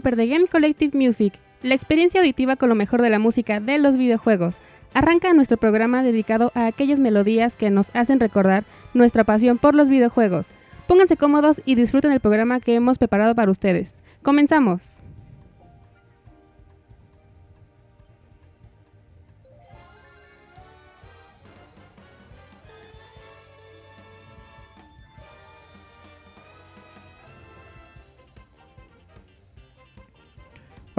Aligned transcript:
Super 0.00 0.16
Game 0.16 0.46
Collective 0.46 0.96
Music, 0.96 1.34
la 1.62 1.74
experiencia 1.74 2.20
auditiva 2.20 2.56
con 2.56 2.70
lo 2.70 2.74
mejor 2.74 3.02
de 3.02 3.10
la 3.10 3.18
música 3.18 3.60
de 3.60 3.76
los 3.76 3.98
videojuegos. 3.98 4.62
Arranca 4.94 5.34
nuestro 5.34 5.58
programa 5.58 6.02
dedicado 6.02 6.52
a 6.54 6.64
aquellas 6.64 6.98
melodías 6.98 7.54
que 7.54 7.68
nos 7.68 7.94
hacen 7.94 8.18
recordar 8.18 8.64
nuestra 8.94 9.24
pasión 9.24 9.58
por 9.58 9.74
los 9.74 9.90
videojuegos. 9.90 10.52
Pónganse 10.86 11.18
cómodos 11.18 11.60
y 11.66 11.74
disfruten 11.74 12.12
el 12.12 12.20
programa 12.20 12.60
que 12.60 12.76
hemos 12.76 12.96
preparado 12.96 13.34
para 13.34 13.50
ustedes. 13.50 13.94
Comenzamos. 14.22 14.99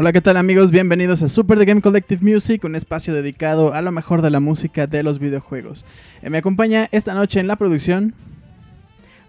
Hola, 0.01 0.13
¿qué 0.13 0.21
tal 0.21 0.35
amigos? 0.37 0.71
Bienvenidos 0.71 1.21
a 1.21 1.27
Super 1.27 1.59
The 1.59 1.65
Game 1.65 1.79
Collective 1.79 2.23
Music, 2.23 2.63
un 2.63 2.75
espacio 2.75 3.13
dedicado 3.13 3.75
a 3.75 3.83
lo 3.83 3.91
mejor 3.91 4.23
de 4.23 4.31
la 4.31 4.39
música 4.39 4.87
de 4.87 5.03
los 5.03 5.19
videojuegos. 5.19 5.85
Eh, 6.23 6.31
me 6.31 6.39
acompaña 6.39 6.87
esta 6.91 7.13
noche 7.13 7.39
en 7.39 7.45
la 7.45 7.55
producción. 7.55 8.15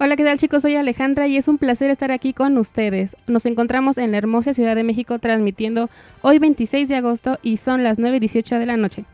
Hola, 0.00 0.16
¿qué 0.16 0.24
tal 0.24 0.38
chicos? 0.38 0.62
Soy 0.62 0.76
Alejandra 0.76 1.26
y 1.26 1.36
es 1.36 1.46
un 1.46 1.58
placer 1.58 1.90
estar 1.90 2.10
aquí 2.10 2.32
con 2.32 2.56
ustedes. 2.56 3.18
Nos 3.26 3.44
encontramos 3.44 3.98
en 3.98 4.12
la 4.12 4.16
hermosa 4.16 4.54
Ciudad 4.54 4.74
de 4.74 4.82
México 4.82 5.18
transmitiendo 5.18 5.90
hoy 6.22 6.38
26 6.38 6.88
de 6.88 6.96
agosto 6.96 7.38
y 7.42 7.58
son 7.58 7.84
las 7.84 7.98
9.18 7.98 8.58
de 8.58 8.64
la 8.64 8.78
noche. 8.78 9.04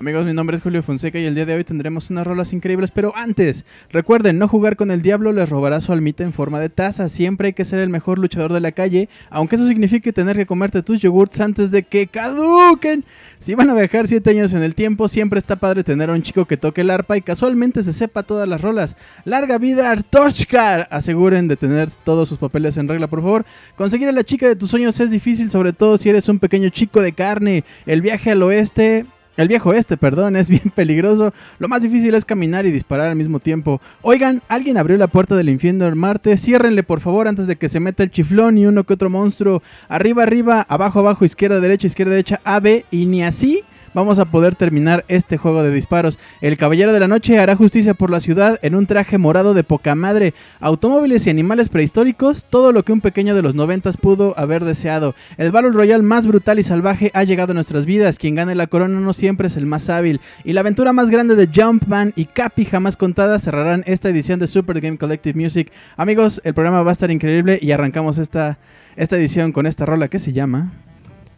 Amigos, 0.00 0.26
mi 0.26 0.32
nombre 0.32 0.56
es 0.56 0.62
Julio 0.62 0.82
Fonseca 0.82 1.20
y 1.20 1.24
el 1.24 1.36
día 1.36 1.46
de 1.46 1.54
hoy 1.54 1.62
tendremos 1.62 2.10
unas 2.10 2.26
rolas 2.26 2.52
increíbles, 2.52 2.90
pero 2.90 3.14
antes, 3.14 3.64
recuerden, 3.92 4.40
no 4.40 4.48
jugar 4.48 4.74
con 4.74 4.90
el 4.90 5.02
diablo 5.02 5.32
les 5.32 5.48
robará 5.48 5.80
su 5.80 5.92
almita 5.92 6.24
en 6.24 6.32
forma 6.32 6.58
de 6.58 6.68
taza, 6.68 7.08
siempre 7.08 7.46
hay 7.46 7.52
que 7.52 7.64
ser 7.64 7.78
el 7.78 7.90
mejor 7.90 8.18
luchador 8.18 8.52
de 8.52 8.58
la 8.58 8.72
calle, 8.72 9.08
aunque 9.30 9.54
eso 9.54 9.68
signifique 9.68 10.12
tener 10.12 10.36
que 10.36 10.46
comerte 10.46 10.82
tus 10.82 10.98
yogurts 10.98 11.40
antes 11.40 11.70
de 11.70 11.84
que 11.84 12.08
caduquen. 12.08 13.04
Si 13.38 13.54
van 13.54 13.70
a 13.70 13.74
viajar 13.74 14.08
7 14.08 14.28
años 14.30 14.52
en 14.52 14.64
el 14.64 14.74
tiempo, 14.74 15.06
siempre 15.06 15.38
está 15.38 15.54
padre 15.54 15.84
tener 15.84 16.10
a 16.10 16.14
un 16.14 16.22
chico 16.22 16.44
que 16.44 16.56
toque 16.56 16.80
el 16.80 16.90
arpa 16.90 17.16
y 17.16 17.22
casualmente 17.22 17.84
se 17.84 17.92
sepa 17.92 18.24
todas 18.24 18.48
las 18.48 18.62
rolas. 18.62 18.96
Larga 19.24 19.58
vida 19.58 19.92
Artochkar, 19.92 20.88
aseguren 20.90 21.46
de 21.46 21.56
tener 21.56 21.88
todos 22.02 22.28
sus 22.28 22.38
papeles 22.38 22.76
en 22.78 22.88
regla, 22.88 23.06
por 23.06 23.22
favor. 23.22 23.46
Conseguir 23.76 24.08
a 24.08 24.12
la 24.12 24.24
chica 24.24 24.48
de 24.48 24.56
tus 24.56 24.70
sueños 24.70 24.98
es 24.98 25.12
difícil, 25.12 25.52
sobre 25.52 25.72
todo 25.72 25.98
si 25.98 26.08
eres 26.08 26.28
un 26.28 26.40
pequeño 26.40 26.68
chico 26.70 27.00
de 27.00 27.12
carne. 27.12 27.62
El 27.86 28.02
viaje 28.02 28.32
al 28.32 28.42
oeste 28.42 29.06
el 29.36 29.48
viejo 29.48 29.72
este, 29.72 29.96
perdón, 29.96 30.36
es 30.36 30.48
bien 30.48 30.70
peligroso. 30.74 31.32
Lo 31.58 31.68
más 31.68 31.82
difícil 31.82 32.14
es 32.14 32.24
caminar 32.24 32.66
y 32.66 32.72
disparar 32.72 33.08
al 33.10 33.16
mismo 33.16 33.40
tiempo. 33.40 33.80
Oigan, 34.02 34.42
alguien 34.48 34.78
abrió 34.78 34.96
la 34.96 35.06
puerta 35.06 35.36
del 35.36 35.48
infierno 35.48 35.86
en 35.86 35.98
Marte. 35.98 36.36
Ciérrenle 36.36 36.82
por 36.82 37.00
favor 37.00 37.28
antes 37.28 37.46
de 37.46 37.56
que 37.56 37.68
se 37.68 37.80
meta 37.80 38.02
el 38.02 38.10
chiflón 38.10 38.58
y 38.58 38.66
uno 38.66 38.84
que 38.84 38.94
otro 38.94 39.10
monstruo. 39.10 39.62
Arriba, 39.88 40.22
arriba, 40.22 40.64
abajo, 40.68 41.00
abajo, 41.00 41.24
izquierda, 41.24 41.60
derecha, 41.60 41.86
izquierda, 41.86 42.12
derecha, 42.12 42.40
A, 42.44 42.60
B 42.60 42.84
y 42.90 43.06
ni 43.06 43.22
así 43.22 43.62
vamos 43.94 44.18
a 44.18 44.26
poder 44.26 44.54
terminar 44.54 45.04
este 45.08 45.36
juego 45.36 45.62
de 45.62 45.70
disparos. 45.70 46.18
El 46.40 46.56
Caballero 46.56 46.92
de 46.92 47.00
la 47.00 47.08
Noche 47.08 47.38
hará 47.38 47.56
justicia 47.56 47.94
por 47.94 48.10
la 48.10 48.20
ciudad 48.20 48.58
en 48.62 48.74
un 48.74 48.86
traje 48.86 49.18
morado 49.18 49.54
de 49.54 49.64
poca 49.64 49.94
madre. 49.94 50.34
Automóviles 50.60 51.26
y 51.26 51.30
animales 51.30 51.68
prehistóricos, 51.68 52.44
todo 52.50 52.72
lo 52.72 52.84
que 52.84 52.92
un 52.92 53.00
pequeño 53.00 53.34
de 53.34 53.42
los 53.42 53.54
noventas 53.54 53.96
pudo 53.96 54.38
haber 54.38 54.64
deseado. 54.64 55.14
El 55.38 55.52
Battle 55.52 55.70
Royale 55.70 56.02
más 56.02 56.26
brutal 56.26 56.58
y 56.58 56.62
salvaje 56.62 57.10
ha 57.14 57.24
llegado 57.24 57.52
a 57.52 57.54
nuestras 57.54 57.86
vidas. 57.86 58.18
Quien 58.18 58.34
gane 58.34 58.54
la 58.54 58.66
corona 58.66 59.00
no 59.00 59.12
siempre 59.12 59.46
es 59.46 59.56
el 59.56 59.66
más 59.66 59.88
hábil. 59.88 60.20
Y 60.44 60.52
la 60.52 60.60
aventura 60.60 60.92
más 60.92 61.10
grande 61.10 61.36
de 61.36 61.48
Jumpman 61.54 62.12
y 62.16 62.26
Capi 62.26 62.64
jamás 62.64 62.96
contada 62.96 63.38
cerrarán 63.38 63.84
esta 63.86 64.10
edición 64.10 64.40
de 64.40 64.46
Super 64.46 64.80
Game 64.80 64.98
Collective 64.98 65.40
Music. 65.40 65.72
Amigos, 65.96 66.40
el 66.44 66.54
programa 66.54 66.82
va 66.82 66.90
a 66.90 66.92
estar 66.92 67.10
increíble 67.10 67.58
y 67.62 67.70
arrancamos 67.70 68.18
esta, 68.18 68.58
esta 68.96 69.16
edición 69.16 69.52
con 69.52 69.66
esta 69.66 69.86
rola 69.86 70.08
que 70.08 70.18
se 70.18 70.32
llama... 70.32 70.83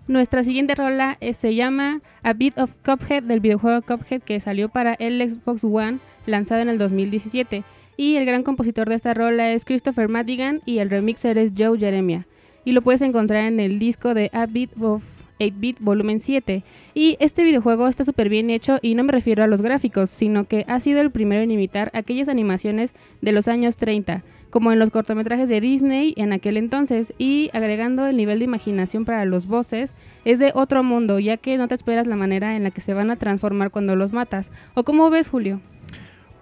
Nuestra 0.08 0.44
siguiente 0.44 0.76
rola 0.76 1.16
eh, 1.20 1.34
se 1.34 1.56
llama 1.56 2.00
A 2.22 2.32
Bit 2.32 2.58
of 2.58 2.72
Cuphead 2.84 3.24
del 3.24 3.40
videojuego 3.40 3.82
Cuphead 3.82 4.22
que 4.22 4.38
salió 4.38 4.68
para 4.68 4.94
el 4.94 5.20
Xbox 5.28 5.64
One 5.64 5.98
lanzado 6.26 6.60
en 6.62 6.68
el 6.68 6.78
2017. 6.78 7.64
Y 7.96 8.14
el 8.14 8.24
gran 8.24 8.44
compositor 8.44 8.88
de 8.88 8.94
esta 8.94 9.14
rola 9.14 9.52
es 9.52 9.64
Christopher 9.64 10.08
Madigan 10.08 10.60
y 10.64 10.78
el 10.78 10.90
remixer 10.90 11.38
es 11.38 11.52
Joe 11.58 11.76
Jeremia. 11.76 12.26
Y 12.64 12.70
lo 12.70 12.82
puedes 12.82 13.02
encontrar 13.02 13.46
en 13.46 13.58
el 13.58 13.80
disco 13.80 14.14
de 14.14 14.30
A 14.32 14.46
Bit 14.46 14.80
of 14.80 15.02
8-Bit 15.40 15.78
Volumen 15.80 16.20
7. 16.20 16.62
Y 16.94 17.16
este 17.18 17.42
videojuego 17.44 17.88
está 17.88 18.04
súper 18.04 18.28
bien 18.28 18.50
hecho 18.50 18.78
y 18.82 18.94
no 18.94 19.02
me 19.02 19.12
refiero 19.12 19.42
a 19.42 19.46
los 19.46 19.60
gráficos, 19.60 20.10
sino 20.10 20.44
que 20.44 20.64
ha 20.68 20.78
sido 20.78 21.00
el 21.00 21.10
primero 21.10 21.42
en 21.42 21.50
imitar 21.50 21.90
aquellas 21.94 22.28
animaciones 22.28 22.94
de 23.22 23.32
los 23.32 23.48
años 23.48 23.76
30 23.76 24.22
como 24.50 24.72
en 24.72 24.78
los 24.78 24.90
cortometrajes 24.90 25.48
de 25.48 25.60
Disney 25.60 26.14
en 26.16 26.32
aquel 26.32 26.56
entonces, 26.56 27.12
y 27.18 27.50
agregando 27.52 28.06
el 28.06 28.16
nivel 28.16 28.38
de 28.38 28.44
imaginación 28.44 29.04
para 29.04 29.24
los 29.24 29.46
voces, 29.46 29.94
es 30.24 30.38
de 30.38 30.52
otro 30.54 30.82
mundo, 30.82 31.18
ya 31.18 31.36
que 31.36 31.58
no 31.58 31.68
te 31.68 31.74
esperas 31.74 32.06
la 32.06 32.16
manera 32.16 32.56
en 32.56 32.62
la 32.62 32.70
que 32.70 32.80
se 32.80 32.94
van 32.94 33.10
a 33.10 33.16
transformar 33.16 33.70
cuando 33.70 33.96
los 33.96 34.12
matas. 34.12 34.50
¿O 34.74 34.84
cómo 34.84 35.10
ves, 35.10 35.28
Julio? 35.28 35.60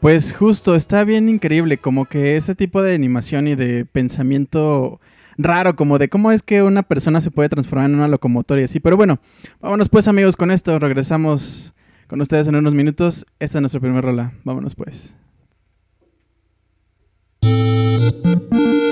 Pues 0.01 0.35
justo, 0.35 0.75
está 0.75 1.05
bien 1.05 1.29
increíble, 1.29 1.79
como 1.79 2.05
que 2.05 2.37
ese 2.37 2.55
tipo 2.55 2.83
de 2.83 2.95
animación 2.95 3.49
y 3.49 3.55
de 3.55 3.87
pensamiento 3.87 5.01
raro, 5.39 5.77
como 5.77 5.99
de 5.99 6.09
cómo 6.09 6.31
es 6.31 6.43
que 6.43 6.63
una 6.63 6.83
persona 6.83 7.21
se 7.21 7.31
puede 7.31 7.49
transformar 7.49 7.89
en 7.89 7.97
una 7.97 8.09
locomotora 8.09 8.61
y 8.61 8.65
así. 8.65 8.81
Pero 8.81 8.97
bueno, 8.97 9.19
vámonos 9.61 9.89
pues 9.89 10.07
amigos 10.07 10.37
con 10.37 10.51
esto, 10.51 10.79
regresamos 10.79 11.75
con 12.07 12.21
ustedes 12.21 12.47
en 12.49 12.57
unos 12.57 12.75
minutos. 12.75 13.27
Esta 13.39 13.59
es 13.59 13.63
nuestra 13.63 13.81
primera 13.81 14.03
rola, 14.03 14.35
vámonos 14.45 14.75
pues. 14.75 15.17
Thank 17.45 18.55
you. 18.55 18.84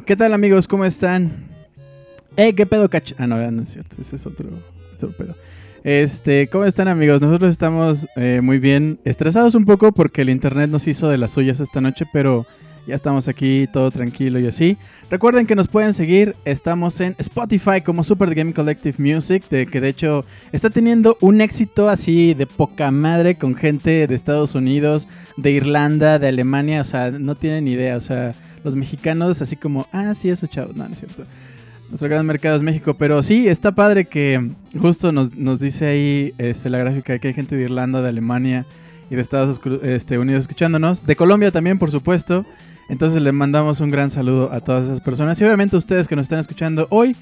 ¿Qué 0.00 0.16
tal 0.16 0.32
amigos? 0.32 0.66
¿Cómo 0.66 0.84
están? 0.84 1.30
Eh, 2.36 2.54
¿qué 2.54 2.64
pedo 2.64 2.88
cach? 2.88 3.12
Ah, 3.18 3.26
no, 3.26 3.50
no 3.50 3.62
es 3.62 3.70
cierto, 3.70 3.96
ese 4.00 4.16
es 4.16 4.26
otro, 4.26 4.48
otro 4.94 5.10
pedo. 5.10 5.34
Este, 5.84 6.48
¿cómo 6.48 6.64
están 6.64 6.88
amigos? 6.88 7.20
Nosotros 7.20 7.50
estamos 7.50 8.06
eh, 8.16 8.40
muy 8.42 8.58
bien, 8.58 8.98
estresados 9.04 9.54
un 9.54 9.64
poco 9.64 9.92
porque 9.92 10.22
el 10.22 10.30
internet 10.30 10.70
nos 10.70 10.86
hizo 10.86 11.10
de 11.10 11.18
las 11.18 11.32
suyas 11.32 11.60
esta 11.60 11.80
noche, 11.80 12.06
pero 12.12 12.46
ya 12.86 12.94
estamos 12.94 13.28
aquí 13.28 13.68
todo 13.72 13.90
tranquilo 13.90 14.38
y 14.38 14.46
así. 14.46 14.78
Recuerden 15.10 15.46
que 15.46 15.54
nos 15.54 15.68
pueden 15.68 15.92
seguir, 15.92 16.36
estamos 16.44 17.00
en 17.00 17.14
Spotify 17.18 17.82
como 17.84 18.02
Super 18.02 18.34
Game 18.34 18.54
Collective 18.54 18.96
Music, 18.98 19.44
de, 19.50 19.66
que 19.66 19.80
de 19.80 19.88
hecho 19.88 20.24
está 20.52 20.70
teniendo 20.70 21.18
un 21.20 21.40
éxito 21.40 21.88
así 21.88 22.32
de 22.34 22.46
poca 22.46 22.90
madre 22.90 23.34
con 23.34 23.54
gente 23.56 24.06
de 24.06 24.14
Estados 24.14 24.54
Unidos, 24.54 25.06
de 25.36 25.50
Irlanda, 25.50 26.18
de 26.18 26.28
Alemania, 26.28 26.80
o 26.80 26.84
sea, 26.84 27.10
no 27.10 27.34
tienen 27.34 27.68
idea, 27.68 27.96
o 27.96 28.00
sea 28.00 28.34
los 28.64 28.76
mexicanos 28.76 29.42
así 29.42 29.56
como, 29.56 29.86
ah, 29.92 30.14
sí, 30.14 30.28
eso 30.28 30.46
chavo. 30.46 30.72
No, 30.74 30.86
no 30.86 30.94
es 30.94 31.00
cierto. 31.00 31.26
Nuestro 31.88 32.08
gran 32.08 32.24
mercado 32.24 32.56
es 32.56 32.62
México, 32.62 32.94
pero 32.94 33.22
sí, 33.22 33.48
está 33.48 33.72
padre 33.72 34.06
que 34.06 34.50
justo 34.80 35.12
nos, 35.12 35.60
dice 35.60 35.86
ahí 35.86 36.34
este, 36.38 36.70
la 36.70 36.78
gráfica 36.78 37.18
que 37.18 37.28
hay 37.28 37.34
gente 37.34 37.54
de 37.54 37.64
Irlanda, 37.64 38.00
de 38.00 38.08
Alemania 38.08 38.64
y 39.10 39.14
de 39.14 39.20
Estados 39.20 39.60
este, 39.82 40.18
Unidos 40.18 40.44
escuchándonos. 40.44 41.04
De 41.04 41.16
Colombia 41.16 41.50
también, 41.50 41.78
por 41.78 41.90
supuesto. 41.90 42.46
Entonces 42.88 43.20
le 43.20 43.30
mandamos 43.32 43.80
un 43.80 43.90
gran 43.90 44.10
saludo 44.10 44.50
a 44.52 44.60
todas 44.60 44.84
esas 44.84 45.00
personas 45.00 45.40
y 45.40 45.44
obviamente 45.44 45.76
a 45.76 45.78
ustedes 45.78 46.08
que 46.08 46.16
nos 46.16 46.24
están 46.24 46.38
escuchando 46.38 46.86
hoy 46.90 47.14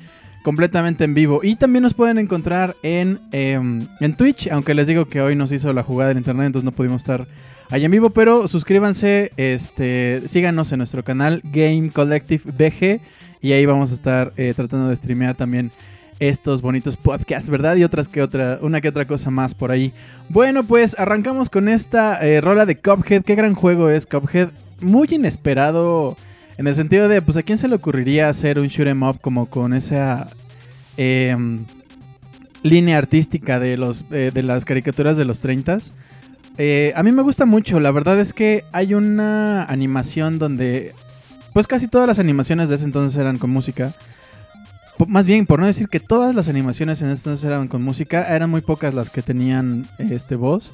completamente 0.43 1.05
en 1.05 1.15
vivo. 1.15 1.41
Y 1.43 1.57
también 1.57 1.83
nos 1.83 1.95
pueden 1.95 2.19
encontrar 2.19 2.77
en, 2.83 3.19
em, 3.33 3.89
en 4.01 4.15
Twitch, 4.15 4.49
aunque 4.53 4.75
les 4.75 4.87
digo 4.87 5.07
que 5.07 5.21
hoy 5.21 5.37
nos 5.37 5.53
hizo 5.53 5.73
la 5.73 5.83
jugada 5.83 6.13
en 6.13 6.19
internet, 6.19 6.47
entonces 6.47 6.65
no 6.65 6.73
pudimos 6.73 7.03
estar 7.03 7.27
allá 7.71 7.85
en 7.85 7.91
vivo, 7.93 8.11
pero 8.11 8.49
suscríbanse, 8.49 9.33
este, 9.37 10.23
síganos 10.27 10.73
en 10.73 10.79
nuestro 10.79 11.05
canal 11.05 11.41
Game 11.45 11.91
Collective 11.91 12.51
BG 12.51 13.01
y 13.41 13.53
ahí 13.53 13.65
vamos 13.65 13.93
a 13.93 13.95
estar 13.95 14.33
eh, 14.37 14.53
tratando 14.55 14.89
de 14.89 14.97
streamear 14.97 15.37
también 15.37 15.71
estos 16.19 16.61
bonitos 16.61 16.97
podcasts, 16.97 17.49
¿verdad? 17.49 17.77
Y 17.77 17.85
otras 17.85 18.09
que 18.09 18.21
otra, 18.21 18.59
una 18.61 18.81
que 18.81 18.89
otra 18.89 19.07
cosa 19.07 19.31
más 19.31 19.55
por 19.55 19.71
ahí. 19.71 19.95
Bueno, 20.29 20.65
pues 20.65 20.99
arrancamos 20.99 21.49
con 21.49 21.69
esta 21.69 22.21
eh, 22.27 22.43
rola 22.43 22.67
de 22.67 22.77
Cuphead. 22.77 23.23
Qué 23.23 23.35
gran 23.35 23.55
juego 23.55 23.89
es 23.89 24.07
Cuphead. 24.07 24.51
Muy 24.83 25.09
inesperado 25.11 26.17
en 26.59 26.67
el 26.67 26.75
sentido 26.75 27.09
de, 27.09 27.23
pues, 27.23 27.39
¿a 27.39 27.43
quién 27.43 27.57
se 27.57 27.69
le 27.69 27.77
ocurriría 27.77 28.29
hacer 28.29 28.59
un 28.59 28.67
shoot 28.67 28.89
'em 28.89 29.03
up 29.03 29.19
como 29.21 29.47
con 29.47 29.73
esa 29.73 30.29
em, 30.99 31.65
línea 32.63 32.99
artística 32.99 33.59
de, 33.59 33.79
los, 33.79 34.05
eh, 34.11 34.31
de 34.33 34.43
las 34.43 34.67
caricaturas 34.67 35.17
de 35.17 35.25
los 35.25 35.43
30s? 35.43 35.93
Eh, 36.59 36.93
a 36.95 37.03
mí 37.03 37.13
me 37.13 37.23
gusta 37.23 37.47
mucho, 37.47 37.81
la 37.81 37.91
verdad 37.91 38.21
es 38.21 38.35
que 38.35 38.65
hay 38.73 38.95
una 38.95 39.65
animación 39.65 40.39
donde, 40.39 40.95
pues 41.53 41.67
casi 41.67 41.89
todas 41.89 42.07
las 42.07 42.19
animaciones 42.19 42.69
de 42.69 42.75
ese 42.75 42.85
entonces 42.85 43.19
eran 43.19 43.39
con 43.39 43.51
música. 43.51 43.95
más 45.07 45.27
bien, 45.27 45.47
por 45.47 45.61
no 45.61 45.67
decir 45.67 45.89
que 45.89 46.01
todas 46.01 46.35
las 46.35 46.49
animaciones 46.49 47.01
en 47.01 47.09
ese 47.09 47.21
entonces 47.23 47.45
eran 47.45 47.69
con 47.69 47.83
música, 47.83 48.25
eran 48.35 48.51
muy 48.51 48.61
pocas 48.61 48.93
las 48.93 49.09
que 49.09 49.23
tenían 49.23 49.89
este 49.99 50.37
voz. 50.37 50.73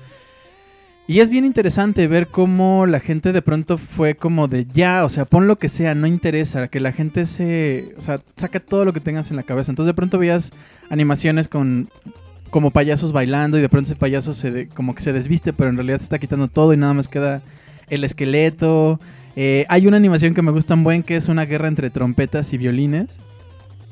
Y 1.09 1.21
es 1.21 1.31
bien 1.31 1.45
interesante 1.45 2.09
ver 2.09 2.27
cómo 2.27 2.85
la 2.87 2.99
gente 2.99 3.33
de 3.33 3.41
pronto 3.41 3.79
fue 3.79 4.17
como 4.17 4.49
de 4.49 4.67
ya, 4.67 5.05
o 5.05 5.09
sea, 5.09 5.25
pon 5.25 5.47
lo 5.47 5.57
que 5.57 5.69
sea, 5.69 5.95
no 5.95 6.09
interesa, 6.09 6.67
que 6.67 6.81
la 6.81 6.91
gente 6.91 7.27
se, 7.27 7.95
o 7.97 8.01
sea, 8.01 8.21
saca 8.37 8.59
todo 8.59 8.85
lo 8.85 8.93
que 8.93 8.99
tengas 8.99 9.31
en 9.31 9.37
la 9.37 9.45
cabeza. 9.45 9.71
Entonces 9.71 9.91
de 9.91 9.95
pronto 9.95 10.19
veías 10.19 10.53
animaciones 10.91 11.47
con 11.47 11.89
como 12.51 12.71
payasos 12.71 13.13
bailando 13.13 13.59
y 13.59 13.61
de 13.61 13.69
pronto 13.69 13.89
ese 13.89 13.97
payaso 13.97 14.35
se 14.35 14.69
como 14.69 14.95
que 14.95 15.03
se 15.03 15.13
desviste, 15.13 15.53
pero 15.53 15.71
en 15.71 15.77
realidad 15.77 15.99
se 15.99 16.05
está 16.05 16.19
quitando 16.19 16.49
todo 16.49 16.73
y 16.73 16.77
nada 16.77 16.95
más 16.95 17.09
queda 17.09 17.43
el 17.89 18.05
esqueleto. 18.05 19.01
Eh, 19.37 19.67
hay 19.69 19.87
una 19.87 19.99
animación 19.99 20.35
que 20.35 20.43
me 20.43 20.51
gusta 20.51 20.75
un 20.75 20.85
buen 20.85 21.03
que 21.03 21.17
es 21.17 21.29
una 21.29 21.45
guerra 21.45 21.69
entre 21.69 21.91
trompetas 21.91 22.53
y 22.53 22.59
violines. 22.59 23.21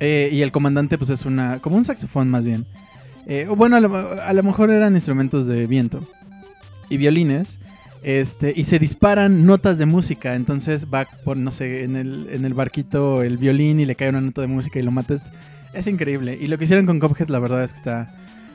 Eh, 0.00 0.28
y 0.32 0.42
el 0.42 0.50
comandante 0.50 0.99
pues 0.99 1.11
es 1.11 1.25
una 1.25 1.61
como 1.61 1.76
un 1.76 1.84
saxofón 1.84 2.28
más 2.28 2.44
bien. 2.44 2.66
Eh, 3.26 3.46
bueno, 3.56 3.76
a 3.76 3.80
lo, 4.32 4.42
mejor 4.42 4.70
eran 4.70 4.94
instrumentos 4.94 5.46
de 5.46 5.66
viento 5.66 6.02
y 6.88 6.96
violines. 6.96 7.58
Este, 8.02 8.52
y 8.54 8.64
se 8.64 8.78
disparan 8.78 9.46
notas 9.46 9.78
de 9.78 9.87
música. 9.87 10.34
Entonces 10.34 10.88
va 10.92 11.06
por, 11.25 11.37
no 11.37 11.52
sé, 11.52 11.84
en 11.84 11.96
el, 11.96 12.28
en 12.30 12.44
el 12.44 12.54
barquito 12.54 13.23
el 13.23 13.38
violín 13.38 13.80
y 13.80 13.87
le 13.87 13.94
cae 13.94 14.11
una 14.11 14.20
nota 14.20 14.40
de 14.40 14.46
música 14.46 14.78
y 14.78 14.82
lo 14.82 14.90
matas. 14.90 15.32
Es 15.73 15.87
increíble. 15.87 16.38
Y 16.40 16.46
lo 16.46 16.58
que 16.58 16.64
hicieron 16.64 16.87
con 16.87 17.00
Cuphead, 17.00 17.28
la 17.28 17.38
verdad 17.38 17.64
es 17.64 17.73
que 17.73 17.78
está, 17.78 18.14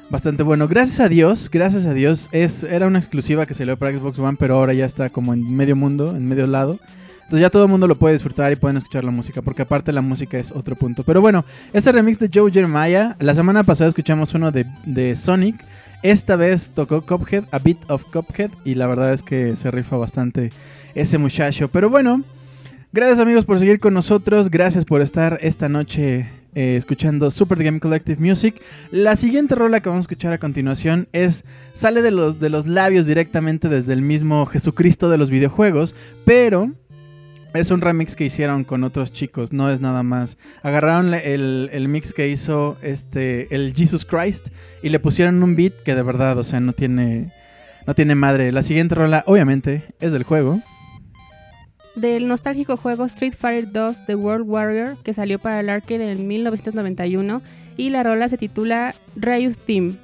bastante 0.10 0.44
bueno. 0.44 0.68
Gracias 0.68 1.00
a 1.00 1.10
Dios, 1.10 1.50
gracias 1.52 1.86
a 1.86 1.94
Dios. 1.94 2.30
Es, 2.32 2.64
era 2.64 2.88
una 2.88 3.00
exclusiva 3.00 3.46
que 3.46 3.54
salió 3.54 3.78
para 3.78 3.98
Xbox 3.98 4.20
One, 4.20 4.38
pero 4.40 4.56
ahora 4.56 4.74
ya 4.74 4.86
está 4.86 5.10
como 5.10 5.34
en 5.34 5.56
medio 5.56 5.76
mundo, 5.76 6.16
en 6.16 6.28
medio 6.28 6.48
lado. 6.48 6.80
Entonces 7.16 7.42
ya 7.42 7.50
todo 7.52 7.64
el 7.64 7.70
mundo 7.70 7.88
lo 7.88 7.96
puede 7.96 8.14
disfrutar 8.14 8.52
y 8.52 8.56
pueden 8.56 8.78
escuchar 8.78 9.04
la 9.04 9.12
música, 9.12 9.44
porque 9.44 9.62
aparte 9.62 9.94
la 9.94 10.02
música 10.02 10.40
es 10.40 10.52
otro 10.52 10.76
punto. 10.76 11.04
Pero 11.04 11.22
bueno, 11.22 11.46
este 11.74 11.92
remix 11.92 12.18
de 12.18 12.30
Joe 12.34 12.52
Jeremiah, 12.52 13.16
la 13.20 13.36
semana 13.36 13.64
pasada 13.64 13.88
escuchamos 13.88 14.34
uno 14.34 14.52
de, 14.52 14.66
de 14.86 15.16
Sonic. 15.16 15.64
Esta 16.02 16.36
vez 16.36 16.72
tocó 16.74 17.02
Cuphead, 17.02 17.44
A 17.52 17.60
Bit 17.60 17.90
of 17.90 18.06
Cuphead, 18.06 18.50
y 18.66 18.76
la 18.76 18.88
verdad 18.88 19.14
es 19.14 19.22
que 19.22 19.56
se 19.56 19.70
rifa 19.70 19.98
bastante 19.98 20.52
ese 20.96 21.20
muchacho. 21.20 21.68
Pero 21.68 21.90
bueno, 21.92 22.24
gracias 22.92 23.20
amigos 23.20 23.46
por 23.46 23.60
seguir 23.60 23.80
con 23.80 23.94
nosotros, 23.94 24.50
gracias 24.50 24.86
por 24.86 25.02
estar 25.02 25.38
esta 25.42 25.70
noche 25.70 26.39
eh, 26.56 26.76
escuchando 26.76 27.32
Super 27.32 27.64
Game 27.64 27.80
Collective 27.80 28.20
Music. 28.20 28.62
La 28.92 29.16
siguiente 29.16 29.56
rola 29.56 29.82
que 29.82 29.90
vamos 29.90 30.04
a 30.04 30.08
escuchar 30.08 30.34
a 30.34 30.38
continuación 30.38 31.08
es 31.14 31.46
sale 31.74 32.02
de 32.02 32.12
los, 32.12 32.40
de 32.40 32.50
los 32.50 32.68
labios 32.68 33.08
directamente 33.08 33.70
desde 33.70 33.94
el 33.94 34.02
mismo 34.02 34.46
Jesucristo 34.46 35.10
de 35.10 35.18
los 35.18 35.30
videojuegos, 35.30 35.96
pero 36.26 36.72
es 37.54 37.72
un 37.72 37.82
remix 37.82 38.16
que 38.16 38.26
hicieron 38.26 38.64
con 38.64 38.84
otros 38.84 39.12
chicos, 39.12 39.54
no 39.54 39.70
es 39.70 39.82
nada 39.82 40.04
más. 40.04 40.38
Agarraron 40.62 41.14
el, 41.14 41.70
el, 41.72 41.88
mix 41.88 42.14
que 42.14 42.28
hizo 42.28 42.78
este 42.82 43.54
el 43.56 43.74
Jesus 43.76 44.06
Christ 44.06 44.50
y 44.84 44.90
le 44.90 45.00
pusieron 45.00 45.42
un 45.42 45.56
beat 45.56 45.74
que 45.84 45.96
de 45.96 46.04
verdad, 46.04 46.38
o 46.38 46.44
sea, 46.44 46.60
no 46.60 46.74
tiene 46.74 47.32
no 47.88 47.96
tiene 47.96 48.16
madre. 48.16 48.52
La 48.52 48.64
siguiente 48.64 48.96
rola 48.96 49.24
obviamente 49.26 49.84
es 50.00 50.12
del 50.12 50.24
juego 50.24 50.62
del 51.96 52.28
nostálgico 52.28 52.78
juego 52.78 53.06
Street 53.06 53.34
Fighter 53.34 53.72
2 53.72 54.06
The 54.06 54.16
World 54.16 54.48
Warrior 54.48 54.98
que 55.04 55.14
salió 55.14 55.40
para 55.40 55.60
el 55.60 55.70
arcade 55.70 56.12
en 56.12 56.28
1991 56.28 57.42
y 57.78 57.90
la 57.90 58.04
rola 58.04 58.30
se 58.30 58.38
titula 58.38 58.96
Ryu's 59.16 59.58
Theme. 59.58 59.96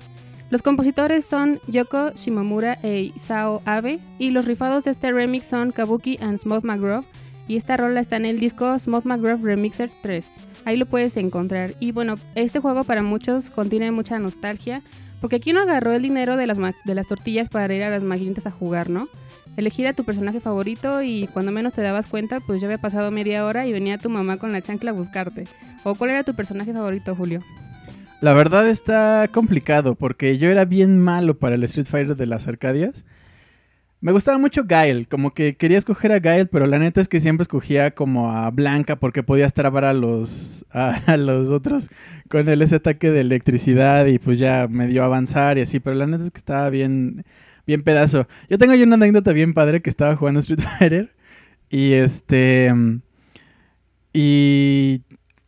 Los 0.50 0.62
compositores 0.62 1.26
son 1.26 1.60
Yoko 1.68 2.12
Shimomura 2.12 2.78
e 2.84 3.12
Isao 3.16 3.62
Abe 3.66 4.00
y 4.20 4.30
los 4.30 4.46
rifados 4.46 4.84
de 4.84 4.92
este 4.92 5.12
remix 5.12 5.48
son 5.48 5.72
Kabuki 5.72 6.18
and 6.22 6.38
Smooth 6.38 6.64
McGraw 6.64 7.04
y 7.48 7.58
esta 7.58 7.78
rola 7.78 8.00
está 8.00 8.16
en 8.16 8.26
el 8.26 8.40
disco 8.40 8.78
Smooth 8.78 9.06
McGraw 9.06 9.44
Remixer 9.44 9.90
3. 10.02 10.26
Ahí 10.66 10.78
lo 10.78 10.86
puedes 10.86 11.16
encontrar. 11.18 11.76
Y 11.80 11.92
bueno, 11.92 12.18
este 12.34 12.60
juego 12.60 12.84
para 12.84 13.04
muchos 13.04 13.50
contiene 13.50 13.92
mucha 13.92 14.18
nostalgia 14.20 14.82
porque 15.22 15.38
aquí 15.38 15.54
no 15.54 15.62
agarró 15.62 15.94
el 15.94 16.04
dinero 16.04 16.38
de 16.38 16.48
las, 16.48 16.58
de 16.58 16.96
las 16.96 17.08
tortillas 17.08 17.50
para 17.50 17.74
ir 17.74 17.84
a 17.84 17.90
las 17.90 18.04
maquinitas 18.04 18.46
a 18.48 18.52
jugar, 18.52 18.90
¿no? 18.90 19.08
Elegir 19.58 19.88
a 19.88 19.94
tu 19.94 20.04
personaje 20.04 20.40
favorito 20.40 21.02
y 21.02 21.28
cuando 21.34 21.52
menos 21.52 21.74
te 21.74 21.82
dabas 21.82 22.08
cuenta, 22.08 22.40
pues 22.40 22.62
ya 22.62 22.68
había 22.68 22.78
pasado 22.78 23.12
media 23.12 23.46
hora 23.46 23.66
y 23.66 23.74
venía 23.74 23.98
tu 23.98 24.10
mamá 24.10 24.38
con 24.38 24.52
la 24.52 24.62
chancla 24.62 24.92
a 24.92 24.94
buscarte. 24.94 25.46
¿O 25.84 25.96
cuál 25.96 26.12
era 26.12 26.24
tu 26.24 26.36
personaje 26.36 26.74
favorito, 26.74 27.16
Julio? 27.16 27.42
La 28.22 28.34
verdad 28.34 28.68
está 28.68 29.28
complicado 29.32 29.96
porque 29.96 30.38
yo 30.38 30.50
era 30.50 30.66
bien 30.66 31.00
malo 31.00 31.38
para 31.38 31.56
el 31.56 31.64
Street 31.64 31.88
Fighter 31.88 32.16
de 32.16 32.26
las 32.26 32.48
Arcadias. 32.48 33.06
Me 34.02 34.12
gustaba 34.12 34.38
mucho 34.38 34.66
Gael, 34.66 35.08
como 35.08 35.34
que 35.34 35.56
quería 35.56 35.78
escoger 35.78 36.12
a 36.12 36.20
Gael, 36.20 36.48
pero 36.48 36.68
la 36.68 36.78
neta 36.78 37.02
es 37.02 37.08
que 37.08 37.20
siempre 37.20 37.42
escogía 37.42 37.92
como 37.92 38.32
a 38.32 38.50
Blanca 38.52 38.98
porque 38.98 39.24
podías 39.24 39.54
trabar 39.54 39.86
a 39.86 39.94
los, 39.94 40.66
a, 40.72 41.18
los 41.18 41.50
otros 41.50 41.90
con 42.30 42.48
el 42.48 42.62
ese 42.62 42.76
ataque 42.76 43.12
de 43.12 43.22
electricidad 43.22 44.06
y 44.06 44.20
pues 44.20 44.38
ya 44.38 44.68
me 44.70 44.88
dio 44.88 45.04
avanzar 45.04 45.58
y 45.58 45.62
así, 45.62 45.80
pero 45.80 45.96
la 45.96 46.06
neta 46.06 46.24
es 46.24 46.32
que 46.32 46.38
estaba 46.38 46.70
bien 46.70 47.26
bien 47.66 47.84
pedazo. 47.84 48.28
Yo 48.50 48.58
tengo 48.58 48.74
una 48.74 48.96
anécdota 48.96 49.34
bien 49.34 49.54
padre 49.54 49.82
que 49.82 49.90
estaba 49.90 50.16
jugando 50.16 50.40
Street 50.40 50.62
Fighter. 50.80 51.14
Y 51.70 51.94
este. 51.94 52.72
Y. 54.14 55.02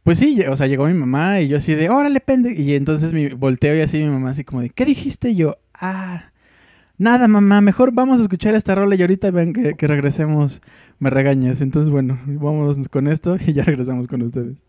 Pues 0.03 0.19
sí, 0.19 0.41
o 0.49 0.55
sea, 0.55 0.67
llegó 0.67 0.87
mi 0.87 0.93
mamá 0.93 1.41
y 1.41 1.49
yo 1.49 1.57
así 1.57 1.75
de, 1.75 1.89
órale, 1.89 2.21
pende. 2.21 2.53
Y 2.53 2.75
entonces 2.75 3.11
mi 3.11 3.27
volteo 3.29 3.75
y 3.75 3.81
así 3.81 3.97
mi 3.97 4.09
mamá 4.09 4.29
así 4.29 4.45
como 4.45 4.61
de, 4.61 4.69
¿qué 4.69 4.85
dijiste? 4.85 5.35
yo, 5.35 5.57
ah, 5.73 6.31
nada, 6.97 7.27
mamá, 7.27 7.59
mejor 7.59 7.91
vamos 7.93 8.19
a 8.19 8.21
escuchar 8.21 8.55
esta 8.55 8.73
rola 8.73 8.95
y 8.95 9.01
ahorita 9.01 9.31
ven 9.31 9.51
que, 9.51 9.73
que 9.73 9.87
regresemos, 9.87 10.61
me 10.99 11.09
regañas. 11.09 11.59
Entonces, 11.59 11.89
bueno, 11.89 12.21
vámonos 12.25 12.87
con 12.87 13.09
esto 13.09 13.37
y 13.45 13.51
ya 13.51 13.63
regresamos 13.65 14.07
con 14.07 14.21
ustedes. 14.21 14.66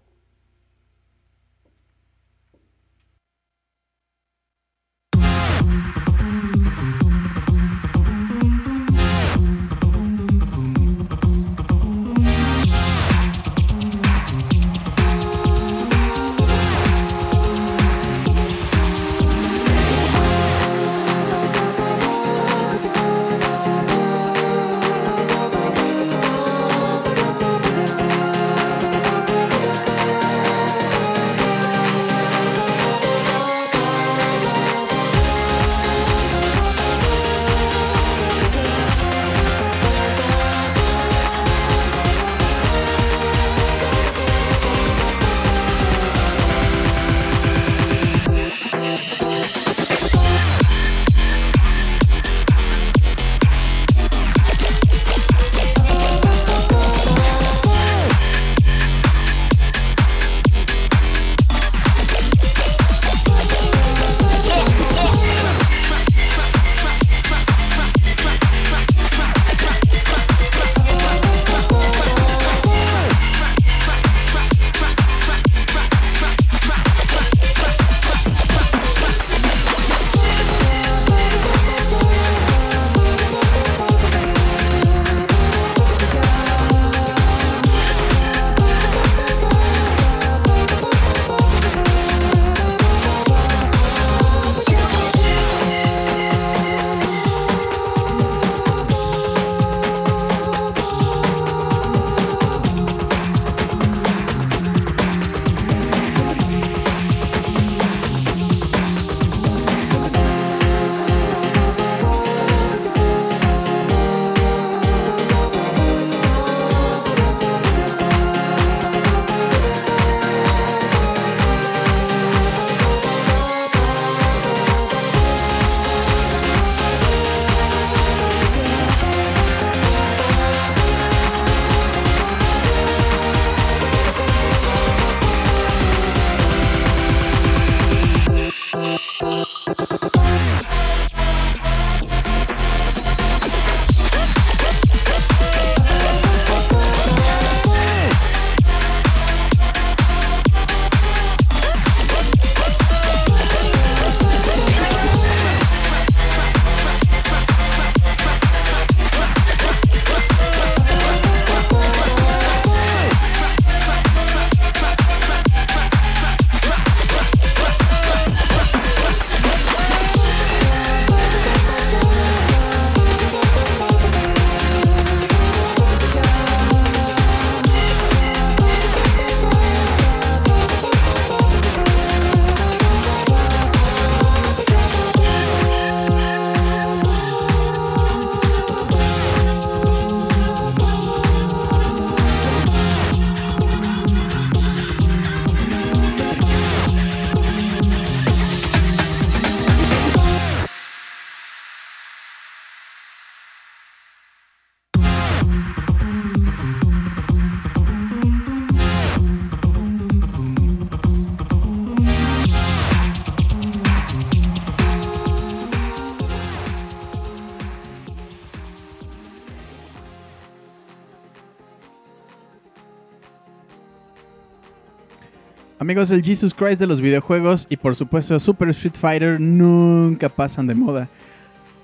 Amigos, 225.88 226.10
el 226.10 226.22
Jesus 226.22 226.52
Christ 226.52 226.80
de 226.80 226.86
los 226.86 227.00
videojuegos 227.00 227.66
y 227.70 227.78
por 227.78 227.96
supuesto 227.96 228.38
Super 228.38 228.68
Street 228.68 228.96
Fighter 229.00 229.40
nunca 229.40 230.28
pasan 230.28 230.66
de 230.66 230.74
moda. 230.74 231.08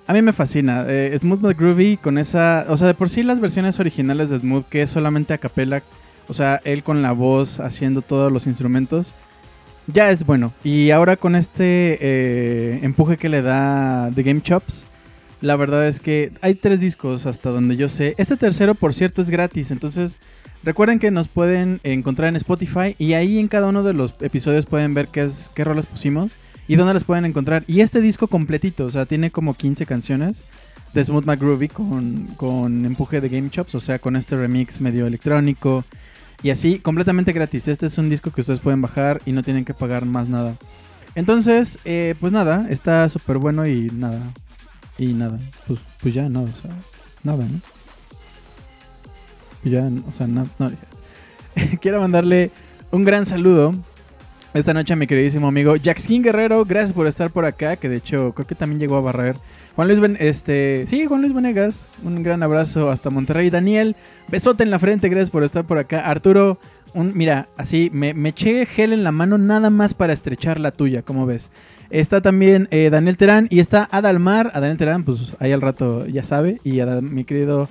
A 0.06 0.12
mí 0.12 0.20
me 0.20 0.34
fascina. 0.34 0.84
Eh, 0.86 1.16
Smooth 1.18 1.40
but 1.40 1.56
Groovy 1.56 1.96
con 1.96 2.18
esa... 2.18 2.66
O 2.68 2.76
sea, 2.76 2.86
de 2.86 2.92
por 2.92 3.08
sí 3.08 3.22
las 3.22 3.40
versiones 3.40 3.80
originales 3.80 4.28
de 4.28 4.40
Smooth, 4.40 4.66
que 4.66 4.82
es 4.82 4.90
solamente 4.90 5.32
a 5.32 5.38
capela, 5.38 5.82
o 6.28 6.34
sea, 6.34 6.60
él 6.64 6.82
con 6.82 7.00
la 7.00 7.12
voz 7.12 7.60
haciendo 7.60 8.02
todos 8.02 8.30
los 8.30 8.46
instrumentos, 8.46 9.14
ya 9.86 10.10
es 10.10 10.26
bueno. 10.26 10.52
Y 10.62 10.90
ahora 10.90 11.16
con 11.16 11.34
este 11.34 11.96
eh, 12.02 12.80
empuje 12.82 13.16
que 13.16 13.30
le 13.30 13.40
da 13.40 14.10
The 14.14 14.22
Game 14.22 14.42
Chops, 14.42 14.86
la 15.40 15.56
verdad 15.56 15.88
es 15.88 15.98
que 15.98 16.30
hay 16.42 16.56
tres 16.56 16.80
discos 16.80 17.24
hasta 17.24 17.48
donde 17.48 17.76
yo 17.76 17.88
sé. 17.88 18.14
Este 18.18 18.36
tercero, 18.36 18.74
por 18.74 18.92
cierto, 18.92 19.22
es 19.22 19.30
gratis. 19.30 19.70
Entonces, 19.70 20.18
recuerden 20.64 20.98
que 20.98 21.10
nos 21.10 21.28
pueden 21.28 21.80
encontrar 21.84 22.28
en 22.28 22.36
Spotify 22.36 22.96
y 22.98 23.12
ahí 23.12 23.38
en 23.38 23.48
cada 23.48 23.68
uno 23.68 23.82
de 23.82 23.92
los 23.92 24.14
episodios 24.20 24.66
pueden 24.66 24.94
ver 24.94 25.08
qué, 25.08 25.22
es, 25.22 25.50
qué 25.54 25.64
rolas 25.64 25.86
pusimos 25.86 26.32
y 26.66 26.76
dónde 26.76 26.94
las 26.94 27.04
pueden 27.04 27.24
encontrar. 27.24 27.64
Y 27.66 27.80
este 27.80 28.00
disco 28.00 28.28
completito, 28.28 28.86
o 28.86 28.90
sea, 28.90 29.06
tiene 29.06 29.30
como 29.30 29.54
15 29.54 29.86
canciones 29.86 30.44
de 30.94 31.04
Smooth 31.04 31.26
McGroovy 31.26 31.68
con, 31.68 32.28
con 32.36 32.86
empuje 32.86 33.20
de 33.20 33.28
Game 33.28 33.50
Chops, 33.50 33.74
o 33.74 33.80
sea, 33.80 33.98
con 33.98 34.16
este 34.16 34.36
remix 34.36 34.80
medio 34.80 35.06
electrónico 35.06 35.84
y 36.42 36.50
así, 36.50 36.78
completamente 36.78 37.32
gratis. 37.32 37.68
Este 37.68 37.86
es 37.86 37.98
un 37.98 38.08
disco 38.08 38.30
que 38.30 38.40
ustedes 38.40 38.60
pueden 38.60 38.80
bajar 38.80 39.20
y 39.26 39.32
no 39.32 39.42
tienen 39.42 39.64
que 39.64 39.74
pagar 39.74 40.04
más 40.04 40.28
nada. 40.28 40.56
Entonces, 41.14 41.78
eh, 41.84 42.14
pues 42.20 42.32
nada, 42.32 42.66
está 42.70 43.08
súper 43.08 43.38
bueno 43.38 43.66
y 43.66 43.90
nada. 43.92 44.32
Y 44.98 45.12
nada, 45.12 45.38
pues, 45.66 45.80
pues 46.00 46.14
ya 46.14 46.28
nada, 46.28 46.50
o 46.52 46.56
sea, 46.56 46.70
nada, 47.22 47.44
¿no? 47.44 47.73
Ya, 49.64 49.90
o 50.10 50.14
sea, 50.14 50.26
nada. 50.26 50.46
No, 50.58 50.70
Quiero 51.80 52.00
mandarle 52.00 52.50
un 52.90 53.04
gran 53.04 53.26
saludo 53.26 53.74
esta 54.54 54.72
noche 54.72 54.92
a 54.92 54.96
mi 54.96 55.06
queridísimo 55.06 55.48
amigo 55.48 55.76
Jackskin 55.76 56.22
Guerrero. 56.22 56.64
Gracias 56.64 56.92
por 56.92 57.06
estar 57.06 57.30
por 57.30 57.44
acá, 57.44 57.76
que 57.76 57.88
de 57.88 57.96
hecho 57.96 58.32
creo 58.34 58.46
que 58.46 58.54
también 58.54 58.78
llegó 58.78 58.96
a 58.96 59.00
barrer. 59.00 59.36
Juan 59.74 59.88
Luis, 59.88 60.00
ben, 60.00 60.16
este, 60.20 60.84
sí, 60.86 61.06
Juan 61.06 61.22
Luis 61.22 61.32
Venegas, 61.32 61.88
un 62.04 62.22
gran 62.22 62.42
abrazo 62.42 62.90
hasta 62.90 63.10
Monterrey. 63.10 63.50
Daniel, 63.50 63.96
besote 64.28 64.62
en 64.62 64.70
la 64.70 64.78
frente, 64.78 65.08
gracias 65.08 65.30
por 65.30 65.42
estar 65.42 65.64
por 65.64 65.78
acá. 65.78 66.00
Arturo, 66.08 66.58
un, 66.92 67.16
mira, 67.16 67.48
así, 67.56 67.90
me, 67.92 68.14
me 68.14 68.28
eché 68.28 68.66
gel 68.66 68.92
en 68.92 69.02
la 69.02 69.10
mano 69.10 69.38
nada 69.38 69.70
más 69.70 69.94
para 69.94 70.12
estrechar 70.12 70.60
la 70.60 70.70
tuya, 70.70 71.02
como 71.02 71.26
ves. 71.26 71.50
Está 71.90 72.20
también 72.20 72.68
eh, 72.70 72.90
Daniel 72.90 73.16
Terán 73.16 73.48
y 73.50 73.60
está 73.60 73.88
Adalmar. 73.90 74.52
A 74.54 74.60
Daniel 74.60 74.78
Terán, 74.78 75.04
pues 75.04 75.34
ahí 75.40 75.52
al 75.52 75.60
rato 75.60 76.06
ya 76.06 76.22
sabe. 76.22 76.60
Y 76.64 76.80
mi 77.02 77.24
querido 77.24 77.68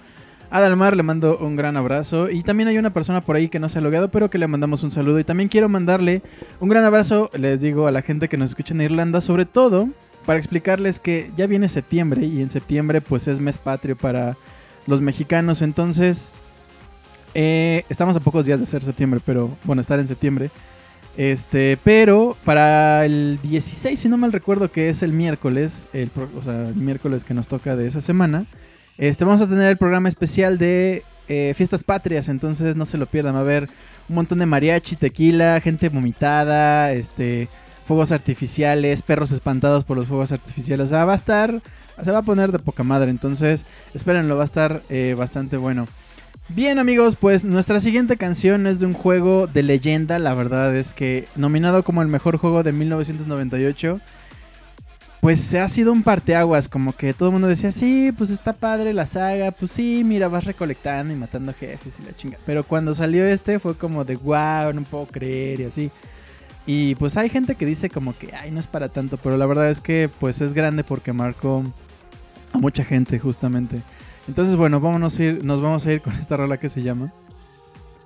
Adalmar 0.54 0.96
le 0.96 1.02
mando 1.02 1.40
un 1.40 1.56
gran 1.56 1.78
abrazo. 1.78 2.30
Y 2.30 2.44
también 2.44 2.70
hay 2.70 2.78
una 2.78 2.94
persona 2.94 3.22
por 3.22 3.36
ahí 3.36 3.50
que 3.50 3.58
no 3.58 3.70
se 3.70 3.80
ha 3.80 3.82
logado, 3.82 4.12
pero 4.12 4.30
que 4.30 4.38
le 4.38 4.48
mandamos 4.48 4.84
un 4.84 4.92
saludo. 4.92 5.18
Y 5.18 5.24
también 5.24 5.50
quiero 5.50 5.68
mandarle 5.68 6.22
un 6.60 6.70
gran 6.70 6.86
abrazo, 6.86 7.32
les 7.34 7.60
digo, 7.60 7.88
a 7.88 7.92
la 7.92 8.04
gente 8.04 8.30
que 8.30 8.38
nos 8.38 8.52
escucha 8.52 8.76
en 8.76 8.82
Irlanda, 8.82 9.20
sobre 9.20 9.46
todo 9.46 9.90
para 10.28 10.38
explicarles 10.38 11.00
que 11.00 11.32
ya 11.36 11.48
viene 11.48 11.70
septiembre 11.70 12.28
y 12.28 12.42
en 12.44 12.52
septiembre 12.52 13.02
pues 13.02 13.28
es 13.28 13.40
mes 13.40 13.58
patrio 13.58 13.98
para 13.98 14.38
los 14.86 15.02
mexicanos. 15.02 15.64
Entonces, 15.64 16.32
eh, 17.34 17.84
estamos 17.90 18.16
a 18.16 18.20
pocos 18.20 18.46
días 18.46 18.60
de 18.60 18.68
ser 18.68 18.84
septiembre, 18.84 19.22
pero 19.26 19.50
bueno, 19.64 19.82
estar 19.82 20.00
en 20.00 20.06
septiembre. 20.06 20.52
Este, 21.18 21.80
pero 21.84 22.38
para 22.46 23.06
el 23.06 23.40
16, 23.42 24.00
si 24.00 24.08
no 24.08 24.18
mal 24.18 24.32
recuerdo 24.32 24.72
que 24.72 24.90
es 24.90 25.02
el 25.02 25.14
miércoles, 25.14 25.88
o 26.38 26.44
sea, 26.44 26.68
el 26.68 26.76
miércoles 26.76 27.24
que 27.24 27.34
nos 27.34 27.48
toca 27.48 27.76
de 27.76 27.88
esa 27.88 28.02
semana, 28.02 28.46
este, 28.98 29.26
vamos 29.26 29.42
a 29.42 29.48
tener 29.48 29.70
el 29.70 29.78
programa 29.78 30.10
especial 30.10 30.58
de 30.58 31.04
eh, 31.28 31.54
fiestas 31.56 31.84
patrias, 31.84 32.30
entonces 32.30 32.76
no 32.76 32.86
se 32.86 32.98
lo 32.98 33.06
pierdan, 33.06 33.36
va 33.36 33.40
a 33.40 33.42
haber 33.42 33.70
un 34.10 34.16
montón 34.16 34.40
de 34.40 34.46
mariachi, 34.46 34.96
tequila, 34.96 35.60
gente 35.62 35.90
vomitada, 35.90 36.92
este, 36.92 37.48
fuegos 37.86 38.12
artificiales, 38.12 39.02
perros 39.02 39.32
espantados 39.32 39.84
por 39.84 39.98
los 39.98 40.08
fuegos 40.08 40.32
artificiales, 40.32 40.88
o 40.88 40.90
sea, 40.90 41.06
va 41.06 41.14
a 41.14 41.16
estar, 41.16 41.62
se 42.02 42.12
va 42.12 42.20
a 42.20 42.24
poner 42.24 42.52
de 42.52 42.60
poca 42.60 42.84
madre, 42.84 43.10
entonces 43.10 43.66
espérenlo, 43.94 44.36
va 44.36 44.44
a 44.44 44.46
estar 44.46 44.82
eh, 44.90 45.16
bastante 45.18 45.58
bueno. 45.58 45.88
Bien 46.50 46.78
amigos, 46.78 47.16
pues 47.16 47.46
nuestra 47.46 47.80
siguiente 47.80 48.18
canción 48.18 48.68
es 48.68 48.80
de 48.80 48.86
un 48.86 48.94
juego 48.94 49.48
de 49.48 49.64
leyenda, 49.64 50.20
la 50.20 50.34
verdad 50.34 50.76
es 50.76 50.94
que 50.94 51.26
nominado 51.36 51.84
como 51.84 52.02
el 52.02 52.10
mejor 52.10 52.38
juego 52.38 52.64
de 52.64 52.74
1998, 52.74 54.02
pues 55.24 55.54
ha 55.54 55.70
sido 55.70 55.94
un 55.94 56.04
parteaguas, 56.04 56.68
como 56.68 56.92
que 56.92 57.14
todo 57.14 57.30
el 57.30 57.32
mundo 57.32 57.48
decía, 57.48 57.72
sí, 57.72 58.12
pues 58.12 58.30
está 58.30 58.52
padre 58.52 58.92
la 58.92 59.06
saga, 59.06 59.52
pues 59.52 59.72
sí, 59.72 60.02
mira, 60.04 60.28
vas 60.28 60.44
recolectando 60.44 61.14
y 61.14 61.18
matando 61.18 61.54
jefes 61.54 61.98
y 62.02 62.04
la 62.04 62.14
chinga. 62.14 62.38
Pero 62.46 62.66
cuando 62.66 62.94
salió 62.94 63.26
este 63.26 63.58
fue 63.58 63.74
como 63.74 64.04
de, 64.04 64.18
wow, 64.18 64.74
no 64.74 64.82
puedo 64.84 65.06
creer 65.06 65.62
y 65.62 65.64
así. 65.64 65.92
Y 66.66 66.96
pues 66.96 67.16
hay 67.16 67.30
gente 67.30 67.56
que 67.56 67.66
dice 67.66 67.90
como 67.90 68.14
que, 68.14 68.36
ay, 68.36 68.52
no 68.52 68.60
es 68.60 68.68
para 68.68 68.90
tanto, 68.90 69.16
pero 69.16 69.38
la 69.38 69.46
verdad 69.46 69.70
es 69.70 69.80
que 69.80 70.10
pues 70.20 70.42
es 70.42 70.54
grande 70.54 70.84
porque 70.84 71.14
marcó 71.14 71.64
a 72.52 72.58
mucha 72.58 72.84
gente 72.84 73.18
justamente. 73.18 73.82
Entonces, 74.28 74.58
bueno, 74.58 74.82
vámonos 74.82 75.18
a 75.20 75.24
ir, 75.24 75.46
nos 75.46 75.62
vamos 75.62 75.86
a 75.86 75.94
ir 75.94 76.02
con 76.02 76.12
esta 76.16 76.36
rola 76.36 76.58
que 76.58 76.68
se 76.68 76.84
llama. 76.84 77.14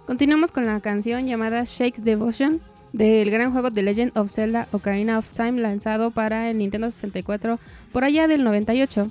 Continuamos 0.06 0.51
con 0.51 0.67
la 0.67 0.80
canción 0.82 1.25
llamada 1.25 1.63
Shakes 1.65 2.03
Devotion 2.03 2.62
del 2.93 3.30
gran 3.32 3.52
juego 3.52 3.71
The 3.71 3.84
Legend 3.84 4.17
of 4.17 4.32
Zelda 4.32 4.67
Ocarina 4.71 5.17
of 5.17 5.30
Time 5.32 5.62
lanzado 5.62 6.12
para 6.12 6.50
el 6.50 6.58
Nintendo 6.58 6.91
64 6.91 7.60
por 7.91 8.04
allá 8.04 8.28
del 8.28 8.43
98. 8.43 9.08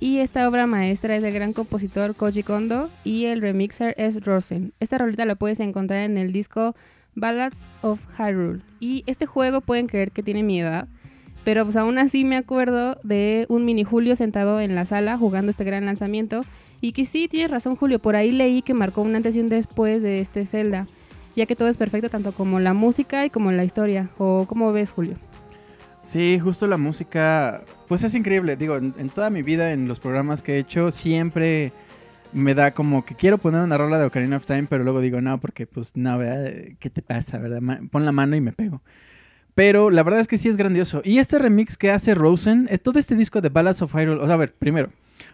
Y 0.00 0.18
esta 0.18 0.48
obra 0.48 0.66
maestra 0.66 1.16
es 1.16 1.22
del 1.22 1.32
gran 1.32 1.52
compositor 1.52 2.14
Koji 2.14 2.42
Kondo 2.42 2.90
y 3.04 3.26
el 3.26 3.40
remixer 3.40 3.94
es 3.96 4.24
Rosen. 4.24 4.72
Esta 4.80 4.98
rolita 4.98 5.24
la 5.24 5.34
puedes 5.34 5.60
encontrar 5.60 6.00
en 6.00 6.18
el 6.18 6.32
disco 6.32 6.74
Ballads 7.14 7.68
of 7.82 8.06
Hyrule. 8.18 8.60
Y 8.80 9.04
este 9.06 9.26
juego 9.26 9.60
pueden 9.60 9.86
creer 9.86 10.10
que 10.10 10.22
tiene 10.22 10.42
mi 10.42 10.60
edad, 10.60 10.88
pero 11.44 11.64
pues 11.64 11.76
aún 11.76 11.98
así 11.98 12.24
me 12.24 12.36
acuerdo 12.36 12.98
de 13.02 13.46
un 13.48 13.64
mini 13.64 13.84
Julio 13.84 14.16
sentado 14.16 14.60
en 14.60 14.74
la 14.74 14.84
sala 14.84 15.16
jugando 15.16 15.50
este 15.50 15.64
gran 15.64 15.86
lanzamiento. 15.86 16.42
Y 16.80 16.92
que 16.92 17.04
sí, 17.04 17.28
tienes 17.28 17.50
razón 17.50 17.76
Julio, 17.76 17.98
por 17.98 18.16
ahí 18.16 18.30
leí 18.30 18.62
que 18.62 18.74
marcó 18.74 19.02
una 19.02 19.18
antes 19.18 19.36
y 19.36 19.40
un 19.40 19.48
después 19.48 20.02
de 20.02 20.20
este 20.20 20.44
Zelda, 20.46 20.86
ya 21.34 21.46
que 21.46 21.56
todo 21.56 21.68
es 21.68 21.76
perfecto 21.76 22.08
tanto 22.10 22.32
como 22.32 22.60
la 22.60 22.74
música 22.74 23.24
y 23.24 23.30
como 23.30 23.52
la 23.52 23.64
historia. 23.64 24.10
¿O 24.18 24.46
cómo 24.48 24.72
ves 24.72 24.90
Julio? 24.90 25.16
Sí, 26.02 26.38
justo 26.38 26.66
la 26.66 26.76
música, 26.76 27.62
pues 27.88 28.04
es 28.04 28.14
increíble. 28.14 28.56
Digo, 28.56 28.76
en, 28.76 28.94
en, 28.98 29.08
toda 29.08 29.30
mi 29.30 29.42
vida, 29.42 29.72
en 29.72 29.88
los 29.88 30.00
programas 30.00 30.42
que 30.42 30.54
he 30.54 30.58
hecho, 30.58 30.90
siempre 30.90 31.72
me 32.34 32.54
da 32.54 32.74
como 32.74 33.04
que 33.04 33.14
quiero 33.14 33.38
poner 33.38 33.62
una 33.62 33.78
rola 33.78 33.98
de 33.98 34.04
Ocarina 34.04 34.36
of 34.36 34.44
Time, 34.44 34.66
pero 34.68 34.84
luego 34.84 35.00
digo, 35.00 35.20
no, 35.20 35.38
porque 35.38 35.66
pues 35.66 35.96
no, 35.96 36.18
¿verdad? 36.18 36.52
¿Qué 36.78 36.90
te 36.90 37.00
pasa, 37.00 37.38
verdad? 37.38 37.60
Pon 37.90 38.04
la 38.04 38.12
mano 38.12 38.36
y 38.36 38.40
me 38.40 38.52
pego. 38.52 38.82
Pero 39.54 39.90
la 39.90 40.02
verdad 40.02 40.20
es 40.20 40.28
que 40.28 40.36
sí 40.36 40.48
es 40.48 40.56
grandioso. 40.56 41.00
Y 41.04 41.18
este 41.18 41.38
remix 41.38 41.78
que 41.78 41.92
hace 41.92 42.14
Rosen, 42.14 42.66
es 42.70 42.82
todo 42.82 42.98
este 42.98 43.14
disco 43.14 43.40
de 43.40 43.50
Ballads 43.50 43.82
of 43.82 43.94
Hyrule. 43.94 44.20
O 44.20 44.26
sea, 44.26 44.34
a 44.34 44.38
ver, 44.38 44.52
primero, 44.52 44.90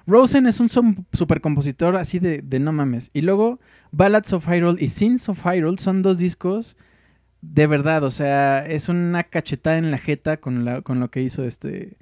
Rosen 0.06 0.46
es 0.46 0.60
un 0.60 0.68
super 0.68 1.40
compositor 1.40 1.96
así 1.96 2.18
de, 2.18 2.42
de, 2.42 2.60
no 2.60 2.72
mames. 2.72 3.10
Y 3.14 3.22
luego 3.22 3.60
Ballads 3.92 4.32
of 4.32 4.46
Hyrule 4.46 4.82
y 4.82 4.88
Sins 4.88 5.28
of 5.28 5.44
Hyrule 5.44 5.78
son 5.78 6.02
dos 6.02 6.18
discos 6.18 6.76
de 7.42 7.66
verdad. 7.66 8.04
O 8.04 8.10
sea, 8.10 8.66
es 8.66 8.88
una 8.88 9.24
cachetada 9.24 9.78
en 9.78 9.90
la 9.90 9.98
jeta 9.98 10.38
con, 10.38 10.64
la, 10.64 10.82
con 10.82 11.00
lo 11.00 11.10
que 11.10 11.22
hizo 11.22 11.44
este, 11.44 11.96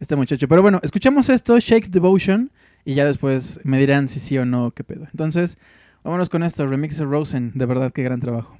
este 0.00 0.16
muchacho. 0.16 0.48
Pero 0.48 0.62
bueno, 0.62 0.80
escuchamos 0.82 1.28
esto, 1.28 1.58
Shakes 1.58 1.90
Devotion. 1.90 2.50
Y 2.84 2.94
ya 2.94 3.04
después 3.04 3.60
me 3.64 3.78
dirán 3.78 4.08
si 4.08 4.18
sí 4.18 4.38
o 4.38 4.46
no, 4.46 4.70
qué 4.70 4.82
pedo. 4.82 5.06
Entonces, 5.10 5.58
vámonos 6.04 6.30
con 6.30 6.42
esto, 6.42 6.66
Remix 6.66 6.98
Rosen. 6.98 7.52
De 7.54 7.66
verdad, 7.66 7.92
qué 7.92 8.02
gran 8.02 8.20
trabajo. 8.20 8.58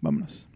Vámonos. 0.00 0.49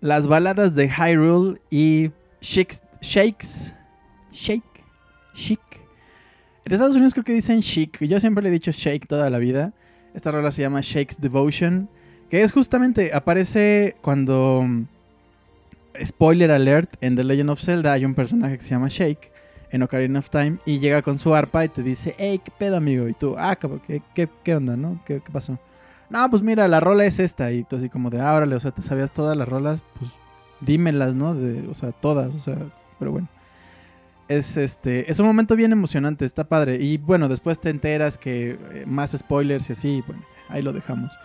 Las 0.00 0.26
baladas 0.26 0.74
de 0.74 0.88
Hyrule 0.88 1.58
y 1.70 2.10
Shakes, 2.40 2.82
Shakes, 3.00 3.74
Shake, 4.32 4.84
Chic. 5.34 5.60
En 6.64 6.72
Estados 6.72 6.94
Unidos 6.94 7.12
creo 7.12 7.24
que 7.24 7.32
dicen 7.32 7.60
Chic. 7.60 8.02
Yo 8.04 8.20
siempre 8.20 8.42
le 8.42 8.48
he 8.48 8.52
dicho 8.52 8.70
Shake 8.70 9.06
toda 9.06 9.28
la 9.30 9.38
vida. 9.38 9.72
Esta 10.14 10.30
rola 10.30 10.50
se 10.50 10.62
llama 10.62 10.80
Shake's 10.82 11.20
Devotion. 11.20 11.88
Que 12.28 12.42
es 12.42 12.52
justamente, 12.52 13.12
aparece 13.12 13.96
cuando... 14.00 14.64
Spoiler 16.02 16.52
alert, 16.52 16.94
en 17.00 17.16
The 17.16 17.24
Legend 17.24 17.50
of 17.50 17.60
Zelda 17.60 17.92
hay 17.92 18.04
un 18.04 18.14
personaje 18.14 18.56
que 18.56 18.62
se 18.62 18.70
llama 18.70 18.88
Shake 18.88 19.32
en 19.70 19.82
Ocarina 19.82 20.20
of 20.20 20.30
Time 20.30 20.58
y 20.64 20.78
llega 20.78 21.02
con 21.02 21.18
su 21.18 21.34
arpa 21.34 21.64
y 21.64 21.68
te 21.68 21.82
dice, 21.82 22.14
hey, 22.16 22.40
¿qué 22.42 22.52
pedo, 22.56 22.76
amigo? 22.76 23.08
Y 23.08 23.12
tú, 23.12 23.34
ah, 23.36 23.56
¿qué, 23.56 24.00
qué, 24.14 24.28
qué 24.44 24.54
onda, 24.54 24.76
no? 24.76 25.02
¿Qué, 25.04 25.20
¿Qué 25.20 25.32
pasó? 25.32 25.58
No, 26.10 26.28
pues 26.28 26.42
mira, 26.42 26.66
la 26.68 26.80
rola 26.80 27.04
es 27.04 27.20
esta. 27.20 27.52
Y 27.52 27.64
tú 27.64 27.76
así 27.76 27.88
como 27.88 28.10
de, 28.10 28.20
ah, 28.20 28.34
órale, 28.34 28.56
o 28.56 28.60
sea, 28.60 28.72
te 28.72 28.82
sabías 28.82 29.12
todas 29.12 29.36
las 29.36 29.48
rolas, 29.48 29.84
pues 29.98 30.10
dímelas, 30.60 31.14
¿no? 31.14 31.34
De, 31.34 31.66
o 31.68 31.74
sea, 31.74 31.92
todas, 31.92 32.34
o 32.34 32.40
sea, 32.40 32.56
pero 32.98 33.12
bueno. 33.12 33.28
Es, 34.28 34.56
este, 34.56 35.10
es 35.10 35.18
un 35.18 35.26
momento 35.26 35.56
bien 35.56 35.72
emocionante, 35.72 36.24
está 36.24 36.44
padre. 36.44 36.76
Y 36.76 36.98
bueno, 36.98 37.28
después 37.28 37.60
te 37.60 37.70
enteras 37.70 38.18
que 38.18 38.58
eh, 38.72 38.84
más 38.86 39.10
spoilers 39.10 39.68
y 39.68 39.72
así, 39.72 40.04
bueno, 40.06 40.22
ahí 40.48 40.62
lo 40.62 40.72
dejamos. 40.72 41.18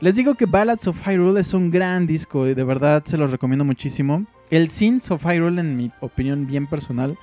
Les 0.00 0.16
digo 0.16 0.34
que 0.34 0.46
Ballads 0.46 0.88
of 0.88 1.00
Hyrule 1.06 1.40
es 1.40 1.54
un 1.54 1.70
gran 1.70 2.06
disco 2.06 2.46
y 2.48 2.54
de 2.54 2.64
verdad 2.64 3.02
se 3.04 3.16
los 3.16 3.30
recomiendo 3.30 3.64
muchísimo. 3.64 4.26
El 4.50 4.68
Sins 4.68 5.10
of 5.10 5.24
Hyrule, 5.24 5.60
en 5.60 5.76
mi 5.76 5.92
opinión 6.00 6.46
bien 6.46 6.66
personal, 6.66 7.16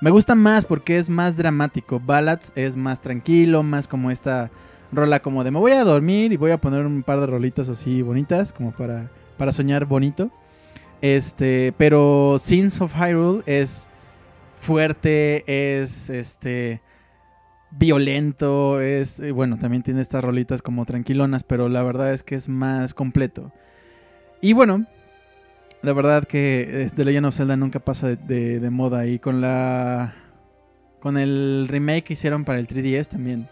me 0.00 0.10
gusta 0.10 0.34
más 0.34 0.64
porque 0.64 0.96
es 0.96 1.08
más 1.08 1.36
dramático. 1.36 2.00
Ballads 2.04 2.52
es 2.56 2.76
más 2.76 3.00
tranquilo, 3.00 3.62
más 3.62 3.88
como 3.88 4.10
esta 4.10 4.50
rola 4.96 5.20
como 5.20 5.44
de 5.44 5.50
me 5.50 5.58
voy 5.58 5.72
a 5.72 5.84
dormir 5.84 6.32
y 6.32 6.36
voy 6.36 6.50
a 6.50 6.60
poner 6.60 6.86
un 6.86 7.02
par 7.02 7.20
de 7.20 7.26
rolitas 7.26 7.68
así 7.68 8.02
bonitas 8.02 8.52
como 8.52 8.72
para, 8.72 9.10
para 9.36 9.52
soñar 9.52 9.84
bonito. 9.84 10.30
Este, 11.00 11.74
pero 11.76 12.38
Sins 12.40 12.80
of 12.80 12.94
Hyrule 12.94 13.42
es 13.46 13.88
fuerte, 14.58 15.44
es 15.46 16.08
este 16.08 16.80
violento, 17.70 18.80
es 18.80 19.20
eh, 19.20 19.32
bueno, 19.32 19.58
también 19.58 19.82
tiene 19.82 20.00
estas 20.00 20.24
rolitas 20.24 20.62
como 20.62 20.86
tranquilonas, 20.86 21.44
pero 21.44 21.68
la 21.68 21.82
verdad 21.82 22.12
es 22.12 22.22
que 22.22 22.34
es 22.34 22.48
más 22.48 22.94
completo. 22.94 23.52
Y 24.40 24.52
bueno, 24.52 24.86
la 25.82 25.92
verdad 25.92 26.24
que 26.24 26.88
The 26.94 27.04
Legend 27.04 27.26
of 27.26 27.36
Zelda 27.36 27.56
nunca 27.56 27.80
pasa 27.80 28.08
de, 28.16 28.60
de, 28.60 28.70
moda 28.70 29.06
y 29.06 29.18
con 29.18 29.40
la 29.40 30.14
con 31.00 31.18
el 31.18 31.66
remake 31.68 32.04
que 32.04 32.12
hicieron 32.14 32.44
para 32.44 32.58
el 32.58 32.66
3DS 32.66 33.08
también. 33.08 33.48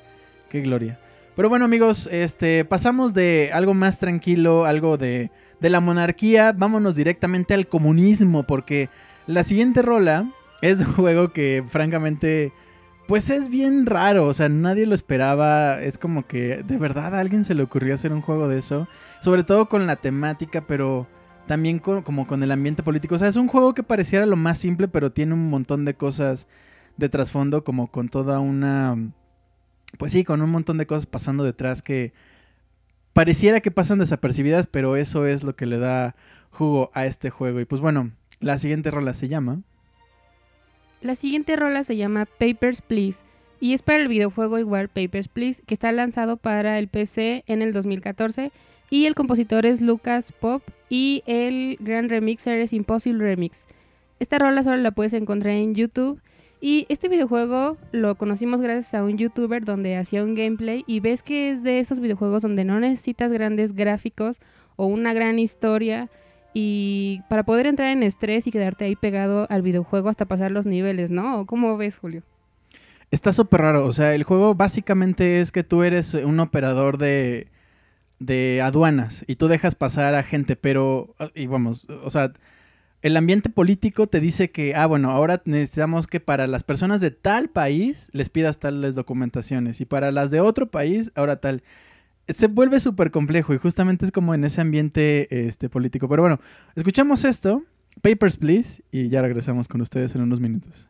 Qué 0.48 0.62
gloria. 0.62 0.98
Pero 1.34 1.48
bueno, 1.48 1.64
amigos, 1.64 2.08
este 2.12 2.64
pasamos 2.64 3.14
de 3.14 3.50
algo 3.52 3.74
más 3.74 3.98
tranquilo, 3.98 4.66
algo 4.66 4.98
de 4.98 5.30
de 5.62 5.70
la 5.70 5.80
monarquía, 5.80 6.52
vámonos 6.52 6.96
directamente 6.96 7.54
al 7.54 7.68
comunismo 7.68 8.42
porque 8.42 8.90
la 9.28 9.44
siguiente 9.44 9.80
rola 9.80 10.28
es 10.60 10.80
un 10.80 10.92
juego 10.92 11.32
que 11.32 11.64
francamente 11.68 12.52
pues 13.06 13.30
es 13.30 13.48
bien 13.48 13.86
raro, 13.86 14.26
o 14.26 14.32
sea, 14.32 14.48
nadie 14.48 14.86
lo 14.86 14.94
esperaba, 14.94 15.80
es 15.80 15.98
como 15.98 16.26
que 16.26 16.62
de 16.64 16.78
verdad 16.78 17.14
a 17.14 17.20
alguien 17.20 17.44
se 17.44 17.54
le 17.54 17.62
ocurrió 17.62 17.94
hacer 17.94 18.12
un 18.12 18.22
juego 18.22 18.48
de 18.48 18.58
eso, 18.58 18.88
sobre 19.20 19.44
todo 19.44 19.68
con 19.68 19.86
la 19.86 19.96
temática, 19.96 20.66
pero 20.66 21.06
también 21.46 21.78
como 21.78 22.26
con 22.26 22.42
el 22.42 22.50
ambiente 22.50 22.82
político, 22.82 23.14
o 23.14 23.18
sea, 23.18 23.28
es 23.28 23.36
un 23.36 23.48
juego 23.48 23.74
que 23.74 23.82
pareciera 23.82 24.26
lo 24.26 24.36
más 24.36 24.58
simple, 24.58 24.88
pero 24.88 25.12
tiene 25.12 25.34
un 25.34 25.48
montón 25.48 25.84
de 25.84 25.94
cosas 25.94 26.48
de 26.96 27.08
trasfondo, 27.08 27.62
como 27.62 27.88
con 27.88 28.08
toda 28.08 28.40
una, 28.40 28.96
pues 29.98 30.12
sí, 30.12 30.24
con 30.24 30.42
un 30.42 30.50
montón 30.50 30.78
de 30.78 30.86
cosas 30.86 31.06
pasando 31.06 31.44
detrás 31.44 31.82
que 31.82 32.12
pareciera 33.12 33.60
que 33.60 33.70
pasan 33.70 33.98
desapercibidas, 33.98 34.66
pero 34.66 34.96
eso 34.96 35.26
es 35.26 35.42
lo 35.42 35.54
que 35.56 35.66
le 35.66 35.78
da 35.78 36.14
jugo 36.50 36.90
a 36.94 37.06
este 37.06 37.30
juego. 37.30 37.60
Y 37.60 37.64
pues 37.64 37.80
bueno, 37.80 38.10
la 38.40 38.58
siguiente 38.58 38.90
rola 38.90 39.14
se 39.14 39.28
llama... 39.28 39.60
La 41.00 41.16
siguiente 41.16 41.56
rola 41.56 41.82
se 41.82 41.96
llama 41.96 42.26
Papers, 42.38 42.80
Please 42.80 43.24
y 43.62 43.74
es 43.74 43.82
para 43.82 44.02
el 44.02 44.08
videojuego 44.08 44.58
igual 44.58 44.88
Papers, 44.88 45.28
Please, 45.28 45.62
que 45.64 45.74
está 45.74 45.92
lanzado 45.92 46.36
para 46.36 46.80
el 46.80 46.88
PC 46.88 47.44
en 47.46 47.62
el 47.62 47.72
2014 47.72 48.50
y 48.90 49.06
el 49.06 49.14
compositor 49.14 49.66
es 49.66 49.80
Lucas 49.80 50.32
Pop 50.32 50.64
y 50.90 51.22
el 51.26 51.76
gran 51.78 52.08
remixer 52.08 52.60
es 52.60 52.72
Impossible 52.72 53.22
Remix. 53.22 53.68
Esta 54.18 54.40
rola 54.40 54.64
solo 54.64 54.78
la 54.78 54.90
puedes 54.90 55.12
encontrar 55.12 55.54
en 55.54 55.76
YouTube 55.76 56.20
y 56.64 56.86
este 56.88 57.08
videojuego 57.08 57.76
lo 57.90 58.14
conocimos 58.14 58.60
gracias 58.60 58.94
a 58.94 59.02
un 59.02 59.18
youtuber 59.18 59.64
donde 59.64 59.96
hacía 59.96 60.22
un 60.22 60.36
gameplay 60.36 60.84
y 60.86 61.00
ves 61.00 61.24
que 61.24 61.50
es 61.50 61.64
de 61.64 61.80
esos 61.80 61.98
videojuegos 61.98 62.42
donde 62.42 62.64
no 62.64 62.78
necesitas 62.78 63.32
grandes 63.32 63.74
gráficos 63.74 64.40
o 64.76 64.86
una 64.86 65.12
gran 65.12 65.40
historia 65.40 66.08
y 66.54 67.20
para 67.28 67.42
poder 67.42 67.66
entrar 67.66 67.88
en 67.88 68.04
estrés 68.04 68.46
y 68.46 68.52
quedarte 68.52 68.84
ahí 68.84 68.94
pegado 68.94 69.48
al 69.50 69.62
videojuego 69.62 70.08
hasta 70.08 70.26
pasar 70.26 70.52
los 70.52 70.64
niveles, 70.64 71.10
¿no? 71.10 71.46
¿Cómo 71.46 71.76
ves, 71.76 71.98
Julio? 71.98 72.22
Está 73.10 73.32
súper 73.32 73.62
raro, 73.62 73.84
o 73.84 73.92
sea, 73.92 74.14
el 74.14 74.22
juego 74.22 74.54
básicamente 74.54 75.40
es 75.40 75.50
que 75.50 75.64
tú 75.64 75.82
eres 75.82 76.14
un 76.14 76.38
operador 76.38 76.96
de, 76.96 77.48
de 78.20 78.62
aduanas 78.62 79.24
y 79.26 79.34
tú 79.34 79.48
dejas 79.48 79.74
pasar 79.74 80.14
a 80.14 80.22
gente, 80.22 80.54
pero, 80.54 81.16
y 81.34 81.48
vamos, 81.48 81.88
o 82.04 82.10
sea, 82.10 82.32
el 83.02 83.16
ambiente 83.16 83.50
político 83.50 84.06
te 84.06 84.20
dice 84.20 84.50
que, 84.50 84.74
ah, 84.74 84.86
bueno, 84.86 85.10
ahora 85.10 85.42
necesitamos 85.44 86.06
que 86.06 86.20
para 86.20 86.46
las 86.46 86.62
personas 86.62 87.00
de 87.00 87.10
tal 87.10 87.48
país 87.48 88.10
les 88.12 88.30
pidas 88.30 88.58
tales 88.58 88.94
documentaciones 88.94 89.80
y 89.80 89.84
para 89.84 90.12
las 90.12 90.30
de 90.30 90.40
otro 90.40 90.70
país, 90.70 91.12
ahora 91.14 91.36
tal 91.36 91.62
se 92.28 92.46
vuelve 92.46 92.78
súper 92.78 93.10
complejo 93.10 93.52
y 93.52 93.58
justamente 93.58 94.04
es 94.04 94.12
como 94.12 94.34
en 94.34 94.44
ese 94.44 94.60
ambiente 94.60 95.46
este, 95.46 95.68
político. 95.68 96.08
Pero 96.08 96.22
bueno, 96.22 96.40
escuchamos 96.76 97.24
esto, 97.24 97.64
Papers, 98.00 98.36
Please, 98.36 98.82
y 98.90 99.08
ya 99.08 99.22
regresamos 99.22 99.68
con 99.68 99.80
ustedes 99.80 100.14
en 100.14 100.22
unos 100.22 100.40
minutos. 100.40 100.88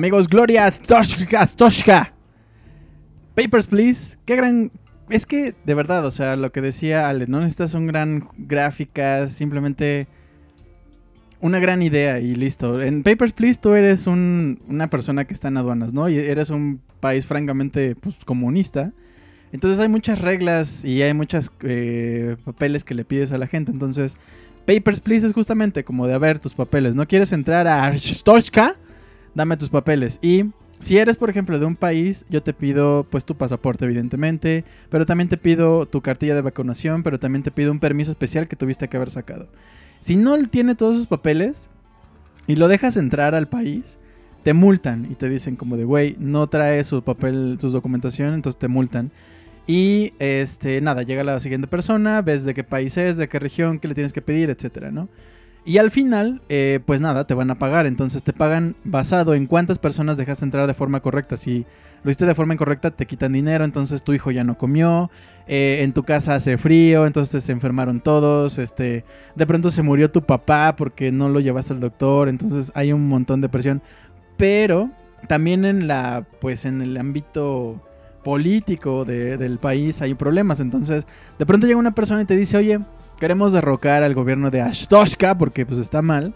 Amigos, 0.00 0.28
Gloria 0.28 0.66
Stoshka, 0.72 1.44
Stoshka. 1.46 2.14
Papers, 3.34 3.66
Please. 3.66 4.16
Qué 4.24 4.34
gran... 4.34 4.70
Es 5.10 5.26
que, 5.26 5.54
de 5.66 5.74
verdad, 5.74 6.06
o 6.06 6.10
sea, 6.10 6.36
lo 6.36 6.52
que 6.52 6.62
decía 6.62 7.06
Ale, 7.06 7.26
no 7.26 7.40
necesitas 7.40 7.74
un 7.74 7.86
gran 7.86 8.26
gráficas, 8.38 9.34
simplemente 9.34 10.08
una 11.42 11.58
gran 11.58 11.82
idea 11.82 12.18
y 12.18 12.34
listo. 12.34 12.80
En 12.80 13.02
Papers, 13.02 13.34
Please 13.34 13.60
tú 13.60 13.74
eres 13.74 14.06
una 14.06 14.88
persona 14.88 15.26
que 15.26 15.34
está 15.34 15.48
en 15.48 15.58
aduanas, 15.58 15.92
¿no? 15.92 16.08
Y 16.08 16.16
eres 16.16 16.48
un 16.48 16.80
país 17.00 17.26
francamente 17.26 17.94
pues, 17.94 18.16
comunista. 18.24 18.94
Entonces 19.52 19.80
hay 19.80 19.90
muchas 19.90 20.22
reglas 20.22 20.82
y 20.82 21.02
hay 21.02 21.12
muchos 21.12 21.52
eh, 21.62 22.38
papeles 22.46 22.84
que 22.84 22.94
le 22.94 23.04
pides 23.04 23.32
a 23.32 23.38
la 23.38 23.46
gente. 23.46 23.70
Entonces, 23.70 24.16
Papers, 24.66 25.00
Please 25.00 25.26
es 25.26 25.34
justamente 25.34 25.84
como 25.84 26.06
de, 26.06 26.14
a 26.14 26.18
ver, 26.18 26.38
tus 26.38 26.54
papeles. 26.54 26.96
¿No 26.96 27.06
quieres 27.06 27.32
entrar 27.32 27.66
a 27.66 27.92
Stochka? 27.98 28.76
Dame 29.34 29.56
tus 29.56 29.70
papeles. 29.70 30.18
Y 30.22 30.50
si 30.80 30.96
eres, 30.96 31.16
por 31.16 31.28
ejemplo, 31.28 31.58
de 31.58 31.66
un 31.66 31.76
país, 31.76 32.24
yo 32.30 32.42
te 32.42 32.54
pido 32.54 33.06
pues 33.10 33.24
tu 33.24 33.36
pasaporte, 33.36 33.84
evidentemente, 33.84 34.64
pero 34.88 35.04
también 35.04 35.28
te 35.28 35.36
pido 35.36 35.86
tu 35.86 36.00
cartilla 36.00 36.34
de 36.34 36.40
vacunación, 36.40 37.02
pero 37.02 37.20
también 37.20 37.42
te 37.42 37.50
pido 37.50 37.70
un 37.70 37.80
permiso 37.80 38.10
especial 38.10 38.48
que 38.48 38.56
tuviste 38.56 38.88
que 38.88 38.96
haber 38.96 39.10
sacado. 39.10 39.48
Si 39.98 40.16
no 40.16 40.42
tiene 40.48 40.74
todos 40.74 40.96
sus 40.96 41.06
papeles 41.06 41.68
y 42.46 42.56
lo 42.56 42.66
dejas 42.66 42.96
entrar 42.96 43.34
al 43.34 43.46
país, 43.46 43.98
te 44.42 44.54
multan 44.54 45.06
y 45.10 45.16
te 45.16 45.28
dicen 45.28 45.56
como 45.56 45.76
de, 45.76 45.84
güey, 45.84 46.16
no 46.18 46.48
trae 46.48 46.82
su 46.84 47.02
papel, 47.02 47.58
su 47.60 47.68
documentación, 47.70 48.32
entonces 48.32 48.58
te 48.58 48.68
multan. 48.68 49.10
Y 49.66 50.14
este, 50.18 50.80
nada, 50.80 51.02
llega 51.02 51.22
la 51.22 51.38
siguiente 51.40 51.66
persona, 51.66 52.22
ves 52.22 52.44
de 52.44 52.54
qué 52.54 52.64
país 52.64 52.96
es, 52.96 53.18
de 53.18 53.28
qué 53.28 53.38
región, 53.38 53.78
qué 53.78 53.88
le 53.88 53.94
tienes 53.94 54.12
que 54.12 54.22
pedir, 54.22 54.48
etcétera, 54.48 54.90
¿no? 54.90 55.08
Y 55.64 55.78
al 55.78 55.90
final, 55.90 56.40
eh, 56.48 56.80
pues 56.84 57.00
nada, 57.00 57.26
te 57.26 57.34
van 57.34 57.50
a 57.50 57.56
pagar. 57.56 57.86
Entonces 57.86 58.22
te 58.22 58.32
pagan 58.32 58.76
basado 58.84 59.34
en 59.34 59.46
cuántas 59.46 59.78
personas 59.78 60.16
dejaste 60.16 60.44
entrar 60.44 60.66
de 60.66 60.74
forma 60.74 61.00
correcta. 61.00 61.36
Si 61.36 61.66
lo 62.02 62.10
hiciste 62.10 62.26
de 62.26 62.34
forma 62.34 62.54
incorrecta, 62.54 62.90
te 62.90 63.06
quitan 63.06 63.32
dinero. 63.32 63.64
Entonces 63.64 64.02
tu 64.02 64.12
hijo 64.12 64.30
ya 64.30 64.44
no 64.44 64.56
comió. 64.56 65.10
Eh, 65.46 65.80
en 65.82 65.92
tu 65.92 66.02
casa 66.02 66.34
hace 66.34 66.56
frío. 66.56 67.06
Entonces 67.06 67.44
se 67.44 67.52
enfermaron 67.52 68.00
todos. 68.00 68.58
Este, 68.58 69.04
de 69.34 69.46
pronto 69.46 69.70
se 69.70 69.82
murió 69.82 70.10
tu 70.10 70.22
papá 70.22 70.74
porque 70.76 71.12
no 71.12 71.28
lo 71.28 71.40
llevaste 71.40 71.74
al 71.74 71.80
doctor. 71.80 72.28
Entonces 72.28 72.72
hay 72.74 72.92
un 72.92 73.06
montón 73.08 73.40
de 73.40 73.48
presión. 73.48 73.82
Pero 74.36 74.90
también 75.28 75.66
en 75.66 75.86
la, 75.86 76.26
pues 76.40 76.64
en 76.64 76.80
el 76.80 76.96
ámbito 76.96 77.82
político 78.24 79.04
del 79.04 79.58
país 79.58 80.00
hay 80.02 80.14
problemas. 80.14 80.60
Entonces, 80.60 81.06
de 81.38 81.46
pronto 81.46 81.66
llega 81.66 81.78
una 81.78 81.94
persona 81.94 82.22
y 82.22 82.24
te 82.24 82.36
dice, 82.36 82.56
oye, 82.56 82.80
queremos 83.20 83.52
derrocar 83.52 84.02
al 84.02 84.14
gobierno 84.14 84.50
de 84.50 84.62
Ashtoshka 84.62 85.38
porque 85.38 85.64
pues 85.66 85.78
está 85.78 86.02
mal. 86.02 86.34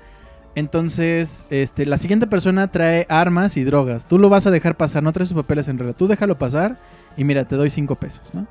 Entonces, 0.54 1.46
este, 1.50 1.84
la 1.84 1.96
siguiente 1.96 2.28
persona 2.28 2.68
trae 2.70 3.06
armas 3.08 3.56
y 3.56 3.64
drogas. 3.64 4.06
Tú 4.06 4.18
lo 4.18 4.28
vas 4.28 4.46
a 4.46 4.52
dejar 4.52 4.76
pasar, 4.76 5.02
no 5.02 5.12
traes 5.12 5.30
sus 5.30 5.36
papeles 5.36 5.66
en 5.66 5.78
regla. 5.78 5.94
Tú 5.94 6.06
déjalo 6.06 6.38
pasar 6.38 6.78
y 7.16 7.24
mira, 7.24 7.44
te 7.44 7.56
doy 7.56 7.70
cinco 7.70 7.96
pesos, 7.96 8.34
¿no? 8.34 8.46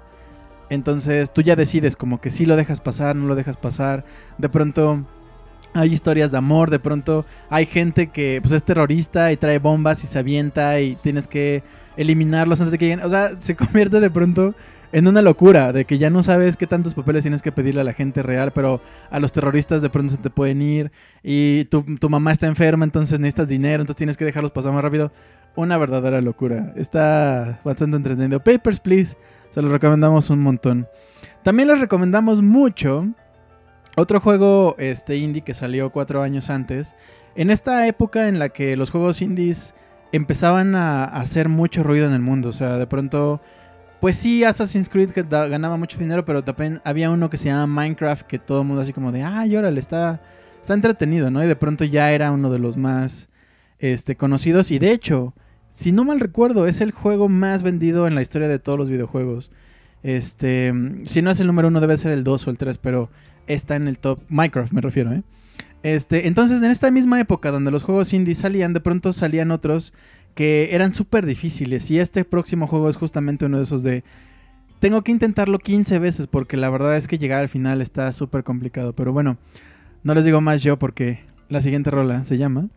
Entonces 0.70 1.32
tú 1.32 1.42
ya 1.42 1.56
decides 1.56 1.96
como 1.96 2.20
que 2.20 2.30
si 2.30 2.46
lo 2.46 2.56
dejas 2.58 2.82
pasar, 2.82 3.16
no 3.16 3.28
lo 3.28 3.36
dejas 3.36 3.56
pasar. 3.56 4.04
De 4.38 4.50
pronto 4.50 5.06
hay 5.74 5.94
historias 5.94 6.32
de 6.32 6.38
amor, 6.38 6.70
de 6.70 6.80
pronto 6.80 7.26
hay 7.50 7.66
gente 7.66 8.08
que 8.08 8.40
pues 8.42 8.52
es 8.52 8.64
terrorista 8.64 9.32
y 9.32 9.38
trae 9.38 9.60
bombas 9.60 10.04
y 10.04 10.08
se 10.08 10.20
avienta 10.20 10.80
y 10.82 10.96
tienes 10.96 11.28
que 11.28 11.64
eliminarlos 11.96 12.60
antes 12.60 12.72
de 12.72 12.78
que 12.80 12.86
lleguen. 12.86 13.06
O 13.06 13.10
sea, 13.10 13.30
se 13.40 13.56
convierte 13.56 14.00
de 14.00 14.10
pronto 14.10 14.56
en 14.94 15.08
una 15.08 15.24
locura 15.24 15.74
de 15.74 15.86
que 15.86 15.98
ya 15.98 16.12
no 16.12 16.22
sabes 16.22 16.56
qué 16.56 16.68
tantos 16.68 16.94
papeles 16.94 17.24
tienes 17.24 17.42
que 17.42 17.52
pedirle 17.52 17.82
a 17.82 17.84
la 17.84 17.94
gente 17.94 18.22
real, 18.22 18.54
pero 18.54 18.80
a 19.10 19.20
los 19.20 19.32
terroristas 19.32 19.82
de 19.82 19.90
pronto 19.90 20.14
se 20.14 20.20
te 20.20 20.30
pueden 20.30 20.62
ir 20.62 20.92
y 21.24 21.66
tu, 21.66 21.84
mamá 22.10 22.32
está 22.32 22.46
enferma, 22.46 22.86
entonces 22.86 23.20
necesitas 23.20 23.48
dinero, 23.48 23.82
entonces 23.82 23.98
tienes 23.98 24.18
que 24.18 24.24
dejarlos 24.24 24.52
pasar 24.52 24.72
más 24.72 24.84
rápido. 24.84 25.12
Una 25.56 25.80
verdadera 25.80 26.22
locura. 26.22 26.74
Está 26.76 27.60
bastante 27.64 27.98
entretenido. 27.98 28.40
Papers, 28.40 28.80
Please. 28.80 29.18
Se 29.50 29.62
los 29.62 29.72
recomendamos 29.72 30.30
un 30.30 30.42
montón. 30.42 30.88
También 31.44 31.68
les 31.68 31.80
recomendamos 31.80 32.42
mucho 32.42 33.08
otro 33.96 34.20
juego 34.20 34.76
este, 34.78 35.18
indie 35.18 35.44
que 35.44 35.54
salió 35.56 35.92
cuatro 35.92 36.22
años 36.22 36.50
antes. 36.50 36.96
En 37.36 37.50
esta 37.50 37.88
época 37.88 38.28
en 38.28 38.38
la 38.38 38.50
que 38.50 38.76
los 38.78 38.92
juegos 38.92 39.22
indies 39.22 39.74
empezaban 40.12 40.76
a 40.76 41.04
hacer 41.04 41.50
mucho 41.50 41.82
ruido 41.82 42.06
en 42.08 42.14
el 42.14 42.22
mundo. 42.22 42.50
O 42.50 42.54
sea, 42.54 42.78
de 42.78 42.88
pronto 42.88 43.42
pues 44.04 44.18
sí, 44.18 44.44
Assassin's 44.44 44.90
Creed 44.90 45.12
que 45.12 45.24
ganaba 45.24 45.78
mucho 45.78 45.98
dinero, 45.98 46.26
pero 46.26 46.44
también 46.44 46.82
había 46.84 47.10
uno 47.10 47.30
que 47.30 47.38
se 47.38 47.46
llama 47.46 47.68
Minecraft 47.68 48.28
que 48.28 48.38
todo 48.38 48.60
el 48.60 48.68
mundo 48.68 48.82
así 48.82 48.92
como 48.92 49.14
de, 49.14 49.24
ay, 49.24 49.56
órale, 49.56 49.80
está, 49.80 50.22
está 50.62 50.74
entretenido, 50.74 51.32
¿no? 51.32 51.42
Y 51.42 51.48
de 51.48 51.56
pronto 51.56 51.86
ya 51.86 52.12
era 52.12 52.34
uno 52.34 52.52
de 52.52 52.60
los 52.60 52.76
más 52.76 53.30
este, 53.80 54.18
conocidos. 54.18 54.72
Y 54.72 54.80
de 54.80 54.92
hecho, 54.92 55.34
si 55.70 55.94
no 55.94 56.04
mal 56.04 56.20
recuerdo, 56.20 56.68
es 56.68 56.82
el 56.82 56.92
juego 56.92 57.30
más 57.30 57.64
vendido 57.64 58.06
en 58.06 58.14
la 58.14 58.22
historia 58.22 58.50
de 58.50 58.60
todos 58.60 58.78
los 58.78 58.90
videojuegos. 58.90 59.54
Este, 60.04 60.74
si 61.06 61.22
no 61.22 61.32
es 61.32 61.40
el 61.40 61.48
número 61.48 61.70
uno, 61.70 61.80
debe 61.80 61.96
ser 61.96 62.12
el 62.12 62.26
2 62.26 62.48
o 62.48 62.50
el 62.50 62.58
3, 62.58 62.78
pero 62.80 63.10
está 63.48 63.78
en 63.78 63.88
el 63.88 64.00
top. 64.00 64.20
Minecraft 64.28 64.74
me 64.74 64.82
refiero, 64.82 65.14
¿eh? 65.14 65.24
Este, 65.82 66.28
entonces, 66.28 66.62
en 66.62 66.72
esta 66.72 66.92
misma 66.92 67.22
época 67.22 67.52
donde 67.52 67.72
los 67.72 67.84
juegos 67.84 68.12
indie 68.12 68.36
salían, 68.36 68.74
de 68.74 68.82
pronto 68.82 69.14
salían 69.14 69.50
otros 69.52 69.94
que 70.36 70.70
eran 70.72 70.94
súper 70.94 71.26
difíciles. 71.26 71.90
Y 71.92 72.00
este 72.00 72.26
próximo 72.26 72.68
juego 72.68 72.90
es 72.90 72.96
justamente 72.96 73.46
uno 73.46 73.58
de 73.58 73.64
esos 73.64 73.84
de... 73.84 74.04
Tengo 74.80 75.02
que 75.02 75.12
intentarlo 75.12 75.60
15 75.60 76.00
veces 76.00 76.28
porque 76.28 76.58
la 76.58 76.70
verdad 76.70 76.98
es 76.98 77.08
que 77.08 77.18
llegar 77.18 77.42
al 77.42 77.50
final 77.50 77.82
está 77.82 78.12
súper 78.12 78.44
complicado. 78.44 78.94
Pero 78.94 79.14
bueno, 79.14 79.38
no 80.04 80.14
les 80.14 80.26
digo 80.26 80.42
más 80.42 80.62
yo 80.62 80.78
porque 80.78 81.20
la 81.50 81.62
siguiente 81.62 81.92
rola 81.92 82.24
se 82.26 82.38
llama... 82.38 82.70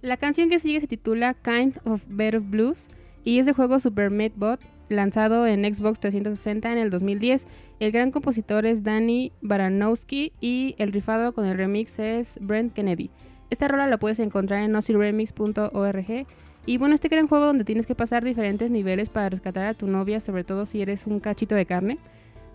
La 0.00 0.18
canción 0.18 0.50
que 0.50 0.58
sigue 0.58 0.80
se 0.80 0.86
titula 0.86 1.32
Kind 1.32 1.78
of 1.84 2.04
Better 2.08 2.40
Blues 2.40 2.88
y 3.24 3.38
es 3.38 3.46
del 3.46 3.54
juego 3.54 3.80
Super 3.80 4.10
Meat 4.10 4.34
Bot 4.36 4.60
lanzado 4.90 5.46
en 5.46 5.64
Xbox 5.64 5.98
360 6.00 6.70
en 6.70 6.78
el 6.78 6.90
2010. 6.90 7.46
El 7.80 7.92
gran 7.92 8.10
compositor 8.10 8.66
es 8.66 8.82
Danny 8.82 9.32
Baranowski 9.40 10.32
y 10.40 10.74
el 10.78 10.92
rifado 10.92 11.32
con 11.32 11.46
el 11.46 11.56
remix 11.56 11.98
es 11.98 12.38
Brent 12.40 12.74
Kennedy. 12.74 13.10
Esta 13.50 13.68
rola 13.68 13.86
la 13.86 13.98
puedes 13.98 14.18
encontrar 14.18 14.62
en 14.62 14.72
nosiremix.org 14.72 16.26
y 16.66 16.78
bueno, 16.78 16.94
este 16.94 17.08
gran 17.08 17.28
juego 17.28 17.46
donde 17.46 17.64
tienes 17.64 17.86
que 17.86 17.94
pasar 17.94 18.24
diferentes 18.24 18.70
niveles 18.70 19.08
para 19.08 19.28
rescatar 19.28 19.66
a 19.66 19.74
tu 19.74 19.86
novia, 19.86 20.20
sobre 20.20 20.44
todo 20.44 20.66
si 20.66 20.80
eres 20.80 21.06
un 21.06 21.20
cachito 21.20 21.54
de 21.54 21.66
carne. 21.66 21.98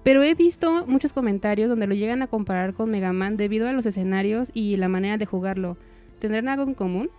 Pero 0.03 0.23
he 0.23 0.33
visto 0.33 0.85
muchos 0.87 1.13
comentarios 1.13 1.69
donde 1.69 1.87
lo 1.87 1.93
llegan 1.93 2.21
a 2.21 2.27
comparar 2.27 2.73
con 2.73 2.89
Mega 2.89 3.13
Man 3.13 3.37
debido 3.37 3.67
a 3.67 3.73
los 3.73 3.85
escenarios 3.85 4.49
y 4.53 4.77
la 4.77 4.87
manera 4.87 5.17
de 5.17 5.25
jugarlo. 5.25 5.77
¿Tendrán 6.19 6.47
algo 6.47 6.63
en 6.63 6.73
común? 6.73 7.09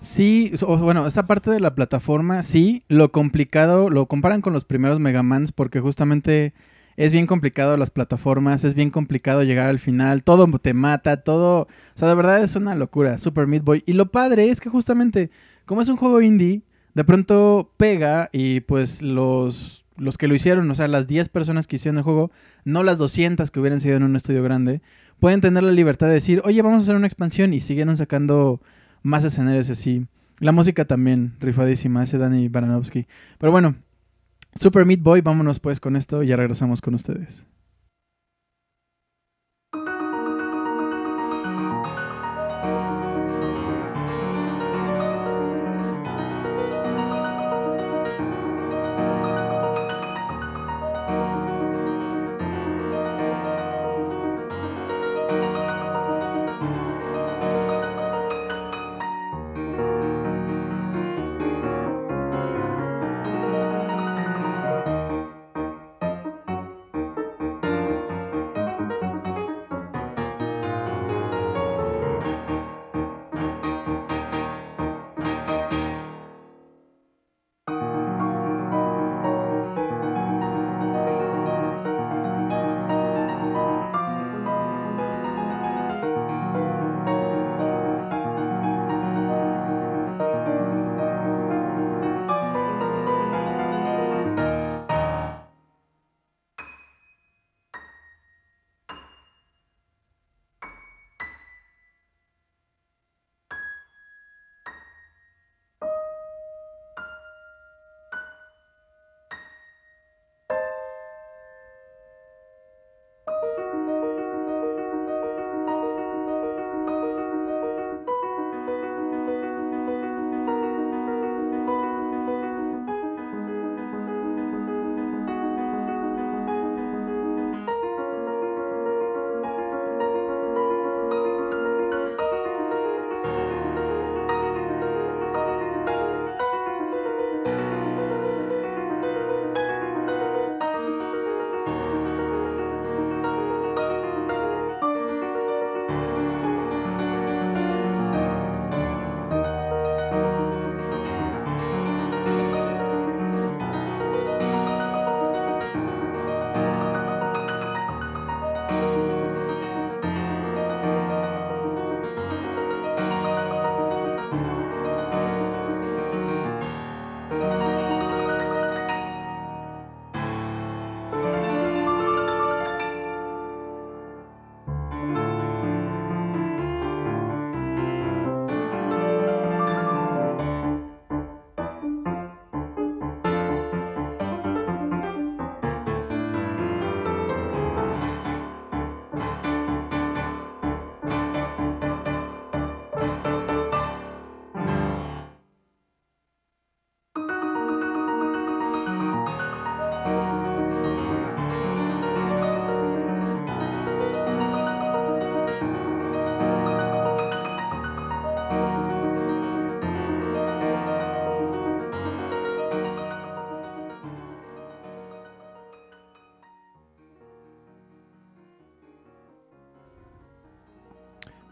Sí, 0.00 0.52
bueno, 0.66 1.06
esa 1.06 1.26
parte 1.26 1.50
de 1.50 1.60
la 1.60 1.74
plataforma, 1.74 2.42
sí. 2.42 2.82
Lo 2.88 3.12
complicado, 3.12 3.90
lo 3.90 4.06
comparan 4.06 4.40
con 4.40 4.54
los 4.54 4.64
primeros 4.64 4.98
Mega 4.98 5.22
Mans 5.22 5.52
porque 5.52 5.80
justamente 5.80 6.54
es 6.96 7.12
bien 7.12 7.26
complicado 7.26 7.76
las 7.76 7.90
plataformas, 7.90 8.64
es 8.64 8.74
bien 8.74 8.90
complicado 8.90 9.42
llegar 9.42 9.68
al 9.68 9.78
final, 9.78 10.22
todo 10.22 10.46
te 10.58 10.74
mata, 10.74 11.22
todo... 11.22 11.62
O 11.62 11.68
sea, 11.94 12.08
de 12.08 12.14
verdad 12.14 12.42
es 12.42 12.56
una 12.56 12.74
locura, 12.74 13.18
Super 13.18 13.46
Meat 13.46 13.62
Boy. 13.62 13.82
Y 13.86 13.92
lo 13.92 14.10
padre 14.10 14.48
es 14.48 14.60
que 14.60 14.70
justamente 14.70 15.30
como 15.70 15.82
es 15.82 15.88
un 15.88 15.96
juego 15.96 16.20
indie, 16.20 16.62
de 16.94 17.04
pronto 17.04 17.72
pega 17.76 18.28
y 18.32 18.58
pues 18.58 19.02
los, 19.02 19.84
los 19.96 20.18
que 20.18 20.26
lo 20.26 20.34
hicieron, 20.34 20.68
o 20.68 20.74
sea, 20.74 20.88
las 20.88 21.06
10 21.06 21.28
personas 21.28 21.68
que 21.68 21.76
hicieron 21.76 21.98
el 21.98 22.02
juego, 22.02 22.32
no 22.64 22.82
las 22.82 22.98
200 22.98 23.52
que 23.52 23.60
hubieran 23.60 23.80
sido 23.80 23.94
en 23.94 24.02
un 24.02 24.16
estudio 24.16 24.42
grande, 24.42 24.82
pueden 25.20 25.40
tener 25.40 25.62
la 25.62 25.70
libertad 25.70 26.08
de 26.08 26.14
decir, 26.14 26.42
oye, 26.44 26.60
vamos 26.60 26.78
a 26.78 26.82
hacer 26.82 26.96
una 26.96 27.06
expansión 27.06 27.54
y 27.54 27.60
siguieron 27.60 27.96
sacando 27.96 28.60
más 29.04 29.22
escenarios 29.22 29.70
así. 29.70 30.08
La 30.40 30.50
música 30.50 30.86
también, 30.86 31.36
rifadísima, 31.38 32.02
ese 32.02 32.18
Danny 32.18 32.48
Baranovsky. 32.48 33.06
Pero 33.38 33.52
bueno, 33.52 33.76
Super 34.60 34.84
Meat 34.84 35.02
Boy, 35.02 35.20
vámonos 35.20 35.60
pues 35.60 35.78
con 35.78 35.94
esto 35.94 36.24
y 36.24 36.26
ya 36.26 36.36
regresamos 36.36 36.80
con 36.80 36.96
ustedes. 36.96 37.46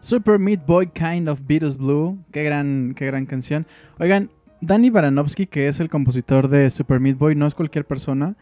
Super 0.09 0.39
Meat 0.39 0.65
Boy 0.65 0.87
Kind 0.87 1.29
of 1.29 1.41
Beatles 1.45 1.77
Blue. 1.77 2.17
Qué 2.31 2.43
gran, 2.43 2.95
qué 2.95 3.05
gran 3.05 3.27
canción. 3.27 3.67
Oigan, 3.99 4.31
Danny 4.59 4.89
Baranovsky, 4.89 5.45
que 5.45 5.67
es 5.67 5.79
el 5.79 5.87
compositor 5.87 6.47
de 6.47 6.71
Super 6.71 6.99
Meat 6.99 7.19
Boy, 7.19 7.35
no 7.35 7.45
es 7.45 7.53
cualquier 7.53 7.85
persona. 7.85 8.35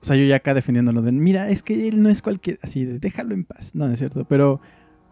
O 0.00 0.04
sea, 0.06 0.16
yo 0.16 0.24
ya 0.24 0.36
acá 0.36 0.54
defendiéndolo 0.54 1.02
de, 1.02 1.12
mira, 1.12 1.50
es 1.50 1.62
que 1.62 1.88
él 1.88 2.02
no 2.02 2.08
es 2.08 2.22
cualquier, 2.22 2.58
así 2.62 2.86
de, 2.86 2.98
déjalo 2.98 3.34
en 3.34 3.44
paz. 3.44 3.74
No, 3.74 3.86
no 3.86 3.92
es 3.92 3.98
cierto, 3.98 4.24
pero 4.24 4.62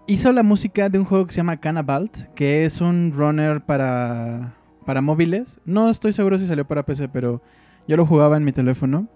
hizo 0.07 0.33
la 0.33 0.43
música 0.43 0.89
de 0.89 0.99
un 0.99 1.05
juego 1.05 1.27
que 1.27 1.33
se 1.33 1.37
llama 1.37 1.61
Cannabalt, 1.61 2.33
que 2.35 2.65
es 2.65 2.81
un 2.81 3.13
runner 3.15 3.61
para, 3.61 4.55
para 4.87 5.03
móviles. 5.03 5.61
No 5.67 5.91
estoy 5.91 6.15
seguro 6.15 6.39
si 6.39 6.47
salió 6.47 6.67
para 6.67 6.87
PC, 6.87 7.11
pero 7.11 7.43
yo 7.87 7.99
lo 7.99 8.07
jugaba 8.07 8.39
en 8.39 8.45
mi 8.45 8.53
teléfono. 8.53 9.09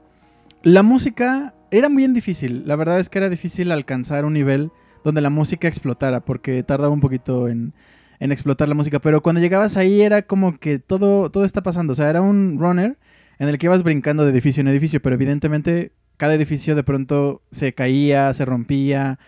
La 0.63 0.83
música 0.83 1.55
era 1.71 1.89
muy 1.89 2.07
difícil. 2.09 2.65
La 2.67 2.77
verdad 2.77 3.01
es 3.01 3.09
que 3.09 3.17
era 3.17 3.31
difícil 3.31 3.73
alcanzar 3.73 4.27
un 4.27 4.35
nivel 4.35 4.73
donde 5.09 5.21
la 5.21 5.31
música 5.31 5.69
explotara, 5.69 6.21
porque 6.21 6.63
tardaba 6.63 6.93
un 6.93 7.01
poquito 7.01 7.49
en, 7.49 7.73
en 8.21 8.33
explotar 8.33 8.69
la 8.69 8.75
música. 8.75 8.99
Pero 9.01 9.23
cuando 9.23 9.41
llegabas 9.41 9.77
ahí 9.77 10.03
era 10.03 10.23
como 10.23 10.57
que 10.59 10.79
todo, 10.79 11.31
todo 11.31 11.45
está 11.45 11.63
pasando. 11.63 11.93
O 11.93 11.97
sea, 11.97 12.11
era 12.11 12.21
un 12.21 12.59
runner 12.59 12.99
en 13.39 13.49
el 13.49 13.59
que 13.59 13.67
ibas 13.67 13.83
brincando 13.83 14.25
de 14.25 14.33
edificio 14.33 14.61
en 14.61 14.69
edificio, 14.69 15.01
pero 15.01 15.15
evidentemente 15.15 15.93
cada 16.17 16.35
edificio 16.35 16.75
de 16.75 16.83
pronto 16.83 17.43
se 17.51 17.73
caía, 17.73 18.35
se 18.35 18.45
rompía 18.45 19.19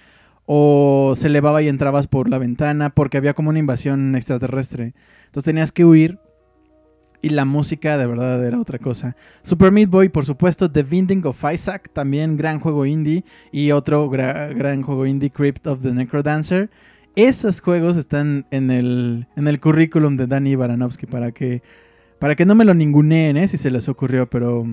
o 0.45 1.15
se 1.17 1.29
elevaba 1.29 1.63
y 1.63 1.69
entrabas 1.69 2.09
por 2.09 2.29
la 2.29 2.39
ventana 2.39 2.91
porque 2.91 3.17
había 3.17 3.35
como 3.35 3.51
una 3.51 3.61
invasión 3.61 4.17
extraterrestre. 4.17 4.95
Entonces 5.27 5.45
tenías 5.45 5.73
que 5.73 5.85
huir 5.85 6.19
y 7.23 7.31
la 7.31 7.45
música 7.45 7.99
de 7.99 8.07
verdad 8.07 8.45
era 8.45 8.61
otra 8.61 8.79
cosa. 8.79 9.17
Super 9.43 9.73
Meat 9.73 9.91
Boy, 9.91 10.09
por 10.09 10.25
supuesto, 10.25 10.71
The 10.71 10.83
Binding 10.83 11.25
of 11.27 11.45
Isaac, 11.53 11.91
también 11.93 12.37
gran 12.37 12.61
juego 12.61 12.87
indie 12.87 13.25
y 13.53 13.73
otro 13.73 14.09
gran 14.09 14.83
juego 14.83 15.07
indie, 15.07 15.31
Crypt 15.31 15.67
of 15.67 15.83
the 15.83 15.93
Necrodancer. 15.93 16.71
Esos 17.17 17.61
juegos 17.61 17.97
están 17.97 18.47
en 18.51 18.71
el, 18.71 19.27
en 19.37 19.49
el 19.49 19.61
currículum 19.61 20.17
de 20.17 20.27
Danny 20.27 20.55
Baranovsky 20.55 21.07
para 21.07 21.33
que, 21.33 21.63
para 22.19 22.37
que 22.37 22.47
no 22.47 22.55
me 22.55 22.65
lo 22.65 22.73
ninguneen, 22.73 23.37
¿eh? 23.37 23.49
si 23.49 23.57
se 23.57 23.71
les 23.71 23.89
ocurrió, 23.89 24.31
pero 24.31 24.65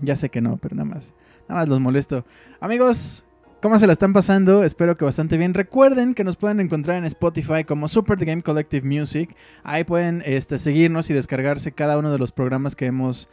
ya 0.00 0.16
sé 0.16 0.30
que 0.30 0.40
no, 0.40 0.56
pero 0.56 0.74
nada 0.74 0.88
más. 0.88 1.14
Nada 1.48 1.60
más 1.60 1.68
los 1.68 1.80
molesto. 1.80 2.24
Amigos, 2.60 3.24
¿Cómo 3.64 3.78
se 3.78 3.86
la 3.86 3.94
están 3.94 4.12
pasando? 4.12 4.62
Espero 4.62 4.94
que 4.98 5.06
bastante 5.06 5.38
bien. 5.38 5.54
Recuerden 5.54 6.12
que 6.12 6.22
nos 6.22 6.36
pueden 6.36 6.60
encontrar 6.60 6.98
en 6.98 7.06
Spotify 7.06 7.64
como 7.64 7.88
Super 7.88 8.18
The 8.18 8.26
Game 8.26 8.42
Collective 8.42 8.86
Music. 8.86 9.34
Ahí 9.62 9.84
pueden 9.84 10.22
este, 10.26 10.58
seguirnos 10.58 11.08
y 11.08 11.14
descargarse 11.14 11.72
cada 11.72 11.96
uno 11.96 12.12
de 12.12 12.18
los 12.18 12.30
programas 12.30 12.76
que 12.76 12.84
hemos 12.84 13.30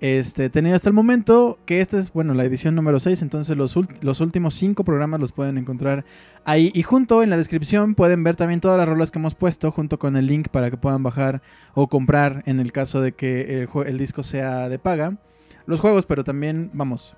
este, 0.00 0.50
tenido 0.50 0.76
hasta 0.76 0.88
el 0.88 0.92
momento. 0.92 1.58
Que 1.66 1.80
esta 1.80 1.98
es, 1.98 2.12
bueno, 2.12 2.32
la 2.32 2.44
edición 2.44 2.76
número 2.76 3.00
6. 3.00 3.22
Entonces 3.22 3.56
los, 3.56 4.20
últimos 4.20 4.54
5 4.54 4.84
programas 4.84 5.18
los 5.18 5.32
pueden 5.32 5.58
encontrar 5.58 6.04
ahí. 6.44 6.70
Y 6.76 6.84
junto 6.84 7.24
en 7.24 7.30
la 7.30 7.36
descripción 7.36 7.96
pueden 7.96 8.22
ver 8.22 8.36
también 8.36 8.60
todas 8.60 8.78
las 8.78 8.88
rolas 8.88 9.10
que 9.10 9.18
hemos 9.18 9.34
puesto 9.34 9.72
junto 9.72 9.98
con 9.98 10.16
el 10.16 10.28
link 10.28 10.46
para 10.46 10.70
que 10.70 10.76
puedan 10.76 11.02
bajar 11.02 11.42
o 11.74 11.88
comprar 11.88 12.44
en 12.46 12.60
el 12.60 12.70
caso 12.70 13.00
de 13.00 13.14
que 13.16 13.66
el 13.84 13.98
disco 13.98 14.22
sea 14.22 14.68
de 14.68 14.78
paga. 14.78 15.16
Los 15.66 15.80
juegos, 15.80 16.06
pero 16.06 16.22
también, 16.22 16.70
vamos, 16.72 17.16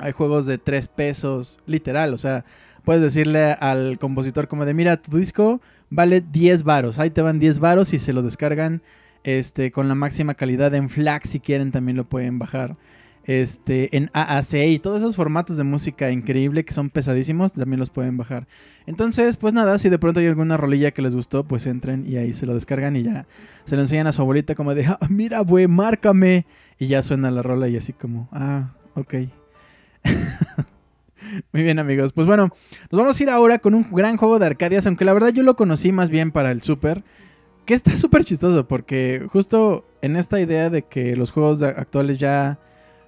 hay 0.00 0.12
juegos 0.12 0.46
de 0.46 0.58
3 0.58 0.88
pesos, 0.88 1.58
literal, 1.66 2.14
o 2.14 2.18
sea, 2.18 2.44
puedes 2.84 3.02
decirle 3.02 3.52
al 3.52 3.98
compositor 3.98 4.48
como 4.48 4.64
de, 4.64 4.74
mira, 4.74 5.00
tu 5.00 5.16
disco 5.16 5.60
vale 5.90 6.20
10 6.20 6.62
varos, 6.62 6.98
ahí 6.98 7.10
te 7.10 7.22
van 7.22 7.38
10 7.38 7.58
varos 7.58 7.92
y 7.92 7.98
se 7.98 8.12
lo 8.12 8.22
descargan 8.22 8.82
este, 9.24 9.70
con 9.70 9.88
la 9.88 9.94
máxima 9.94 10.34
calidad 10.34 10.74
en 10.74 10.88
FLAC 10.88 11.24
si 11.24 11.40
quieren 11.40 11.70
también 11.70 11.96
lo 11.96 12.08
pueden 12.08 12.38
bajar. 12.38 12.76
Este, 13.24 13.94
en 13.96 14.10
AAC 14.14 14.54
y 14.54 14.78
todos 14.78 15.02
esos 15.02 15.14
formatos 15.14 15.58
de 15.58 15.62
música 15.62 16.10
increíble 16.10 16.64
que 16.64 16.72
son 16.72 16.88
pesadísimos, 16.88 17.52
también 17.52 17.78
los 17.78 17.90
pueden 17.90 18.16
bajar. 18.16 18.48
Entonces, 18.86 19.36
pues 19.36 19.52
nada, 19.52 19.78
si 19.78 19.90
de 19.90 19.98
pronto 19.98 20.20
hay 20.20 20.26
alguna 20.26 20.56
rolilla 20.56 20.90
que 20.90 21.02
les 21.02 21.14
gustó, 21.14 21.44
pues 21.44 21.66
entren 21.66 22.04
y 22.06 22.16
ahí 22.16 22.32
se 22.32 22.46
lo 22.46 22.54
descargan 22.54 22.96
y 22.96 23.02
ya 23.02 23.26
se 23.64 23.76
lo 23.76 23.82
enseñan 23.82 24.06
a 24.06 24.12
su 24.12 24.22
abuelita 24.22 24.54
como 24.54 24.74
de, 24.74 24.86
ah, 24.86 24.98
mira, 25.08 25.40
güey, 25.40 25.68
márcame. 25.68 26.46
Y 26.78 26.86
ya 26.86 27.02
suena 27.02 27.30
la 27.30 27.42
rola 27.42 27.68
y 27.68 27.76
así 27.76 27.92
como, 27.92 28.28
ah, 28.32 28.72
ok. 28.94 29.14
Muy 31.52 31.62
bien 31.62 31.78
amigos, 31.78 32.12
pues 32.12 32.26
bueno, 32.26 32.48
nos 32.90 33.00
vamos 33.00 33.18
a 33.18 33.22
ir 33.22 33.30
ahora 33.30 33.58
con 33.58 33.74
un 33.74 33.86
gran 33.90 34.16
juego 34.16 34.38
de 34.38 34.46
Arcadias, 34.46 34.86
aunque 34.86 35.04
la 35.04 35.12
verdad 35.12 35.30
yo 35.30 35.42
lo 35.42 35.56
conocí 35.56 35.92
más 35.92 36.10
bien 36.10 36.30
para 36.32 36.50
el 36.50 36.62
Super, 36.62 37.04
que 37.66 37.74
está 37.74 37.90
súper 37.96 38.24
chistoso 38.24 38.66
porque 38.66 39.26
justo 39.30 39.86
en 40.02 40.16
esta 40.16 40.40
idea 40.40 40.70
de 40.70 40.82
que 40.82 41.16
los 41.16 41.30
juegos 41.30 41.62
actuales 41.62 42.18
ya, 42.18 42.58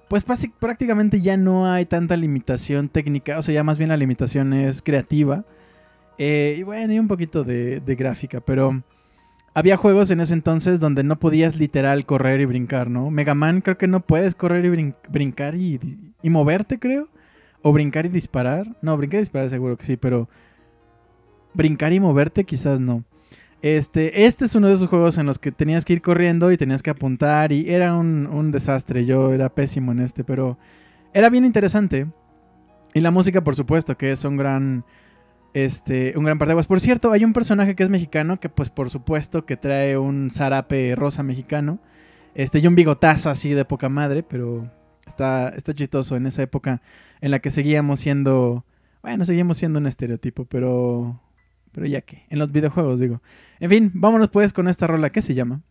pues 0.07 0.25
prácticamente 0.59 1.21
ya 1.21 1.37
no 1.37 1.71
hay 1.71 1.85
tanta 1.85 2.15
limitación 2.15 2.89
técnica, 2.89 3.39
o 3.39 3.41
sea, 3.41 3.55
ya 3.55 3.63
más 3.63 3.77
bien 3.77 3.89
la 3.89 3.97
limitación 3.97 4.53
es 4.53 4.81
creativa, 4.81 5.43
eh, 6.17 6.55
y 6.59 6.63
bueno, 6.63 6.93
y 6.93 6.99
un 6.99 7.07
poquito 7.07 7.43
de, 7.43 7.81
gráfica, 7.97 8.39
pero 8.39 8.83
había 9.53 9.77
juegos 9.77 10.09
en 10.11 10.19
ese 10.19 10.33
entonces 10.33 10.79
donde 10.79 11.03
no 11.03 11.19
podías 11.19 11.55
literal 11.55 12.05
correr 12.05 12.41
y 12.41 12.45
brincar, 12.45 12.89
¿no? 12.89 13.09
Mega 13.11 13.35
Man 13.35 13.61
creo 13.61 13.77
que 13.77 13.87
no 13.87 13.99
puedes 13.99 14.35
correr 14.35 14.65
y 14.65 14.93
brincar 15.09 15.55
y, 15.55 15.79
y 16.21 16.29
moverte, 16.29 16.79
creo. 16.79 17.09
O 17.61 17.71
brincar 17.71 18.05
y 18.05 18.09
disparar. 18.09 18.75
No, 18.81 18.97
brincar 18.97 19.19
y 19.19 19.21
disparar 19.21 19.49
seguro 19.49 19.77
que 19.77 19.85
sí, 19.85 19.95
pero 19.95 20.27
brincar 21.53 21.93
y 21.93 21.99
moverte 21.99 22.43
quizás 22.43 22.79
no. 22.79 23.03
Este, 23.63 24.25
este 24.25 24.43
es 24.43 24.55
uno 24.55 24.67
de 24.67 24.73
esos 24.73 24.89
juegos 24.89 25.17
en 25.17 25.25
los 25.25 25.39
que 25.39 25.53
tenías 25.53 25.85
que 25.85 25.93
ir 25.93 26.01
corriendo 26.01 26.51
y 26.51 26.57
tenías 26.57 26.83
que 26.83 26.89
apuntar 26.89 27.53
y 27.53 27.71
era 27.71 27.95
un, 27.95 28.51
desastre. 28.51 29.05
Yo 29.05 29.33
era 29.33 29.47
pésimo 29.47 29.93
en 29.93 30.01
este, 30.01 30.25
pero 30.25 30.57
era 31.13 31.29
bien 31.29 31.45
interesante. 31.45 32.07
Y 32.93 32.99
la 32.99 33.09
música, 33.09 33.41
por 33.41 33.55
supuesto, 33.55 33.97
que 33.97 34.11
es 34.11 34.25
un 34.25 34.35
gran, 34.35 34.83
este, 35.53 36.13
un 36.17 36.25
gran 36.25 36.39
parteaguas. 36.39 36.67
Por 36.67 36.79
cierto, 36.79 37.11
hay 37.11 37.23
un 37.25 37.33
personaje 37.33 37.75
que 37.75 37.83
es 37.83 37.89
mexicano 37.89 38.39
que, 38.39 38.49
pues, 38.49 38.69
por 38.69 38.89
supuesto, 38.89 39.45
que 39.45 39.57
trae 39.57 39.97
un 39.97 40.31
zarape 40.31 40.95
rosa 40.95 41.23
mexicano. 41.23 41.79
Este, 42.35 42.59
y 42.59 42.67
un 42.67 42.75
bigotazo 42.75 43.29
así 43.29 43.49
de 43.49 43.63
poca 43.63 43.89
madre, 43.89 44.23
pero 44.23 44.69
Está, 45.05 45.49
está 45.49 45.73
chistoso 45.73 46.15
en 46.15 46.25
esa 46.25 46.43
época 46.43 46.81
en 47.21 47.31
la 47.31 47.39
que 47.39 47.51
seguíamos 47.51 47.99
siendo, 47.99 48.65
bueno, 49.01 49.25
seguíamos 49.25 49.57
siendo 49.57 49.79
un 49.79 49.85
estereotipo, 49.85 50.45
pero, 50.45 51.21
pero 51.71 51.85
ya 51.87 52.01
que, 52.01 52.23
en 52.29 52.39
los 52.39 52.51
videojuegos 52.51 52.99
digo. 52.99 53.21
En 53.59 53.69
fin, 53.69 53.91
vámonos 53.93 54.29
pues 54.29 54.53
con 54.53 54.67
esta 54.67 54.87
rola, 54.87 55.11
¿qué 55.11 55.21
se 55.21 55.33
llama? 55.33 55.61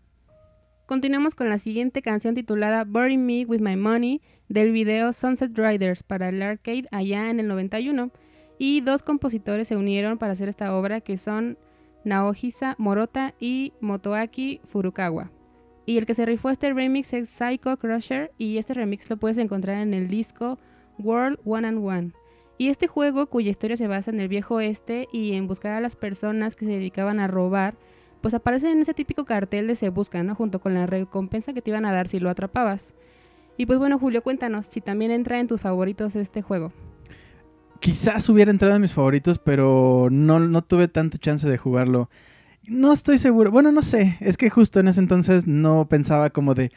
Continuemos 0.86 1.34
con 1.34 1.48
la 1.48 1.56
siguiente 1.56 2.02
canción 2.02 2.34
titulada 2.34 2.84
Bury 2.84 3.16
Me 3.16 3.46
With 3.46 3.60
My 3.60 3.76
Money 3.76 4.20
del 4.48 4.72
video 4.72 5.12
Sunset 5.14 5.56
Riders 5.56 6.02
para 6.02 6.28
el 6.28 6.42
arcade 6.42 6.84
allá 6.90 7.30
en 7.30 7.40
el 7.40 7.48
91. 7.48 8.10
Y 8.58 8.80
dos 8.80 9.02
compositores 9.02 9.68
se 9.68 9.76
unieron 9.76 10.18
para 10.18 10.32
hacer 10.32 10.48
esta 10.48 10.76
obra 10.76 11.00
que 11.00 11.16
son 11.16 11.58
Naohisa 12.04 12.74
Morota 12.78 13.34
y 13.38 13.72
Motoaki 13.80 14.60
Furukawa. 14.64 15.30
Y 15.84 15.98
el 15.98 16.06
que 16.06 16.14
se 16.14 16.26
rifó 16.26 16.50
este 16.50 16.72
remix 16.72 17.12
es 17.12 17.28
Psycho 17.28 17.76
Crusher 17.76 18.30
y 18.38 18.58
este 18.58 18.74
remix 18.74 19.10
lo 19.10 19.16
puedes 19.16 19.38
encontrar 19.38 19.78
en 19.78 19.94
el 19.94 20.08
disco 20.08 20.58
World 20.98 21.38
One 21.44 21.66
and 21.66 21.84
One. 21.84 22.12
Y 22.58 22.68
este 22.68 22.86
juego, 22.86 23.26
cuya 23.26 23.50
historia 23.50 23.76
se 23.76 23.88
basa 23.88 24.10
en 24.10 24.20
el 24.20 24.28
viejo 24.28 24.56
oeste 24.56 25.08
y 25.12 25.32
en 25.32 25.48
buscar 25.48 25.72
a 25.72 25.80
las 25.80 25.96
personas 25.96 26.54
que 26.54 26.64
se 26.64 26.70
dedicaban 26.70 27.18
a 27.18 27.26
robar, 27.26 27.74
pues 28.20 28.34
aparece 28.34 28.70
en 28.70 28.80
ese 28.80 28.94
típico 28.94 29.24
cartel 29.24 29.66
de 29.66 29.74
se 29.74 29.88
busca, 29.88 30.22
¿no? 30.22 30.36
Junto 30.36 30.60
con 30.60 30.74
la 30.74 30.86
recompensa 30.86 31.52
que 31.52 31.62
te 31.62 31.70
iban 31.70 31.84
a 31.84 31.92
dar 31.92 32.06
si 32.06 32.20
lo 32.20 32.30
atrapabas. 32.30 32.94
Y 33.56 33.66
pues 33.66 33.80
bueno, 33.80 33.98
Julio, 33.98 34.22
cuéntanos 34.22 34.66
si 34.66 34.80
también 34.80 35.10
entra 35.10 35.40
en 35.40 35.48
tus 35.48 35.60
favoritos 35.60 36.14
este 36.14 36.42
juego. 36.42 36.72
Quizás 37.82 38.28
hubiera 38.28 38.52
entrado 38.52 38.76
en 38.76 38.82
mis 38.82 38.92
favoritos, 38.92 39.40
pero 39.40 40.06
no, 40.08 40.38
no 40.38 40.62
tuve 40.62 40.86
tanto 40.86 41.18
chance 41.18 41.48
de 41.50 41.58
jugarlo. 41.58 42.08
No 42.62 42.92
estoy 42.92 43.18
seguro. 43.18 43.50
Bueno, 43.50 43.72
no 43.72 43.82
sé. 43.82 44.18
Es 44.20 44.36
que 44.36 44.50
justo 44.50 44.78
en 44.78 44.86
ese 44.86 45.00
entonces 45.00 45.48
no 45.48 45.88
pensaba 45.88 46.30
como 46.30 46.54
de. 46.54 46.70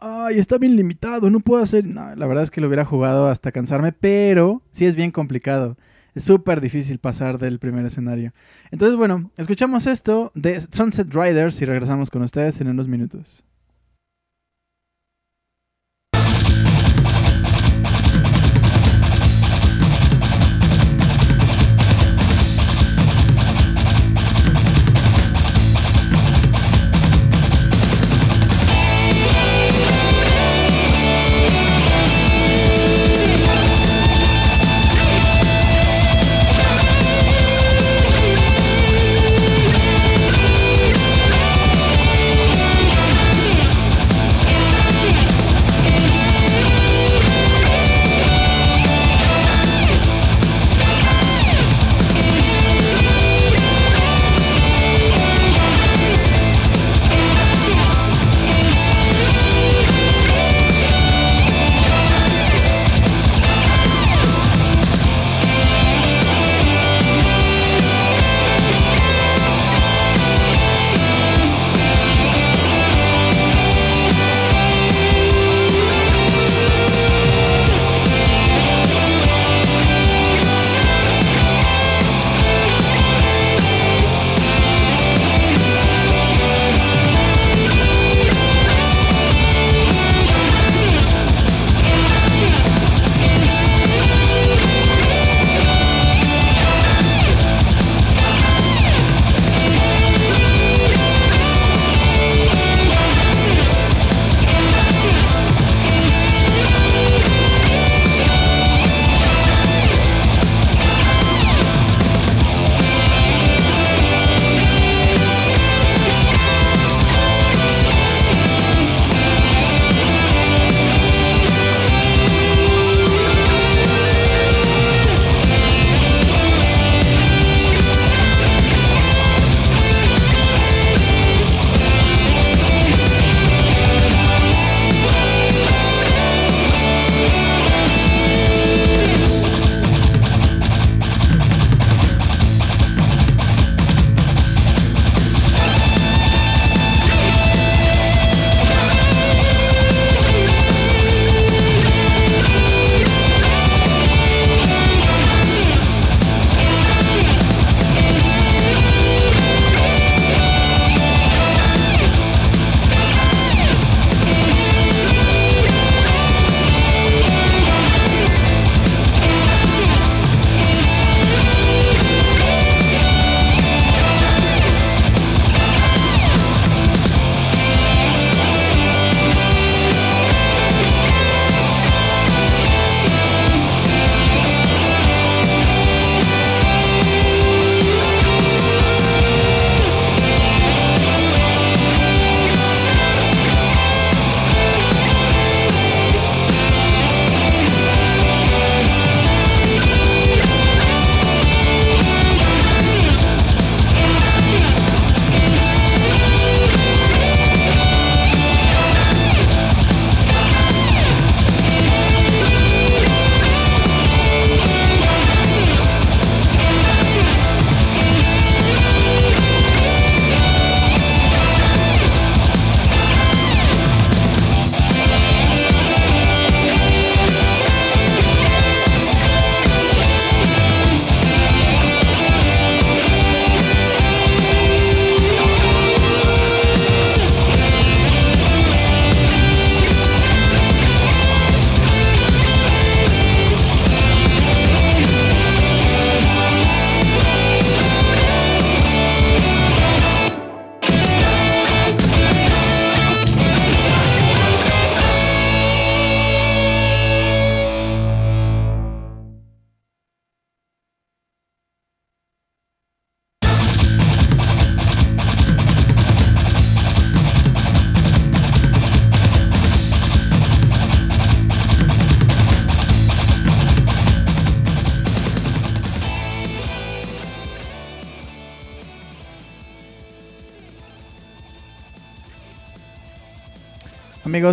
Ay, 0.00 0.40
está 0.40 0.58
bien 0.58 0.74
limitado, 0.74 1.30
no 1.30 1.38
puedo 1.38 1.62
hacer. 1.62 1.86
No, 1.86 2.16
la 2.16 2.26
verdad 2.26 2.42
es 2.42 2.50
que 2.50 2.60
lo 2.60 2.66
hubiera 2.66 2.84
jugado 2.84 3.28
hasta 3.28 3.52
cansarme, 3.52 3.92
pero 3.92 4.60
sí 4.72 4.86
es 4.86 4.96
bien 4.96 5.12
complicado. 5.12 5.76
Es 6.16 6.24
súper 6.24 6.60
difícil 6.60 6.98
pasar 6.98 7.38
del 7.38 7.60
primer 7.60 7.86
escenario. 7.86 8.32
Entonces, 8.72 8.96
bueno, 8.96 9.30
escuchamos 9.36 9.86
esto 9.86 10.32
de 10.34 10.60
Sunset 10.60 11.14
Riders 11.14 11.62
y 11.62 11.64
regresamos 11.64 12.10
con 12.10 12.22
ustedes 12.22 12.60
en 12.60 12.66
unos 12.66 12.88
minutos. 12.88 13.44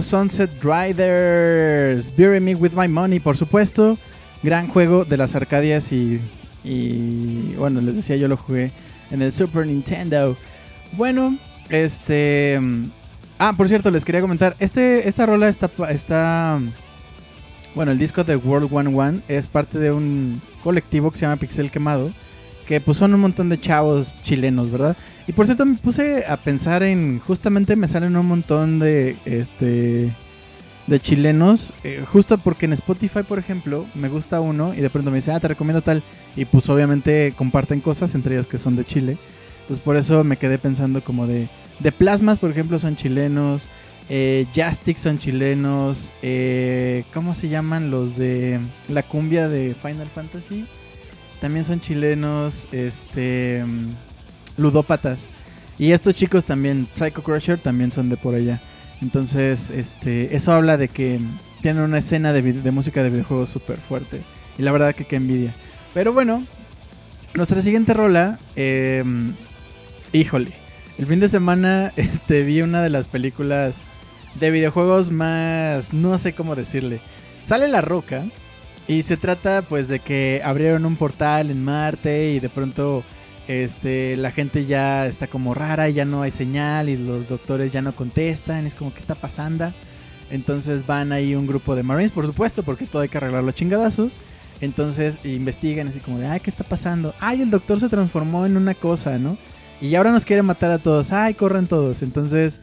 Sunset 0.01 0.51
Riders, 0.63 2.11
Bury 2.15 2.39
Me 2.39 2.55
With 2.55 2.71
My 2.73 2.87
Money, 2.87 3.19
por 3.19 3.37
supuesto. 3.37 3.97
Gran 4.43 4.67
juego 4.67 5.03
de 5.03 5.17
las 5.17 5.35
Arcadias 5.35 5.91
y, 5.91 6.21
y 6.63 7.55
bueno, 7.57 7.81
les 7.81 7.95
decía, 7.95 8.15
yo 8.15 8.27
lo 8.27 8.37
jugué 8.37 8.71
en 9.09 9.21
el 9.21 9.31
Super 9.31 9.65
Nintendo. 9.65 10.37
Bueno, 10.93 11.37
este... 11.69 12.59
Ah, 13.39 13.53
por 13.55 13.67
cierto, 13.67 13.91
les 13.91 14.03
quería 14.03 14.21
comentar, 14.21 14.55
este, 14.59 15.07
esta 15.07 15.25
rola 15.25 15.47
está, 15.47 15.69
está... 15.89 16.59
Bueno, 17.75 17.91
el 17.91 17.99
disco 17.99 18.23
de 18.23 18.35
World 18.35 18.69
One 18.71 18.95
One 18.95 19.19
es 19.27 19.47
parte 19.47 19.77
de 19.77 19.91
un 19.91 20.41
colectivo 20.63 21.11
que 21.11 21.17
se 21.17 21.25
llama 21.25 21.35
Pixel 21.37 21.69
Quemado, 21.69 22.09
que 22.65 22.81
pues 22.81 22.97
son 22.97 23.13
un 23.13 23.19
montón 23.19 23.49
de 23.49 23.59
chavos 23.59 24.13
chilenos, 24.23 24.71
¿verdad? 24.71 24.97
Y 25.27 25.33
por 25.33 25.45
cierto, 25.45 25.65
me 25.65 25.77
puse 25.77 26.25
a 26.25 26.37
pensar 26.37 26.83
en, 26.83 27.19
justamente 27.19 27.75
me 27.75 27.89
salen 27.89 28.15
un 28.15 28.25
montón 28.25 28.79
de, 28.79 29.17
este, 29.25 30.15
de 30.87 30.99
chilenos, 31.01 31.73
eh, 31.83 32.05
justo 32.07 32.37
porque 32.37 32.65
en 32.65 32.71
Spotify, 32.73 33.23
por 33.23 33.37
ejemplo, 33.37 33.85
me 33.93 34.07
gusta 34.07 34.39
uno 34.39 34.73
y 34.73 34.79
de 34.79 34.89
pronto 34.89 35.11
me 35.11 35.17
dice, 35.17 35.33
ah, 35.33 35.39
te 35.41 35.49
recomiendo 35.49 35.81
tal, 35.81 36.01
y 36.37 36.45
pues 36.45 36.69
obviamente 36.69 37.33
comparten 37.37 37.81
cosas, 37.81 38.15
entre 38.15 38.35
ellas 38.35 38.47
que 38.47 38.57
son 38.57 38.77
de 38.77 38.85
Chile. 38.85 39.17
Entonces 39.61 39.83
por 39.83 39.97
eso 39.97 40.23
me 40.23 40.37
quedé 40.37 40.57
pensando 40.57 41.03
como 41.03 41.27
de, 41.27 41.49
de 41.79 41.91
Plasmas, 41.91 42.39
por 42.39 42.49
ejemplo, 42.49 42.79
son 42.79 42.95
chilenos, 42.95 43.69
eh, 44.07 44.45
son 44.95 45.19
chilenos, 45.19 46.13
eh, 46.21 47.03
¿cómo 47.13 47.33
se 47.33 47.49
llaman 47.49 47.91
los 47.91 48.15
de 48.15 48.61
la 48.87 49.03
cumbia 49.03 49.49
de 49.49 49.75
Final 49.75 50.07
Fantasy? 50.07 50.65
También 51.41 51.65
son 51.65 51.81
chilenos, 51.81 52.69
este, 52.71 53.65
ludópatas. 54.57 55.29
Y 55.77 55.91
estos 55.91 56.15
chicos 56.15 56.43
también, 56.43 56.87
Psycho 56.91 57.23
Crusher, 57.23 57.59
también 57.59 57.91
son 57.91 58.09
de 58.09 58.17
por 58.17 58.35
allá. 58.35 58.61
Entonces, 59.01 59.69
este, 59.69 60.35
eso 60.35 60.51
habla 60.51 60.77
de 60.77 60.87
que 60.87 61.19
tienen 61.61 61.83
una 61.83 61.99
escena 61.99 62.33
de, 62.33 62.71
música 62.71 63.03
de 63.03 63.09
videojuegos 63.09 63.49
súper 63.49 63.77
fuerte. 63.77 64.21
Y 64.57 64.63
la 64.63 64.71
verdad 64.71 64.95
que 64.95 65.05
qué 65.05 65.17
envidia. 65.17 65.53
Pero 65.93 66.13
bueno, 66.13 66.43
nuestra 67.35 67.61
siguiente 67.61 67.93
rola, 67.93 68.39
eh, 68.55 69.03
híjole, 70.13 70.53
el 70.97 71.05
fin 71.05 71.19
de 71.19 71.27
semana 71.27 71.93
este, 71.95 72.43
vi 72.43 72.61
una 72.61 72.81
de 72.81 72.89
las 72.89 73.07
películas 73.07 73.85
de 74.39 74.51
videojuegos 74.51 75.11
más, 75.11 75.93
no 75.93 76.17
sé 76.17 76.33
cómo 76.33 76.55
decirle. 76.55 77.01
Sale 77.43 77.67
La 77.67 77.81
Roca 77.81 78.25
y 78.87 79.03
se 79.03 79.17
trata 79.17 79.61
pues 79.61 79.87
de 79.87 79.99
que 79.99 80.41
abrieron 80.43 80.85
un 80.85 80.95
portal 80.95 81.51
en 81.51 81.63
Marte 81.63 82.31
y 82.31 82.39
de 82.39 82.49
pronto 82.49 83.03
este, 83.47 84.17
la 84.17 84.31
gente 84.31 84.65
ya 84.65 85.05
está 85.07 85.27
como 85.27 85.53
rara 85.53 85.89
ya 85.89 86.05
no 86.05 86.21
hay 86.21 86.31
señal 86.31 86.89
y 86.89 86.97
los 86.97 87.27
doctores 87.27 87.71
ya 87.71 87.81
no 87.81 87.95
contestan, 87.95 88.65
es 88.65 88.75
como 88.75 88.93
que 88.93 88.99
está 88.99 89.15
pasando. 89.15 89.73
Entonces 90.29 90.85
van 90.85 91.11
ahí 91.11 91.35
un 91.35 91.47
grupo 91.47 91.75
de 91.75 91.83
Marines, 91.83 92.11
por 92.11 92.25
supuesto, 92.25 92.63
porque 92.63 92.85
todo 92.85 93.01
hay 93.01 93.09
que 93.09 93.17
arreglar 93.17 93.43
los 93.43 93.55
chingadazos. 93.55 94.19
Entonces 94.59 95.19
investigan 95.23 95.87
así 95.87 95.99
como 95.99 96.17
de, 96.17 96.27
ay, 96.27 96.39
¿qué 96.39 96.49
está 96.49 96.63
pasando? 96.63 97.13
Ay, 97.19 97.41
el 97.41 97.49
doctor 97.49 97.79
se 97.79 97.89
transformó 97.89 98.45
en 98.45 98.57
una 98.57 98.73
cosa, 98.73 99.17
¿no? 99.17 99.37
Y 99.79 99.93
ahora 99.95 100.11
nos 100.11 100.25
quiere 100.25 100.41
matar 100.41 100.71
a 100.71 100.79
todos. 100.79 101.11
Ay, 101.11 101.35
corren 101.35 101.67
todos. 101.67 102.01
Entonces, 102.01 102.61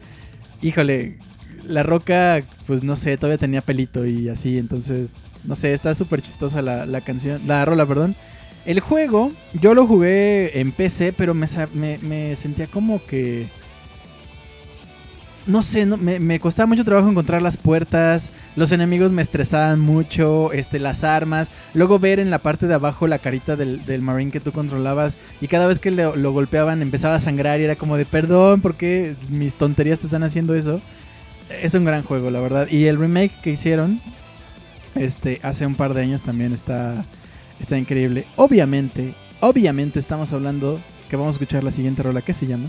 híjole, 0.61 1.17
la 1.63 1.83
roca, 1.83 2.43
pues 2.67 2.83
no 2.83 2.95
sé, 2.95 3.17
todavía 3.17 3.37
tenía 3.37 3.61
pelito 3.61 4.05
y 4.05 4.29
así. 4.29 4.57
Entonces, 4.57 5.15
no 5.45 5.55
sé, 5.55 5.73
está 5.73 5.93
súper 5.93 6.21
chistosa 6.21 6.61
la, 6.61 7.01
canción, 7.01 7.41
la 7.47 7.63
rola, 7.65 7.85
perdón. 7.85 8.15
El 8.65 8.79
juego, 8.79 9.31
yo 9.53 9.73
lo 9.73 9.85
jugué 9.85 10.59
en 10.59 10.71
PC, 10.71 11.13
pero 11.13 11.33
me, 11.33 12.35
sentía 12.35 12.67
como 12.67 13.03
que 13.03 13.47
no 15.45 15.61
sé, 15.61 15.85
no, 15.85 15.97
me, 15.97 16.39
costaba 16.39 16.65
mucho 16.65 16.83
trabajo 16.83 17.07
encontrar 17.07 17.43
las 17.43 17.57
puertas, 17.57 18.31
los 18.55 18.71
enemigos 18.71 19.11
me 19.11 19.21
estresaban 19.21 19.79
mucho, 19.79 20.51
este, 20.51 20.79
las 20.79 21.03
armas, 21.03 21.51
luego 21.75 21.99
ver 21.99 22.19
en 22.19 22.31
la 22.31 22.39
parte 22.39 22.65
de 22.65 22.73
abajo 22.73 23.05
la 23.05 23.19
carita 23.19 23.55
del, 23.55 24.01
marine 24.01 24.31
que 24.31 24.39
tú 24.39 24.51
controlabas 24.51 25.17
y 25.41 25.47
cada 25.47 25.67
vez 25.67 25.79
que 25.79 25.91
lo, 25.91 26.15
lo, 26.15 26.31
golpeaban 26.31 26.81
empezaba 26.81 27.13
a 27.13 27.19
sangrar 27.19 27.59
y 27.59 27.65
era 27.65 27.75
como 27.75 27.95
de 27.95 28.07
perdón, 28.07 28.61
¿por 28.61 28.73
qué 28.73 29.15
mis 29.29 29.53
tonterías 29.53 29.99
te 29.99 30.07
están 30.07 30.23
haciendo 30.23 30.55
eso? 30.55 30.81
Es 31.61 31.75
un 31.75 31.85
gran 31.85 32.03
juego, 32.03 32.31
la 32.31 32.41
verdad. 32.41 32.67
Y 32.69 32.87
el 32.87 32.97
remake 32.97 33.39
que 33.41 33.51
hicieron 33.51 34.01
este, 34.95 35.39
hace 35.43 35.65
un 35.65 35.75
par 35.75 35.93
de 35.93 36.01
años 36.01 36.23
también 36.23 36.53
está, 36.53 37.05
está 37.59 37.77
increíble. 37.77 38.25
Obviamente, 38.35 39.13
obviamente 39.39 39.99
estamos 39.99 40.33
hablando 40.33 40.79
que 41.09 41.15
vamos 41.15 41.29
a 41.29 41.35
escuchar 41.35 41.63
la 41.63 41.71
siguiente 41.71 42.03
rola, 42.03 42.21
¿qué 42.21 42.33
se 42.33 42.47
llama? 42.47 42.67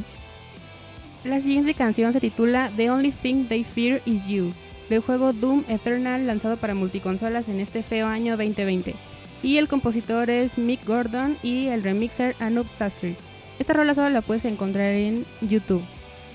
La 1.25 1.41
siguiente 1.41 1.75
canción 1.75 2.13
se 2.13 2.21
titula 2.21 2.71
The 2.77 2.91
Only 2.91 3.11
Thing 3.11 3.49
They 3.49 3.65
Fear 3.65 4.01
Is 4.05 4.27
You, 4.27 4.53
del 4.89 5.01
juego 5.01 5.33
Doom 5.33 5.65
Eternal 5.69 6.27
lanzado 6.27 6.57
para 6.57 6.75
multiconsolas 6.75 7.49
en 7.49 7.61
este 7.61 7.83
feo 7.83 8.07
año 8.07 8.37
2020. 8.37 8.95
Y 9.43 9.59
el 9.59 9.69
compositor 9.69 10.31
es 10.31 10.57
Mick 10.57 10.87
Gordon 10.87 11.37
y 11.43 11.67
el 11.67 11.83
remixer 11.83 12.37
Anup 12.39 12.69
Sastry. 12.69 13.17
Esta 13.59 13.73
rola 13.73 13.95
solo 13.95 14.11
la 14.11 14.23
puedes 14.23 14.45
encontrar 14.45 14.93
en 14.93 15.25
YouTube. 15.41 15.83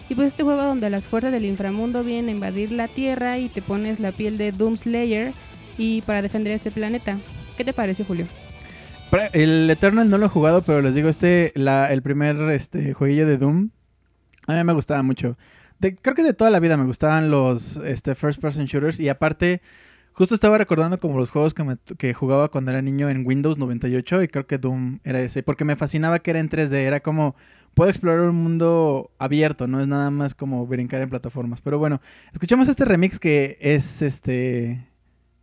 Y 0.10 0.16
pues 0.16 0.28
este 0.28 0.44
juego 0.44 0.64
donde 0.64 0.90
las 0.90 1.08
fuerzas 1.08 1.32
del 1.32 1.46
inframundo 1.46 2.04
vienen 2.04 2.28
a 2.28 2.32
invadir 2.32 2.72
la 2.72 2.90
Tierra 2.90 3.38
y 3.38 3.48
te 3.48 3.62
pones 3.62 4.02
la 4.02 4.12
piel 4.12 4.38
de 4.38 4.52
Doom 4.52 4.76
Slayer 4.76 5.32
y 5.78 6.02
para 6.02 6.22
defender 6.22 6.54
este 6.54 6.70
planeta. 6.70 7.18
¿Qué 7.56 7.64
te 7.64 7.72
parece, 7.72 8.04
Julio? 8.04 8.28
El 9.34 9.70
Eternal 9.70 10.10
no 10.10 10.18
lo 10.18 10.28
he 10.28 10.30
jugado, 10.30 10.64
pero 10.64 10.82
les 10.82 10.96
digo, 10.96 11.10
este, 11.10 11.54
el 11.56 12.02
primer 12.02 12.38
este, 12.50 12.94
jueguillo 12.94 13.26
de 13.26 13.38
Doom 13.38 13.70
a 14.48 14.56
mí 14.56 14.64
me 14.64 14.74
gustaba 14.74 15.04
mucho. 15.04 15.38
De, 15.80 15.96
creo 15.96 16.16
que 16.16 16.24
de 16.24 16.34
toda 16.34 16.52
la 16.52 16.60
vida 16.60 16.78
me 16.78 16.86
gustaban 16.86 17.30
los 17.30 17.78
este, 17.78 18.16
first 18.16 18.42
person 18.42 18.66
shooters 18.66 19.00
y 19.00 19.10
aparte 19.10 19.62
justo 20.14 20.36
estaba 20.36 20.58
recordando 20.58 21.00
como 21.00 21.18
los 21.18 21.30
juegos 21.30 21.54
que, 21.54 21.64
que 21.98 22.14
jugaba 22.14 22.50
cuando 22.50 22.72
era 22.72 22.82
niño 22.82 23.10
en 23.10 23.26
Windows 23.26 23.58
98 23.58 24.24
y 24.24 24.28
creo 24.28 24.46
que 24.46 24.58
Doom 24.58 25.00
era 25.04 25.22
ese 25.22 25.42
porque 25.42 25.66
me 25.66 25.76
fascinaba 25.76 26.20
que 26.20 26.32
era 26.32 26.40
en 26.40 26.50
3D, 26.50 26.74
era 26.74 27.00
como 27.00 27.36
puedo 27.74 27.90
explorar 27.90 28.22
un 28.22 28.36
mundo 28.36 29.12
abierto, 29.18 29.68
no 29.68 29.80
es 29.80 29.88
nada 29.88 30.12
más 30.12 30.36
como 30.36 30.68
brincar 30.68 31.02
en 31.02 31.10
plataformas. 31.10 31.62
Pero 31.62 31.80
bueno, 31.80 32.02
escuchamos 32.34 32.68
este 32.68 32.86
remix 32.86 33.20
que 33.20 33.58
es 33.62 34.02
este 34.02 34.88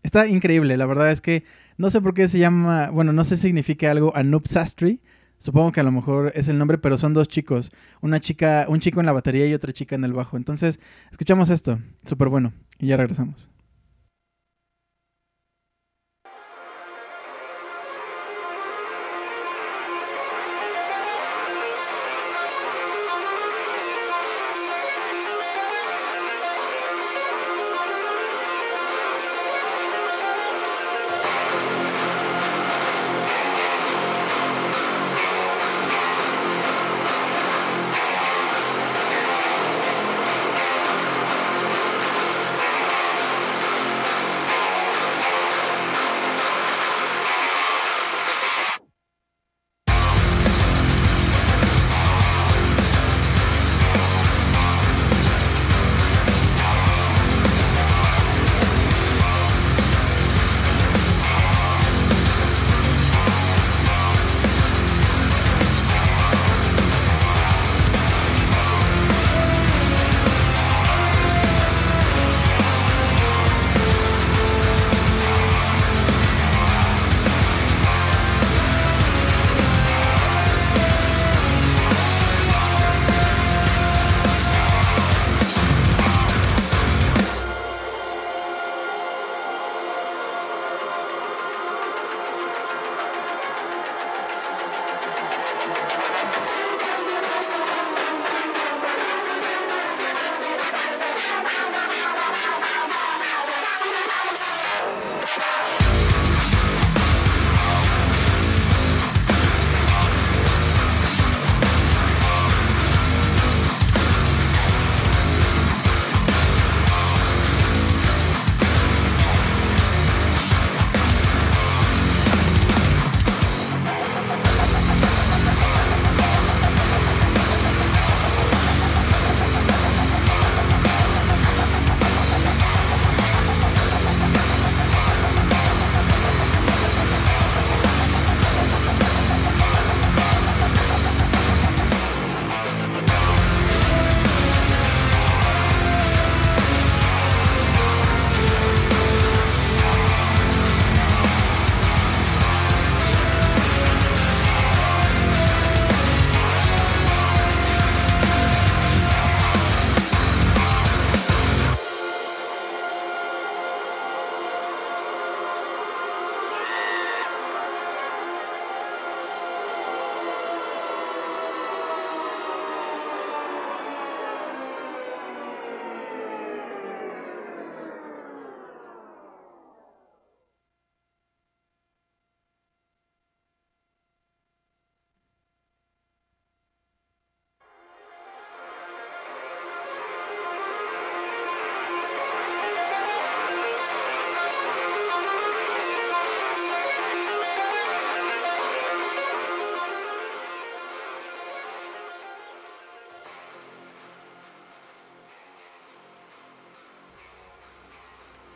está 0.03 0.27
increíble, 0.27 0.77
la 0.77 0.87
verdad 0.87 1.11
es 1.11 1.21
que 1.21 1.45
no 1.79 1.91
sé 1.91 2.01
por 2.01 2.13
qué 2.13 2.29
se 2.29 2.39
llama, 2.39 2.91
bueno, 2.91 3.13
no 3.13 3.25
sé 3.25 3.37
si 3.37 3.43
significa 3.43 3.91
algo 3.91 4.13
Noob 4.23 4.47
Sastry 4.47 5.01
Supongo 5.39 5.71
que 5.71 5.81
a 5.81 5.85
lo 5.85 5.93
mejor 5.93 6.33
es 6.35 6.49
el 6.49 6.59
nombre, 6.59 6.79
pero 6.79 6.99
son 6.99 7.15
dos 7.15 7.29
chicos. 7.29 7.71
Una 8.01 8.21
chica, 8.21 8.67
un 8.69 8.81
chico 8.81 9.01
en 9.01 9.07
la 9.07 9.13
batería 9.13 9.47
y 9.47 9.55
otra 9.55 9.73
chica 9.73 9.95
en 9.95 10.05
el 10.05 10.13
bajo. 10.13 10.37
Entonces, 10.37 10.81
escuchamos 11.13 11.51
esto. 11.51 11.79
Súper 12.05 12.29
bueno. 12.29 12.53
Y 12.81 12.89
ya 12.89 12.97
regresamos. 12.97 13.49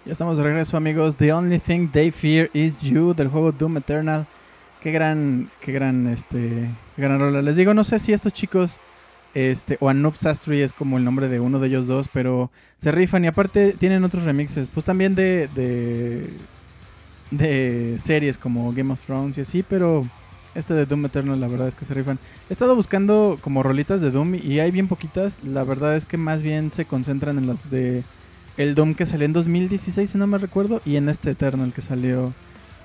Ya 0.05 0.13
estamos 0.13 0.37
de 0.37 0.43
regreso, 0.43 0.77
amigos. 0.77 1.15
The 1.15 1.33
only 1.33 1.61
thing 1.61 1.89
they 1.89 2.11
fear 2.11 2.51
is 2.53 2.81
you 2.81 3.15
del 3.15 3.29
juego 3.29 3.53
Doom 3.53 3.77
Eternal. 3.77 4.27
Qué 4.81 4.91
gran, 4.91 5.49
qué 5.61 5.71
gran, 5.71 6.09
este, 6.09 6.69
gran 6.97 7.21
rola. 7.21 7.41
Les 7.41 7.55
digo, 7.55 7.73
no 7.73 7.85
sé 7.85 8.01
si 8.01 8.13
estos 8.13 8.33
chicos, 8.33 8.81
este, 9.33 9.77
o 9.79 9.89
Anub 9.89 10.17
Sastry 10.17 10.61
es 10.61 10.73
como 10.73 10.99
el 10.99 11.05
nombre 11.05 11.29
de 11.29 11.39
uno 11.39 11.61
de 11.61 11.69
ellos 11.69 11.87
dos, 11.87 12.09
pero 12.13 12.51
se 12.79 12.91
rifan 12.91 13.25
y 13.25 13.29
aparte 13.29 13.75
tienen 13.75 14.03
otros 14.03 14.25
remixes, 14.25 14.67
pues 14.67 14.85
también 14.85 15.15
de, 15.15 15.47
de, 15.55 16.29
de 17.31 17.97
series 18.01 18.37
como 18.37 18.73
Game 18.73 18.93
of 18.93 19.01
Thrones 19.07 19.39
y 19.39 19.43
así, 19.43 19.63
pero 19.63 20.05
este 20.57 20.75
de 20.75 20.85
Doom 20.85 21.07
Eternal 21.07 21.41
la 21.41 21.47
verdad 21.47 21.69
es 21.69 21.77
que 21.77 21.85
se 21.85 21.95
rifan. 21.95 22.19
He 22.51 22.53
estado 22.53 22.75
buscando 22.75 23.39
como 23.41 23.63
rolitas 23.63 24.01
de 24.01 24.11
Doom 24.11 24.35
y 24.35 24.59
hay 24.59 24.73
bien 24.73 24.89
poquitas. 24.89 25.39
La 25.45 25.63
verdad 25.63 25.95
es 25.95 26.07
que 26.07 26.17
más 26.17 26.43
bien 26.43 26.73
se 26.73 26.87
concentran 26.87 27.39
en 27.39 27.47
las 27.47 27.71
de 27.71 28.03
el 28.57 28.75
Doom 28.75 28.95
que 28.95 29.07
salió 29.07 29.27
en 29.27 29.33
2016, 29.33 30.11
si 30.11 30.19
no 30.19 30.27
me 30.27 30.39
recuerdo, 30.39 30.81
y 30.85 30.97
en 30.97 31.09
este 31.09 31.31
Eternal 31.31 31.73
que 31.73 31.83
salió 31.83 32.33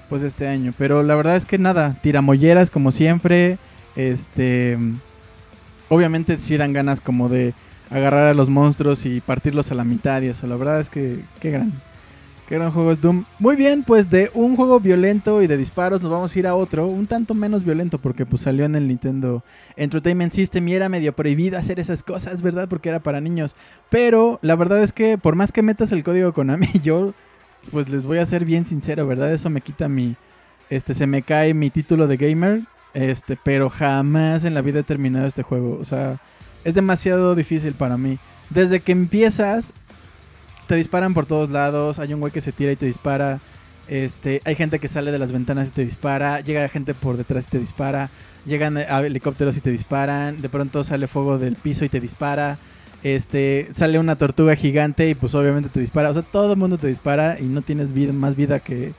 pues 0.09 0.23
este 0.23 0.47
año. 0.47 0.73
Pero 0.77 1.03
la 1.03 1.15
verdad 1.15 1.35
es 1.35 1.45
que 1.45 1.57
nada, 1.57 1.97
tiramolleras 2.01 2.71
como 2.71 2.91
siempre. 2.91 3.57
Este. 3.95 4.77
Obviamente 5.89 6.37
sí 6.39 6.57
dan 6.57 6.73
ganas 6.73 7.01
como 7.01 7.29
de 7.29 7.53
agarrar 7.89 8.27
a 8.27 8.33
los 8.33 8.49
monstruos 8.49 9.05
y 9.05 9.21
partirlos 9.21 9.71
a 9.71 9.75
la 9.75 9.83
mitad 9.83 10.21
y 10.21 10.27
eso. 10.27 10.47
La 10.47 10.55
verdad 10.55 10.79
es 10.79 10.89
que 10.89 11.23
qué 11.39 11.51
gran. 11.51 11.73
Qué 12.47 12.55
gran 12.55 12.71
juego 12.71 12.93
es 12.93 13.01
Doom. 13.01 13.25
Muy 13.39 13.57
bien, 13.57 13.83
pues 13.83 14.09
de 14.09 14.31
un 14.33 14.55
juego 14.55 14.79
violento 14.79 15.41
y 15.41 15.47
de 15.47 15.57
disparos 15.57 16.01
nos 16.01 16.09
vamos 16.09 16.33
a 16.33 16.39
ir 16.39 16.47
a 16.47 16.55
otro, 16.55 16.87
un 16.87 17.05
tanto 17.05 17.33
menos 17.33 17.65
violento 17.65 17.99
porque 17.99 18.25
pues 18.25 18.43
salió 18.43 18.63
en 18.63 18.73
el 18.77 18.87
Nintendo 18.87 19.43
Entertainment 19.75 20.31
System 20.31 20.65
y 20.69 20.75
era 20.75 20.87
medio 20.87 21.13
prohibido 21.13 21.57
hacer 21.57 21.77
esas 21.77 22.03
cosas, 22.03 22.41
¿verdad? 22.41 22.69
Porque 22.69 22.87
era 22.87 23.01
para 23.01 23.19
niños. 23.19 23.57
Pero 23.89 24.39
la 24.41 24.55
verdad 24.55 24.81
es 24.81 24.93
que 24.93 25.17
por 25.17 25.35
más 25.35 25.51
que 25.51 25.61
metas 25.61 25.91
el 25.91 26.05
código 26.05 26.31
Konami, 26.31 26.69
yo 26.83 27.13
pues 27.69 27.89
les 27.89 28.03
voy 28.03 28.19
a 28.19 28.25
ser 28.25 28.45
bien 28.45 28.65
sincero, 28.65 29.05
¿verdad? 29.05 29.33
Eso 29.33 29.49
me 29.49 29.59
quita 29.59 29.89
mi, 29.89 30.15
este, 30.69 30.93
se 30.93 31.05
me 31.05 31.23
cae 31.23 31.53
mi 31.53 31.69
título 31.69 32.07
de 32.07 32.15
gamer, 32.15 32.61
este, 32.93 33.37
pero 33.43 33.69
jamás 33.69 34.45
en 34.45 34.53
la 34.53 34.61
vida 34.61 34.79
he 34.79 34.83
terminado 34.83 35.27
este 35.27 35.43
juego. 35.43 35.77
O 35.81 35.83
sea, 35.83 36.21
es 36.63 36.73
demasiado 36.73 37.35
difícil 37.35 37.73
para 37.73 37.97
mí. 37.97 38.17
Desde 38.49 38.79
que 38.79 38.93
empiezas, 38.93 39.73
te 40.67 40.75
disparan 40.75 41.13
por 41.13 41.25
todos 41.25 41.49
lados, 41.49 41.99
hay 41.99 42.13
un 42.13 42.19
güey 42.19 42.31
que 42.31 42.41
se 42.41 42.51
tira 42.51 42.71
y 42.71 42.75
te 42.75 42.85
dispara. 42.85 43.39
Este, 43.87 44.41
hay 44.43 44.55
gente 44.55 44.79
que 44.79 44.87
sale 44.87 45.11
de 45.11 45.19
las 45.19 45.31
ventanas 45.31 45.69
y 45.69 45.71
te 45.71 45.85
dispara, 45.85 46.41
llega 46.41 46.67
gente 46.67 46.93
por 46.93 47.15
detrás 47.15 47.47
y 47.47 47.51
te 47.51 47.59
dispara, 47.59 48.09
llegan 48.45 48.77
helicópteros 48.77 49.55
y 49.55 49.61
te 49.61 49.71
disparan, 49.71 50.41
de 50.41 50.49
pronto 50.49 50.83
sale 50.83 51.07
fuego 51.07 51.37
del 51.37 51.55
piso 51.55 51.85
y 51.85 51.89
te 51.89 51.99
dispara. 51.99 52.59
Este, 53.03 53.69
sale 53.73 53.99
una 53.99 54.17
tortuga 54.17 54.55
gigante 54.55 55.09
y 55.09 55.15
pues 55.15 55.33
obviamente 55.35 55.69
te 55.69 55.79
dispara. 55.79 56.09
O 56.09 56.13
sea, 56.13 56.23
todo 56.23 56.53
el 56.53 56.59
mundo 56.59 56.77
te 56.77 56.87
dispara 56.87 57.39
y 57.39 57.43
no 57.43 57.61
tienes 57.61 57.93
más 58.13 58.35
vida 58.35 58.59
que 58.59 58.93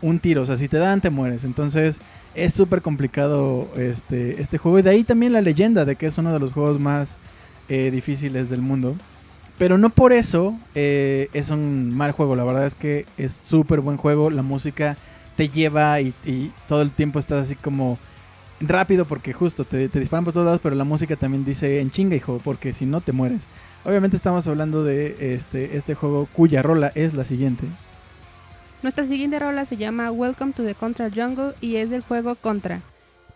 un 0.00 0.18
tiro. 0.18 0.42
O 0.42 0.46
sea, 0.46 0.56
si 0.56 0.68
te 0.68 0.78
dan, 0.78 1.00
te 1.00 1.10
mueres. 1.10 1.44
Entonces, 1.44 2.00
es 2.34 2.54
súper 2.54 2.82
complicado 2.82 3.68
este, 3.76 4.40
este 4.40 4.58
juego. 4.58 4.78
Y 4.78 4.82
de 4.82 4.90
ahí 4.90 5.04
también 5.04 5.32
la 5.32 5.40
leyenda 5.40 5.84
de 5.84 5.96
que 5.96 6.06
es 6.06 6.18
uno 6.18 6.32
de 6.32 6.40
los 6.40 6.52
juegos 6.52 6.80
más 6.80 7.18
eh, 7.68 7.90
difíciles 7.90 8.50
del 8.50 8.62
mundo. 8.62 8.96
Pero 9.62 9.78
no 9.78 9.90
por 9.90 10.12
eso 10.12 10.58
eh, 10.74 11.28
es 11.34 11.50
un 11.50 11.94
mal 11.96 12.10
juego. 12.10 12.34
La 12.34 12.42
verdad 12.42 12.66
es 12.66 12.74
que 12.74 13.06
es 13.16 13.30
súper 13.30 13.78
buen 13.78 13.96
juego. 13.96 14.28
La 14.28 14.42
música 14.42 14.96
te 15.36 15.48
lleva 15.48 16.00
y, 16.00 16.12
todo 16.66 16.82
el 16.82 16.90
tiempo 16.90 17.20
estás 17.20 17.42
así 17.42 17.54
como 17.54 17.96
rápido 18.60 19.04
porque 19.04 19.32
justo 19.32 19.64
te, 19.64 19.88
te, 19.88 20.00
disparan 20.00 20.24
por 20.24 20.34
todos 20.34 20.46
lados, 20.46 20.60
pero 20.60 20.74
la 20.74 20.82
música 20.82 21.14
también 21.14 21.44
dice 21.44 21.78
en 21.78 21.92
chinga, 21.92 22.16
hijo, 22.16 22.40
porque 22.42 22.72
si 22.72 22.86
no 22.86 23.02
te 23.02 23.12
mueres. 23.12 23.46
Obviamente 23.84 24.16
estamos 24.16 24.48
hablando 24.48 24.82
de 24.82 25.36
este, 25.36 25.76
este 25.76 25.94
juego 25.94 26.26
cuya 26.32 26.60
rola 26.60 26.90
es 26.96 27.14
la 27.14 27.24
siguiente. 27.24 27.64
Nuestra 28.82 29.04
siguiente 29.04 29.38
rola 29.38 29.64
se 29.64 29.76
llama 29.76 30.10
Welcome 30.10 30.54
to 30.54 30.64
the 30.64 30.74
Contra 30.74 31.08
Jungle 31.08 31.54
y 31.60 31.76
es 31.76 31.88
del 31.88 32.02
juego 32.02 32.34
Contra 32.34 32.80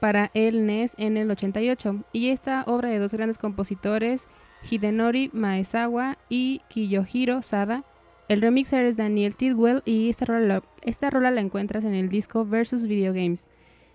para 0.01 0.33
el 0.35 0.66
NES 0.66 0.95
en 0.99 1.18
el 1.18 1.31
88. 1.31 2.03
Y 2.12 2.31
esta 2.31 2.64
obra 2.66 2.89
de 2.89 2.99
dos 2.99 3.12
grandes 3.12 3.39
compositores, 3.39 4.27
Hidenori 4.68 5.30
Maezawa 5.32 6.18
y 6.28 6.62
Kiyohiro 6.68 7.42
Sada. 7.42 7.84
El 8.28 8.40
remixer 8.40 8.84
es 8.84 8.96
Daniel 8.96 9.36
Tidwell 9.36 9.82
y 9.84 10.09
esta 10.11 10.24
rola, 10.24 10.62
esta 10.82 11.11
la 11.11 11.40
encuentras 11.40 11.84
en 11.84 11.94
el 11.94 12.09
disco 12.09 12.44
Versus 12.44 12.86
Video 12.86 13.12
Games. 13.12 13.48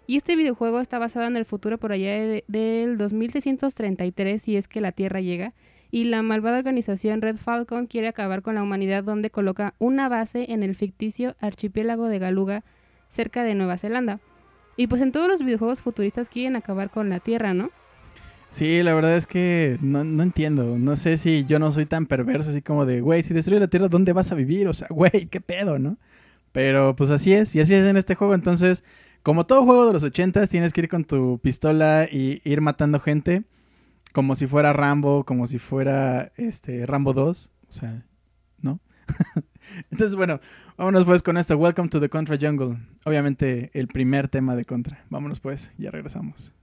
Y 0.08 0.18
este 0.18 0.36
videojuego 0.36 0.80
está 0.80 1.00
basado 1.00 1.28
en 1.28 1.38
el 1.38 1.46
futuro 1.46 1.78
por 1.78 1.92
allá 1.92 2.12
de, 2.12 2.44
del 2.48 2.98
2633 2.98 4.42
si 4.42 4.58
es 4.58 4.68
que 4.68 4.82
la 4.82 4.92
Tierra 4.92 5.22
llega. 5.22 5.54
Y 5.92 6.06
la 6.06 6.22
malvada 6.22 6.58
organización 6.58 7.22
Red 7.22 7.36
Falcon 7.36 7.86
quiere 7.88 8.08
acabar 8.08 8.42
con 8.42 8.56
la 8.56 8.64
humanidad 8.64 9.04
donde 9.04 9.30
coloca 9.30 9.74
una 9.78 10.08
base 10.08 10.52
en 10.52 10.64
el 10.64 10.76
ficticio 10.76 11.36
archipiélago 11.40 12.08
de 12.08 12.20
Galuga 12.20 12.64
cerca 13.10 13.44
de 13.44 13.56
Nueva 13.56 13.78
Zelanda. 13.78 14.22
Y 14.78 14.88
pues 14.88 15.02
en 15.02 15.12
todos 15.12 15.28
los 15.28 15.44
videojuegos 15.44 15.82
futuristas 15.82 16.30
quieren 16.30 16.56
acabar 16.56 16.90
con 16.90 17.10
la 17.10 17.20
Tierra, 17.20 17.54
¿no? 17.54 17.72
Sí, 18.52 18.84
la 18.84 18.94
verdad 18.94 19.16
es 19.16 19.28
que 19.28 19.78
no, 19.82 20.04
no, 20.04 20.24
entiendo. 20.24 20.78
No 20.78 20.98
sé 20.98 21.16
si 21.16 21.46
yo 21.46 21.58
no 21.58 21.72
soy 21.72 21.86
tan 21.86 22.06
perverso, 22.06 22.50
así 22.50 22.62
como 22.62 22.86
de, 22.86 23.00
güey, 23.00 23.24
si 23.24 23.34
destruye 23.34 23.62
la 23.62 23.70
Tierra, 23.70 23.88
¿dónde 23.88 24.12
vas 24.12 24.34
a 24.34 24.36
vivir? 24.36 24.68
O 24.68 24.74
sea, 24.74 24.88
güey, 24.92 25.28
qué 25.28 25.40
pedo, 25.40 25.80
¿no? 25.80 25.98
Pero 26.52 26.94
pues 26.98 27.10
así 27.12 27.34
es, 27.34 27.56
y 27.56 27.62
así 27.62 27.74
es 27.74 27.86
en 27.86 27.96
este 27.96 28.14
juego. 28.14 28.36
Entonces, 28.36 28.84
como 29.24 29.46
todo 29.46 29.64
juego 29.64 29.88
de 29.88 29.94
los 29.94 30.04
ochentas, 30.04 30.50
tienes 30.50 30.74
que 30.74 30.82
ir 30.82 30.90
con 30.90 31.06
tu 31.06 31.40
pistola 31.42 32.08
y 32.12 32.42
ir 32.44 32.60
matando 32.60 33.00
gente. 33.00 33.44
Como 34.14 34.36
si 34.36 34.48
fuera 34.48 34.74
Rambo, 34.74 35.24
como 35.24 35.48
si 35.48 35.58
fuera 35.58 36.34
este 36.36 36.86
Rambo 36.86 37.14
2. 37.14 37.52
O 37.70 37.72
sea, 37.72 38.06
¿no? 38.60 38.82
Entonces, 39.92 40.16
bueno, 40.18 40.42
vámonos 40.78 41.06
pues 41.06 41.24
con 41.24 41.38
esto. 41.38 41.56
Welcome 41.56 41.88
to 41.88 42.02
the 42.02 42.10
Contra 42.10 42.38
Jungle. 42.38 42.80
Obviamente 43.06 43.72
el 43.74 43.88
primer 43.88 44.28
tema 44.28 44.58
de 44.58 44.66
Contra. 44.66 45.06
Vámonos 45.10 45.40
pues, 45.40 45.72
ya 45.78 45.90
regresamos. 45.90 46.54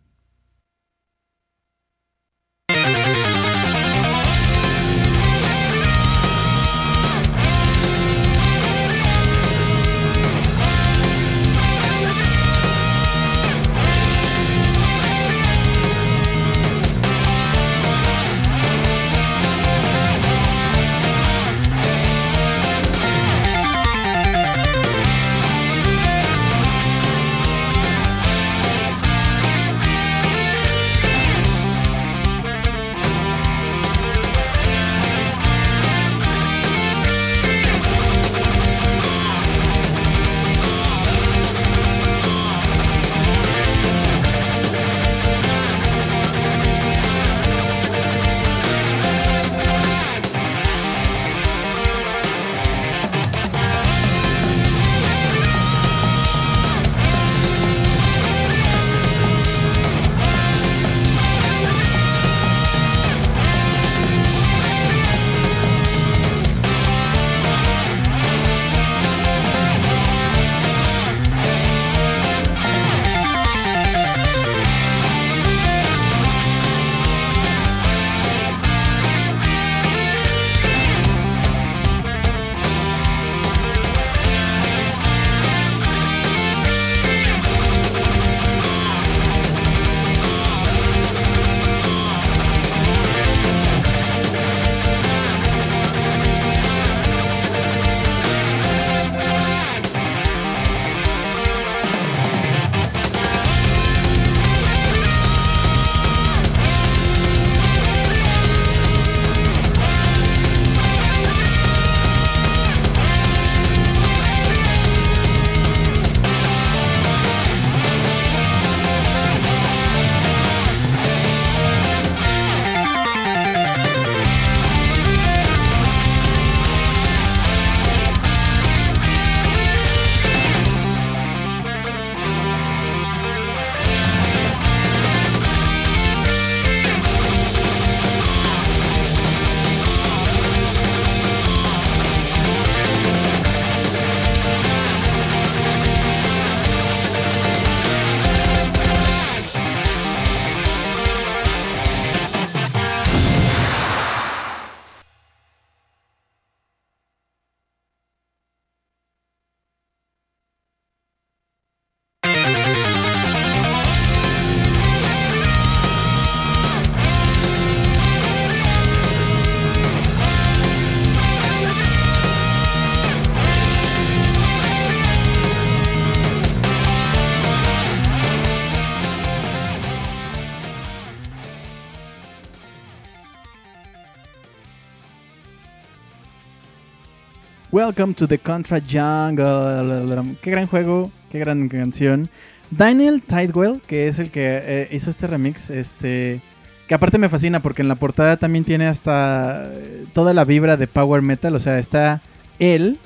Welcome 187.89 188.13
to 188.17 188.29
the 188.29 188.37
Contra 188.37 188.83
Jungle. 188.83 190.37
Qué 190.43 190.51
gran 190.51 190.67
juego, 190.67 191.11
qué 191.33 191.39
gran 191.39 191.71
canción. 191.71 192.29
Daniel 192.71 193.23
Tidewell, 193.23 193.81
que 193.81 194.09
es 194.09 194.19
el 194.19 194.31
que 194.31 194.61
eh, 194.63 194.89
hizo 194.93 195.09
este 195.09 195.27
remix, 195.27 195.71
este 195.71 196.43
que 196.87 196.95
aparte 196.95 197.17
me 197.17 197.31
fascina 197.31 197.63
porque 197.63 197.81
en 197.81 197.89
la 197.89 197.95
portada 197.95 198.37
también 198.37 198.67
tiene 198.67 198.87
hasta 198.87 199.71
eh, 199.73 200.05
toda 200.13 200.35
la 200.35 200.45
vibra 200.45 200.77
de 200.77 200.87
power 200.87 201.23
metal, 201.23 201.55
o 201.55 201.59
sea, 201.59 201.79
está 201.79 202.21
él 202.59 202.99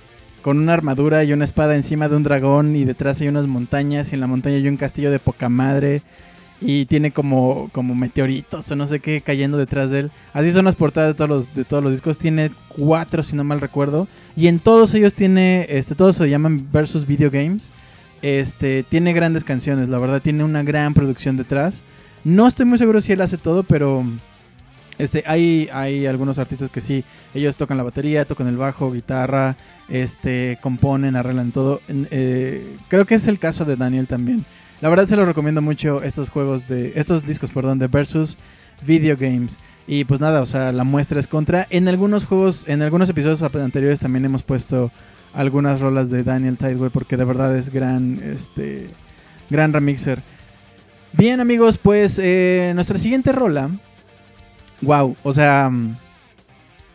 con 0.43 0.59
una 0.59 0.73
armadura 0.73 1.23
y 1.23 1.33
una 1.33 1.45
espada 1.45 1.77
encima 1.77 2.09
de 2.09 2.17
un 2.17 2.25
dragón 2.25 2.75
y 2.75 2.85
detrás 2.85 3.21
hay 3.21 3.29
unas 3.29 3.47
montañas 3.47 4.11
y 4.11 4.17
en 4.17 4.21
la 4.21 4.27
montaña 4.27 4.57
hay 4.57 4.67
un 4.67 4.79
castillo 4.79 5.13
de 5.13 5.21
poca 5.21 5.49
madre 5.49 6.03
y 6.65 6.87
tiene 6.87 7.11
como, 7.11 7.69
como 7.73 7.95
meteoritos 7.95 8.71
o 8.71 8.77
no 8.77 8.87
sé 8.87 9.01
qué 9.01 9.21
cayendo 9.21 9.59
detrás 9.59 9.91
de 9.91 10.01
él. 10.01 10.11
Así 10.33 10.53
son 10.53 10.65
las 10.65 10.75
portadas 10.75 11.11
de 11.11 11.15
todos 11.15 11.31
los, 11.31 11.55
de 11.55 11.65
todos 11.65 11.83
los 11.83 11.93
discos. 11.93 12.19
Tiene 12.19 12.51
cuatro, 12.69 13.23
si 13.23 13.37
no 13.37 13.45
mal 13.45 13.61
recuerdo. 13.61 14.09
Y 14.37 14.47
en 14.47 14.59
todos 14.59 14.95
ellos 14.95 15.15
tiene, 15.15 15.67
este, 15.69 15.95
todos 15.95 16.17
se 16.17 16.31
llaman 16.31 16.69
Versus 16.73 17.07
Video 17.07 17.31
Games. 17.31 17.73
Este, 18.23 18.85
tiene 18.85 19.13
grandes 19.13 19.45
canciones, 19.45 19.89
la 19.89 19.99
verdad, 19.99 20.23
tiene 20.23 20.45
una 20.45 20.63
gran 20.63 20.95
producción 20.95 21.37
detrás. 21.37 21.83
No 22.25 22.47
estoy 22.47 22.67
muy 22.67 22.79
seguro 22.79 23.01
si 23.01 23.13
él 23.13 23.21
hace 23.21 23.37
todo, 23.37 23.65
pero 23.65 24.05
este, 24.99 25.25
hay, 25.27 25.69
hay 25.73 26.07
algunos 26.07 26.39
artistas 26.39 26.71
que 26.71 26.81
sí, 26.81 27.05
ellos 27.35 27.57
tocan 27.57 27.77
la 27.77 27.83
batería, 27.83 28.25
tocan 28.25 28.47
el 28.47 28.57
bajo, 28.57 28.93
guitarra, 28.93 29.57
este, 29.89 30.59
componen, 30.63 31.17
arreglan 31.17 31.51
todo. 31.51 31.81
Eh, 31.89 32.77
creo 32.87 33.05
que 33.05 33.17
es 33.17 33.27
el 33.27 33.41
caso 33.41 33.65
de 33.65 33.75
Daniel 33.75 34.07
también. 34.07 34.45
La 34.83 34.89
verdad 34.89 35.07
se 35.07 35.17
los 35.17 35.29
recomiendo 35.29 35.63
mucho 35.63 36.03
estos 36.03 36.29
juegos 36.29 36.67
de 36.67 36.95
estos 36.97 37.25
discos, 37.25 37.53
perdón, 37.53 37.79
de 37.79 37.87
Versus 37.87 38.37
Video 38.85 39.17
Games. 39.17 39.61
Y 39.87 40.03
pues 40.05 40.19
nada, 40.19 40.43
o 40.43 40.47
sea, 40.47 40.73
la 40.73 40.83
muestra 40.83 41.21
es 41.21 41.29
contra. 41.29 41.69
En 41.71 41.87
algunos 41.87 42.25
juegos, 42.25 42.65
en 42.67 42.83
algunos 42.83 43.09
episodios 43.09 43.41
anteriores 43.43 44.01
también 44.01 44.25
hemos 44.25 44.43
puesto 44.43 44.91
algunas 45.35 45.81
rolas 45.81 46.11
de 46.11 46.25
Daniel 46.25 46.59
Tidewell 46.59 46.91
porque 46.91 47.17
de 47.17 47.25
verdad 47.25 47.57
es 47.57 47.71
gran, 47.71 48.21
este, 48.25 48.89
gran 49.51 49.73
remixer. 49.73 50.21
Bien 51.13 51.39
amigos, 51.39 51.79
pues 51.79 52.19
eh, 52.21 52.73
nuestra 52.75 52.99
siguiente 52.99 53.31
rola, 53.31 53.71
wow, 54.81 55.15
o 55.23 55.33
sea, 55.33 55.71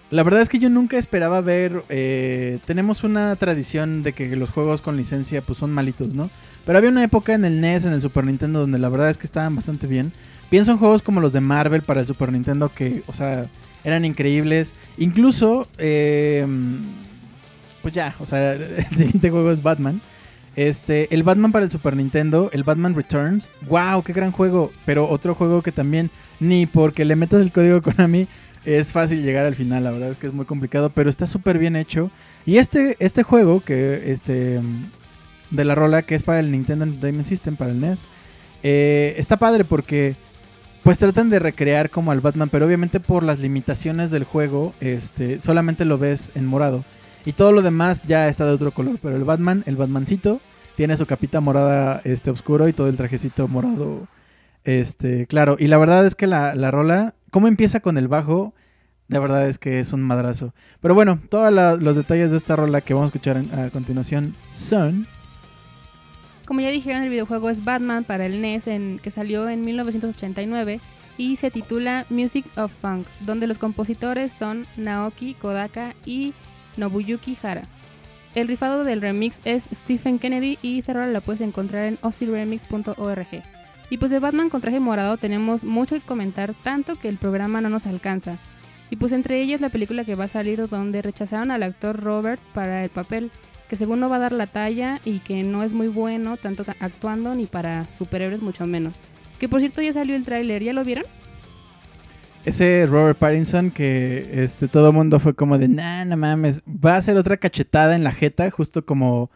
la 0.09 0.23
verdad 0.23 0.41
es 0.41 0.49
que 0.49 0.59
yo 0.59 0.69
nunca 0.69 0.97
esperaba 0.97 1.39
ver, 1.39 1.85
eh, 1.87 2.59
tenemos 2.65 3.05
una 3.05 3.33
tradición 3.37 4.03
de 4.03 4.11
que 4.11 4.35
los 4.35 4.49
juegos 4.49 4.81
con 4.81 4.97
licencia 4.97 5.41
pues 5.41 5.57
son 5.57 5.71
malitos, 5.71 6.13
¿no? 6.15 6.29
Pero 6.67 6.79
había 6.79 6.89
una 6.89 7.01
época 7.01 7.33
en 7.33 7.45
el 7.45 7.61
NES, 7.61 7.85
en 7.85 7.93
el 7.93 8.01
Super 8.01 8.25
Nintendo, 8.25 8.59
donde 8.59 8.77
la 8.77 8.89
verdad 8.89 9.09
es 9.09 9.17
que 9.17 9.25
estaban 9.25 9.55
bastante 9.55 9.87
bien. 9.87 10.11
Pienso 10.49 10.73
en 10.73 10.77
juegos 10.77 11.01
como 11.01 11.21
los 11.21 11.31
de 11.31 11.39
Marvel 11.39 11.81
para 11.81 12.01
el 12.01 12.07
Super 12.07 12.29
Nintendo 12.29 12.69
que, 12.75 13.03
o 13.07 13.13
sea, 13.13 13.49
eran 13.85 14.03
increíbles. 14.03 14.73
Incluso, 14.97 15.69
em, 15.77 16.81
pues 17.81 17.93
ya, 17.93 18.13
o 18.19 18.25
sea, 18.25 18.51
el 18.51 18.85
siguiente 18.93 19.29
juego 19.29 19.49
es 19.49 19.63
Batman. 19.63 20.01
Este, 20.57 21.07
el 21.15 21.23
Batman 21.23 21.53
para 21.53 21.63
el 21.63 21.71
Super 21.71 21.95
Nintendo, 21.95 22.49
el 22.51 22.65
Batman 22.65 22.95
Returns. 22.95 23.49
¡Wow! 23.69 24.03
¡Qué 24.03 24.11
gran 24.11 24.33
juego! 24.33 24.73
Pero 24.85 25.07
otro 25.07 25.35
juego 25.35 25.61
que 25.61 25.71
también, 25.71 26.11
ni 26.41 26.65
porque 26.65 27.05
le 27.05 27.15
metas 27.15 27.41
el 27.41 27.53
código 27.53 27.81
Konami, 27.81 28.27
es 28.65 28.91
fácil 28.91 29.23
llegar 29.23 29.45
al 29.45 29.55
final. 29.55 29.85
La 29.85 29.91
verdad 29.91 30.09
es 30.09 30.17
que 30.17 30.27
es 30.27 30.33
muy 30.33 30.45
complicado, 30.45 30.89
pero 30.89 31.09
está 31.09 31.27
súper 31.27 31.59
bien 31.59 31.77
hecho. 31.77 32.11
Y 32.45 32.57
este, 32.57 32.97
este 32.99 33.23
juego, 33.23 33.61
que 33.61 34.11
este, 34.11 34.59
de 35.51 35.65
la 35.65 35.75
rola 35.75 36.01
que 36.01 36.15
es 36.15 36.23
para 36.23 36.39
el 36.39 36.51
Nintendo 36.51 36.85
Entertainment 36.85 37.27
System, 37.27 37.55
para 37.55 37.71
el 37.71 37.79
NES. 37.79 38.07
Eh, 38.63 39.15
está 39.17 39.37
padre 39.37 39.63
porque 39.63 40.15
pues 40.83 40.99
tratan 40.99 41.29
de 41.29 41.39
recrear 41.39 41.89
como 41.89 42.11
al 42.11 42.21
Batman, 42.21 42.49
pero 42.49 42.65
obviamente 42.65 42.99
por 42.99 43.23
las 43.23 43.39
limitaciones 43.39 44.09
del 44.09 44.23
juego, 44.23 44.73
este, 44.79 45.41
solamente 45.41 45.85
lo 45.85 45.97
ves 45.97 46.31
en 46.35 46.45
morado. 46.45 46.85
Y 47.25 47.33
todo 47.33 47.51
lo 47.51 47.61
demás 47.61 48.03
ya 48.03 48.29
está 48.29 48.45
de 48.45 48.53
otro 48.53 48.71
color, 48.71 48.97
pero 49.01 49.17
el 49.17 49.25
Batman, 49.25 49.63
el 49.65 49.75
Batmancito, 49.75 50.39
tiene 50.77 50.95
su 50.95 51.05
capita 51.05 51.41
morada 51.41 52.01
este 52.05 52.31
oscuro 52.31 52.67
y 52.67 52.73
todo 52.73 52.87
el 52.87 52.95
trajecito 52.95 53.47
morado 53.47 54.07
este 54.63 55.27
claro. 55.27 55.57
Y 55.59 55.67
la 55.67 55.77
verdad 55.77 56.05
es 56.05 56.15
que 56.15 56.27
la, 56.27 56.55
la 56.55 56.71
rola, 56.71 57.15
¿cómo 57.31 57.47
empieza 57.47 57.79
con 57.81 57.97
el 57.97 58.07
bajo? 58.07 58.53
De 59.07 59.19
verdad 59.19 59.47
es 59.47 59.57
que 59.57 59.79
es 59.79 59.91
un 59.91 60.01
madrazo. 60.03 60.53
Pero 60.79 60.93
bueno, 60.93 61.19
todos 61.29 61.51
los 61.81 61.95
detalles 61.95 62.31
de 62.31 62.37
esta 62.37 62.55
rola 62.55 62.81
que 62.81 62.93
vamos 62.93 63.07
a 63.07 63.09
escuchar 63.09 63.43
a 63.57 63.69
continuación 63.71 64.35
son 64.49 65.07
como 66.47 66.61
ya 66.61 66.69
dijeron, 66.69 67.03
el 67.03 67.09
videojuego 67.09 67.49
es 67.49 67.63
Batman 67.63 68.05
para 68.05 68.25
el 68.25 68.41
NES 68.41 68.65
que 69.01 69.11
salió 69.11 69.49
en 69.49 69.61
1989 69.61 70.79
y 71.17 71.35
se 71.35 71.51
titula 71.51 72.05
Music 72.09 72.45
of 72.55 72.71
Funk, 72.71 73.05
donde 73.19 73.47
los 73.47 73.57
compositores 73.57 74.31
son 74.31 74.65
Naoki 74.77 75.33
Kodaka 75.33 75.93
y 76.05 76.33
Nobuyuki 76.77 77.37
Hara. 77.43 77.63
El 78.33 78.47
rifado 78.47 78.83
del 78.83 79.01
remix 79.01 79.41
es 79.43 79.67
Stephen 79.73 80.19
Kennedy 80.19 80.57
y 80.61 80.79
esta 80.79 80.93
rola 80.93 81.07
la 81.07 81.21
puedes 81.21 81.41
encontrar 81.41 81.85
en 81.85 81.97
oziremix.org. 82.01 83.43
Y 83.89 83.97
pues 83.97 84.11
de 84.11 84.19
Batman 84.19 84.49
con 84.49 84.61
traje 84.61 84.79
morado 84.79 85.17
tenemos 85.17 85.63
mucho 85.63 85.95
que 85.95 86.01
comentar, 86.01 86.53
tanto 86.63 86.95
que 86.95 87.09
el 87.09 87.17
programa 87.17 87.61
no 87.61 87.69
nos 87.69 87.87
alcanza. 87.87 88.37
Y 88.89 88.95
pues 88.95 89.11
entre 89.11 89.41
ellas 89.41 89.59
la 89.59 89.69
película 89.69 90.05
que 90.05 90.15
va 90.15 90.25
a 90.25 90.29
salir 90.29 90.65
donde 90.67 91.01
rechazaron 91.01 91.51
al 91.51 91.63
actor 91.63 91.99
Robert 91.99 92.41
para 92.53 92.83
el 92.83 92.89
papel, 92.89 93.31
que 93.69 93.75
según 93.75 93.99
no 93.99 94.09
va 94.09 94.17
a 94.17 94.19
dar 94.19 94.31
la 94.31 94.47
talla 94.47 95.01
y 95.03 95.19
que 95.19 95.43
no 95.43 95.63
es 95.63 95.73
muy 95.73 95.87
bueno 95.87 96.37
tanto 96.37 96.63
actuando 96.79 97.35
ni 97.35 97.45
para 97.45 97.85
superhéroes 97.97 98.41
mucho 98.41 98.65
menos. 98.65 98.95
Que 99.39 99.49
por 99.49 99.59
cierto 99.59 99.81
ya 99.81 99.93
salió 99.93 100.15
el 100.15 100.25
tráiler, 100.25 100.63
¿ya 100.63 100.73
lo 100.73 100.83
vieron? 100.83 101.05
Ese 102.45 102.85
Robert 102.87 103.17
Pattinson 103.17 103.71
que 103.71 104.29
este 104.31 104.69
todo 104.69 104.87
el 104.87 104.93
mundo 104.93 105.19
fue 105.19 105.35
como 105.35 105.57
de, 105.57 105.67
nah, 105.67 106.05
no 106.05 106.15
mames, 106.15 106.63
va 106.63 106.95
a 106.95 107.01
ser 107.01 107.17
otra 107.17 107.37
cachetada 107.37 107.93
en 107.93 108.05
la 108.05 108.13
jeta, 108.13 108.49
justo 108.51 108.85
como 108.85 109.29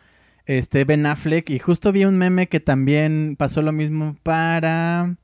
este 0.46 0.86
Ben 0.86 1.06
Affleck. 1.06 1.50
Y 1.50 1.60
justo 1.60 1.92
vi 1.92 2.06
un 2.06 2.18
meme 2.18 2.48
que 2.48 2.62
también 2.62 3.36
pasó 3.38 3.62
lo 3.62 3.74
mismo 3.74 4.16
para 4.24 5.18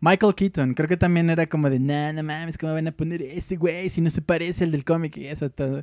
Michael 0.00 0.36
Keaton. 0.36 0.74
Creo 0.74 0.88
que 0.88 0.96
también 0.96 1.30
era 1.30 1.46
como 1.48 1.68
de, 1.68 1.80
nah, 1.80 2.12
no 2.12 2.22
mames, 2.22 2.58
¿cómo 2.58 2.74
van 2.74 2.86
a 2.86 2.92
poner 2.92 3.22
ese 3.22 3.56
güey 3.56 3.90
si 3.90 4.00
no 4.00 4.10
se 4.10 4.22
parece 4.22 4.62
al 4.62 4.70
del 4.70 4.84
cómic 4.84 5.16
y 5.16 5.26
eso 5.26 5.50
todo? 5.50 5.82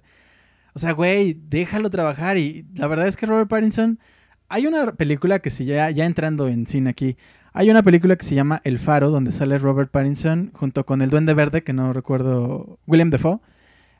O 0.73 0.79
sea, 0.79 0.91
güey, 0.93 1.33
déjalo 1.49 1.89
trabajar. 1.89 2.37
Y 2.37 2.65
la 2.75 2.87
verdad 2.87 3.07
es 3.07 3.17
que 3.17 3.25
Robert 3.25 3.49
Pattinson. 3.49 3.99
Hay 4.51 4.65
una 4.65 4.93
película 4.93 5.39
que 5.39 5.51
se 5.51 5.65
ya, 5.65 5.89
ya 5.91 6.05
entrando 6.05 6.47
en 6.47 6.65
cine 6.65 6.89
aquí. 6.89 7.17
Hay 7.53 7.69
una 7.69 7.83
película 7.83 8.15
que 8.15 8.25
se 8.25 8.35
llama 8.35 8.61
El 8.63 8.79
Faro, 8.79 9.09
donde 9.09 9.31
sale 9.31 9.57
Robert 9.57 9.91
Pattinson 9.91 10.51
junto 10.53 10.85
con 10.85 11.01
el 11.01 11.09
Duende 11.09 11.33
Verde, 11.33 11.63
que 11.63 11.73
no 11.73 11.93
recuerdo. 11.93 12.79
William 12.87 13.09
Defoe. 13.09 13.39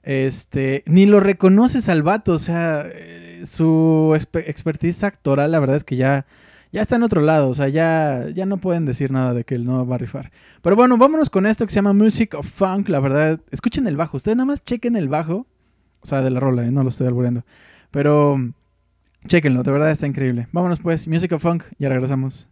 Este. 0.04 0.84
Ni 0.88 1.06
lo 1.06 1.20
reconoces 1.20 1.90
al 1.90 2.04
vato. 2.04 2.34
O 2.34 2.40
sea, 2.40 2.84
eh, 2.86 3.44
su 3.46 4.16
expertise 4.16 5.04
actoral, 5.04 5.52
la 5.52 5.60
verdad 5.60 5.76
es 5.76 5.84
que 5.84 5.96
ya. 5.96 6.26
Ya 6.72 6.82
está 6.82 6.98
en 6.98 7.04
otro 7.04 7.22
lado, 7.22 7.50
o 7.50 7.54
sea, 7.56 7.68
ya, 7.68 8.28
ya 8.32 8.46
no 8.46 8.58
pueden 8.58 8.86
decir 8.86 9.10
nada 9.10 9.34
de 9.34 9.44
que 9.44 9.56
él 9.56 9.66
no 9.66 9.88
va 9.88 9.96
a 9.96 9.98
rifar. 9.98 10.32
Pero 10.62 10.76
bueno, 10.76 11.00
vámonos 11.00 11.32
con 11.32 11.48
esto 11.48 11.66
que 11.66 11.72
se 11.72 11.78
llama 11.78 11.94
Music 11.94 12.36
of 12.36 12.48
Funk. 12.48 12.90
La 12.90 13.00
verdad, 13.00 13.42
escuchen 13.50 13.88
el 13.88 13.98
bajo. 13.98 14.18
Ustedes 14.18 14.38
nada 14.38 14.46
más 14.46 14.64
chequen 14.64 14.96
el 14.96 15.10
bajo 15.10 15.48
o 16.02 16.06
sea, 16.06 16.22
de 16.22 16.30
la 16.30 16.40
rola, 16.40 16.66
¿eh? 16.66 16.72
no 16.72 16.84
lo 16.84 16.90
estoy 16.90 17.08
albureando. 17.08 17.44
Pero, 17.92 18.38
chequenlo, 19.28 19.64
de 19.64 19.72
verdad 19.72 19.92
está 19.92 20.08
increíble. 20.08 20.48
Vámonos 20.52 20.80
pues, 20.80 21.08
Music 21.08 21.32
of 21.34 21.42
Funk, 21.42 21.64
ya 21.78 21.90
regresamos. 21.90 22.48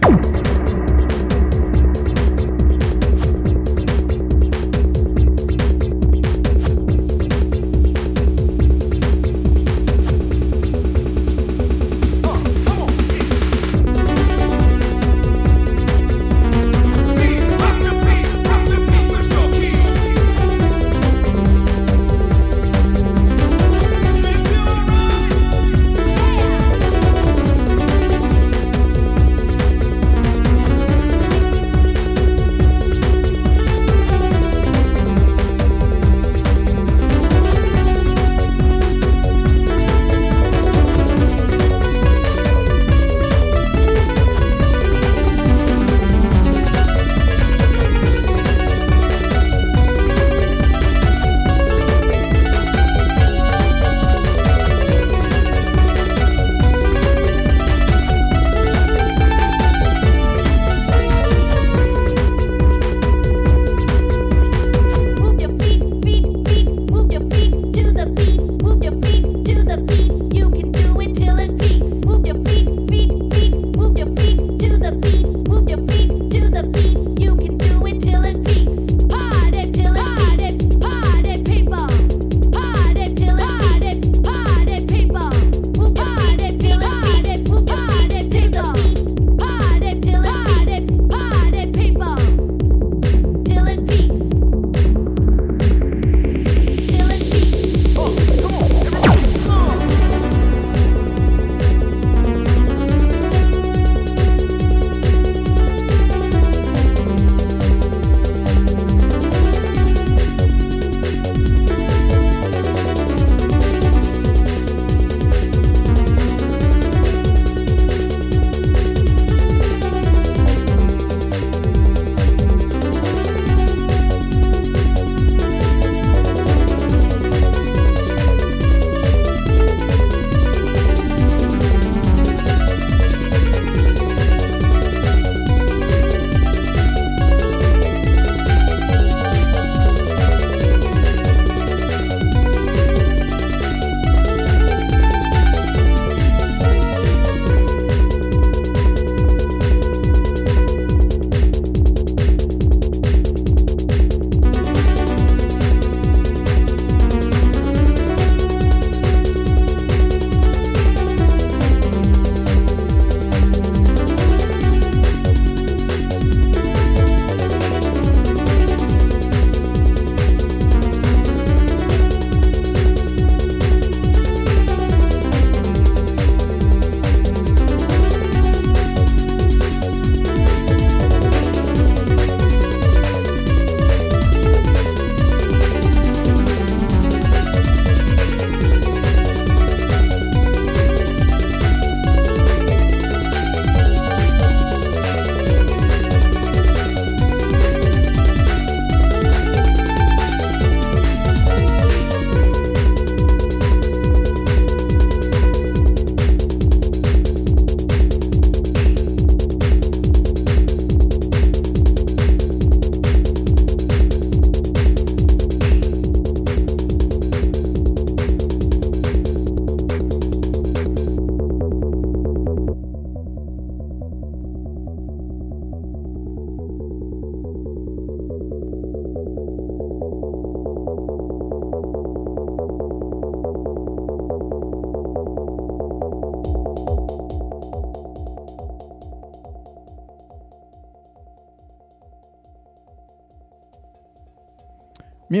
Bye. 0.00 0.39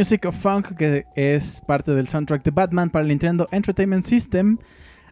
Music 0.00 0.24
of 0.24 0.34
Funk, 0.34 0.76
que 0.78 1.04
es 1.14 1.60
parte 1.66 1.92
del 1.92 2.08
soundtrack 2.08 2.42
de 2.42 2.52
Batman 2.52 2.88
para 2.88 3.02
el 3.02 3.08
Nintendo 3.08 3.46
Entertainment 3.52 4.02
System. 4.02 4.56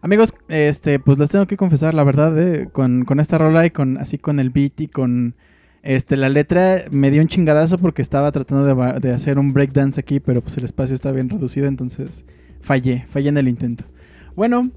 Amigos, 0.00 0.32
este, 0.48 0.98
pues 0.98 1.18
les 1.18 1.28
tengo 1.28 1.46
que 1.46 1.58
confesar 1.58 1.92
la 1.92 2.04
verdad, 2.04 2.38
eh, 2.38 2.70
con, 2.72 3.04
con, 3.04 3.20
esta 3.20 3.36
rola 3.36 3.66
y 3.66 3.70
con 3.70 3.98
así 3.98 4.16
con 4.16 4.40
el 4.40 4.48
beat 4.48 4.80
y 4.80 4.88
con 4.88 5.34
este, 5.82 6.16
la 6.16 6.30
letra 6.30 6.84
me 6.90 7.10
dio 7.10 7.20
un 7.20 7.28
chingadazo 7.28 7.76
porque 7.76 8.00
estaba 8.00 8.32
tratando 8.32 8.64
de, 8.98 9.12
hacer 9.12 9.38
un 9.38 9.52
breakdance 9.52 10.00
aquí, 10.00 10.20
pero 10.20 10.40
pues 10.40 10.56
el 10.56 10.64
espacio 10.64 10.94
está 10.94 11.12
bien 11.12 11.28
reducido, 11.28 11.66
entonces 11.66 12.24
fallé, 12.62 13.04
fallé 13.10 13.28
en 13.28 13.36
el 13.36 13.48
intento. 13.48 13.84
Bueno, 14.36 14.70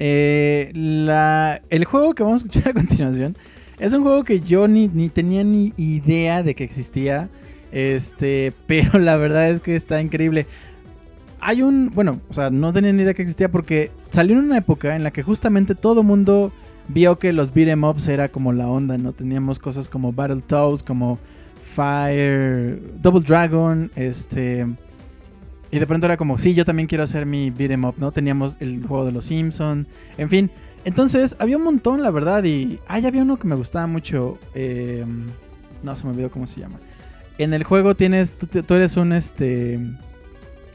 eh, 0.00 0.72
la, 0.74 1.62
el 1.70 1.84
juego 1.84 2.16
que 2.16 2.24
vamos 2.24 2.42
a 2.42 2.46
escuchar 2.46 2.70
a 2.70 2.74
continuación 2.74 3.36
es 3.78 3.94
un 3.94 4.02
juego 4.02 4.24
que 4.24 4.40
yo 4.40 4.66
ni, 4.66 4.88
ni 4.88 5.08
tenía 5.08 5.44
ni 5.44 5.72
idea 5.76 6.42
de 6.42 6.56
que 6.56 6.64
existía. 6.64 7.30
Este, 7.72 8.52
pero 8.66 8.98
la 8.98 9.16
verdad 9.16 9.50
es 9.50 9.60
que 9.60 9.74
está 9.74 10.00
increíble. 10.00 10.46
Hay 11.40 11.62
un, 11.62 11.90
bueno, 11.94 12.20
o 12.28 12.34
sea, 12.34 12.50
no 12.50 12.72
tenía 12.72 12.92
ni 12.92 13.02
idea 13.02 13.14
que 13.14 13.22
existía 13.22 13.50
porque 13.50 13.90
salió 14.08 14.38
en 14.38 14.44
una 14.44 14.58
época 14.58 14.96
en 14.96 15.04
la 15.04 15.10
que 15.10 15.22
justamente 15.22 15.74
todo 15.74 16.02
mundo 16.02 16.52
vio 16.88 17.18
que 17.18 17.32
los 17.32 17.52
beat'em 17.52 17.84
ups 17.84 18.08
era 18.08 18.28
como 18.30 18.52
la 18.52 18.68
onda, 18.68 18.96
¿no? 18.96 19.12
Teníamos 19.12 19.58
cosas 19.58 19.88
como 19.88 20.12
Battletoads, 20.12 20.82
como 20.82 21.18
Fire, 21.62 22.80
Double 23.00 23.22
Dragon, 23.22 23.90
este... 23.96 24.66
Y 25.70 25.78
de 25.78 25.86
pronto 25.86 26.06
era 26.06 26.16
como, 26.16 26.38
sí, 26.38 26.54
yo 26.54 26.64
también 26.64 26.86
quiero 26.86 27.04
hacer 27.04 27.26
mi 27.26 27.50
beat'em 27.50 27.84
up, 27.84 27.96
¿no? 27.98 28.12
Teníamos 28.12 28.56
el 28.60 28.86
juego 28.86 29.04
de 29.04 29.12
los 29.12 29.26
Simpsons, 29.26 29.86
en 30.16 30.28
fin. 30.30 30.50
Entonces, 30.84 31.36
había 31.40 31.56
un 31.56 31.64
montón, 31.64 32.02
la 32.02 32.10
verdad, 32.10 32.44
y... 32.44 32.78
Ah, 32.86 33.00
ya 33.00 33.08
había 33.08 33.22
uno 33.22 33.38
que 33.38 33.48
me 33.48 33.56
gustaba 33.56 33.88
mucho. 33.88 34.38
Eh, 34.54 35.04
no, 35.82 35.96
se 35.96 36.04
me 36.04 36.12
olvidó 36.12 36.30
cómo 36.30 36.46
se 36.46 36.60
llama. 36.60 36.78
En 37.38 37.52
el 37.52 37.64
juego 37.64 37.94
tienes, 37.94 38.36
tú, 38.36 38.74
eres 38.74 38.96
un, 38.96 39.12
este... 39.12 39.80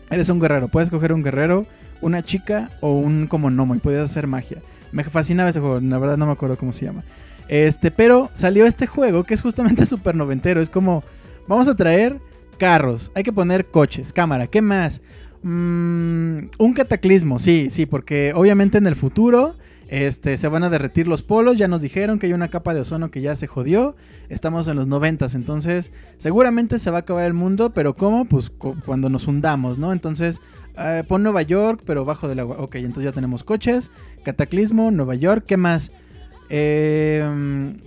Eres 0.09 0.29
un 0.29 0.39
guerrero, 0.39 0.67
puedes 0.67 0.89
coger 0.89 1.13
un 1.13 1.23
guerrero, 1.23 1.65
una 2.01 2.21
chica 2.21 2.69
o 2.81 2.97
un 2.97 3.27
como 3.27 3.49
gnomo 3.49 3.75
y 3.75 3.79
puedes 3.79 4.01
hacer 4.01 4.27
magia. 4.27 4.57
Me 4.91 5.03
fascinaba 5.05 5.49
ese 5.49 5.61
juego, 5.61 5.79
la 5.79 5.97
verdad 5.99 6.17
no 6.17 6.25
me 6.25 6.33
acuerdo 6.33 6.57
cómo 6.57 6.73
se 6.73 6.85
llama. 6.85 7.03
Este, 7.47 7.91
pero 7.91 8.29
salió 8.33 8.65
este 8.65 8.87
juego 8.87 9.23
que 9.23 9.33
es 9.33 9.41
justamente 9.41 9.85
súper 9.87 10.15
noventero. 10.15 10.61
Es 10.61 10.69
como, 10.69 11.03
vamos 11.47 11.67
a 11.67 11.75
traer 11.75 12.19
carros, 12.57 13.11
hay 13.15 13.23
que 13.23 13.33
poner 13.33 13.65
coches, 13.65 14.13
cámara, 14.13 14.47
¿qué 14.47 14.61
más? 14.61 15.01
Mm, 15.43 16.49
un 16.59 16.73
cataclismo, 16.75 17.39
sí, 17.39 17.69
sí, 17.71 17.85
porque 17.85 18.33
obviamente 18.35 18.77
en 18.77 18.85
el 18.85 18.95
futuro 18.95 19.55
este, 19.91 20.37
se 20.37 20.47
van 20.47 20.63
a 20.63 20.69
derretir 20.69 21.05
los 21.05 21.21
polos, 21.21 21.57
ya 21.57 21.67
nos 21.67 21.81
dijeron 21.81 22.17
que 22.17 22.27
hay 22.27 22.33
una 22.33 22.47
capa 22.47 22.73
de 22.73 22.79
ozono 22.79 23.11
que 23.11 23.19
ya 23.19 23.35
se 23.35 23.45
jodió, 23.45 23.97
estamos 24.29 24.65
en 24.69 24.77
los 24.77 24.87
noventas, 24.87 25.35
entonces 25.35 25.91
seguramente 26.17 26.79
se 26.79 26.89
va 26.91 26.99
a 26.99 27.01
acabar 27.01 27.25
el 27.25 27.33
mundo, 27.33 27.71
pero 27.71 27.93
¿cómo? 27.93 28.23
Pues 28.23 28.49
cuando 28.49 29.09
nos 29.09 29.27
hundamos, 29.27 29.77
¿no? 29.77 29.91
Entonces 29.91 30.39
eh, 30.77 31.03
pon 31.05 31.23
Nueva 31.23 31.41
York, 31.41 31.81
pero 31.85 32.05
bajo 32.05 32.29
del 32.29 32.39
agua. 32.39 32.55
Ok, 32.59 32.75
entonces 32.75 33.03
ya 33.03 33.11
tenemos 33.11 33.43
coches, 33.43 33.91
Cataclismo, 34.23 34.91
Nueva 34.91 35.15
York, 35.15 35.43
¿qué 35.45 35.57
más? 35.57 35.91
Em, 36.47 37.77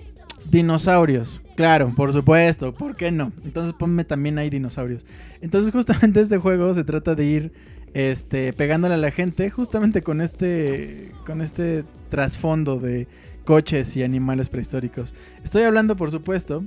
dinosaurios. 0.50 1.40
Claro, 1.56 1.90
por 1.96 2.12
supuesto, 2.12 2.74
¿por 2.74 2.96
qué 2.96 3.12
no? 3.12 3.32
Entonces 3.46 3.72
ponme 3.72 4.04
también 4.04 4.36
hay 4.36 4.50
dinosaurios. 4.50 5.06
Entonces 5.40 5.70
justamente 5.72 6.20
este 6.20 6.36
juego 6.36 6.74
se 6.74 6.84
trata 6.84 7.14
de 7.14 7.24
ir 7.24 7.52
este, 7.94 8.52
pegándole 8.52 8.94
a 8.94 8.98
la 8.98 9.10
gente 9.10 9.48
justamente 9.50 10.02
con 10.02 10.20
este, 10.20 11.12
con 11.24 11.40
este 11.40 11.84
trasfondo 12.10 12.78
de 12.78 13.06
coches 13.44 13.96
y 13.96 14.02
animales 14.02 14.48
prehistóricos. 14.48 15.14
Estoy 15.42 15.62
hablando, 15.62 15.96
por 15.96 16.10
supuesto, 16.10 16.64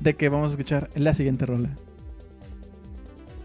de 0.00 0.14
que 0.14 0.28
vamos 0.28 0.48
a 0.48 0.54
escuchar 0.54 0.90
la 0.94 1.14
siguiente 1.14 1.46
rola. 1.46 1.70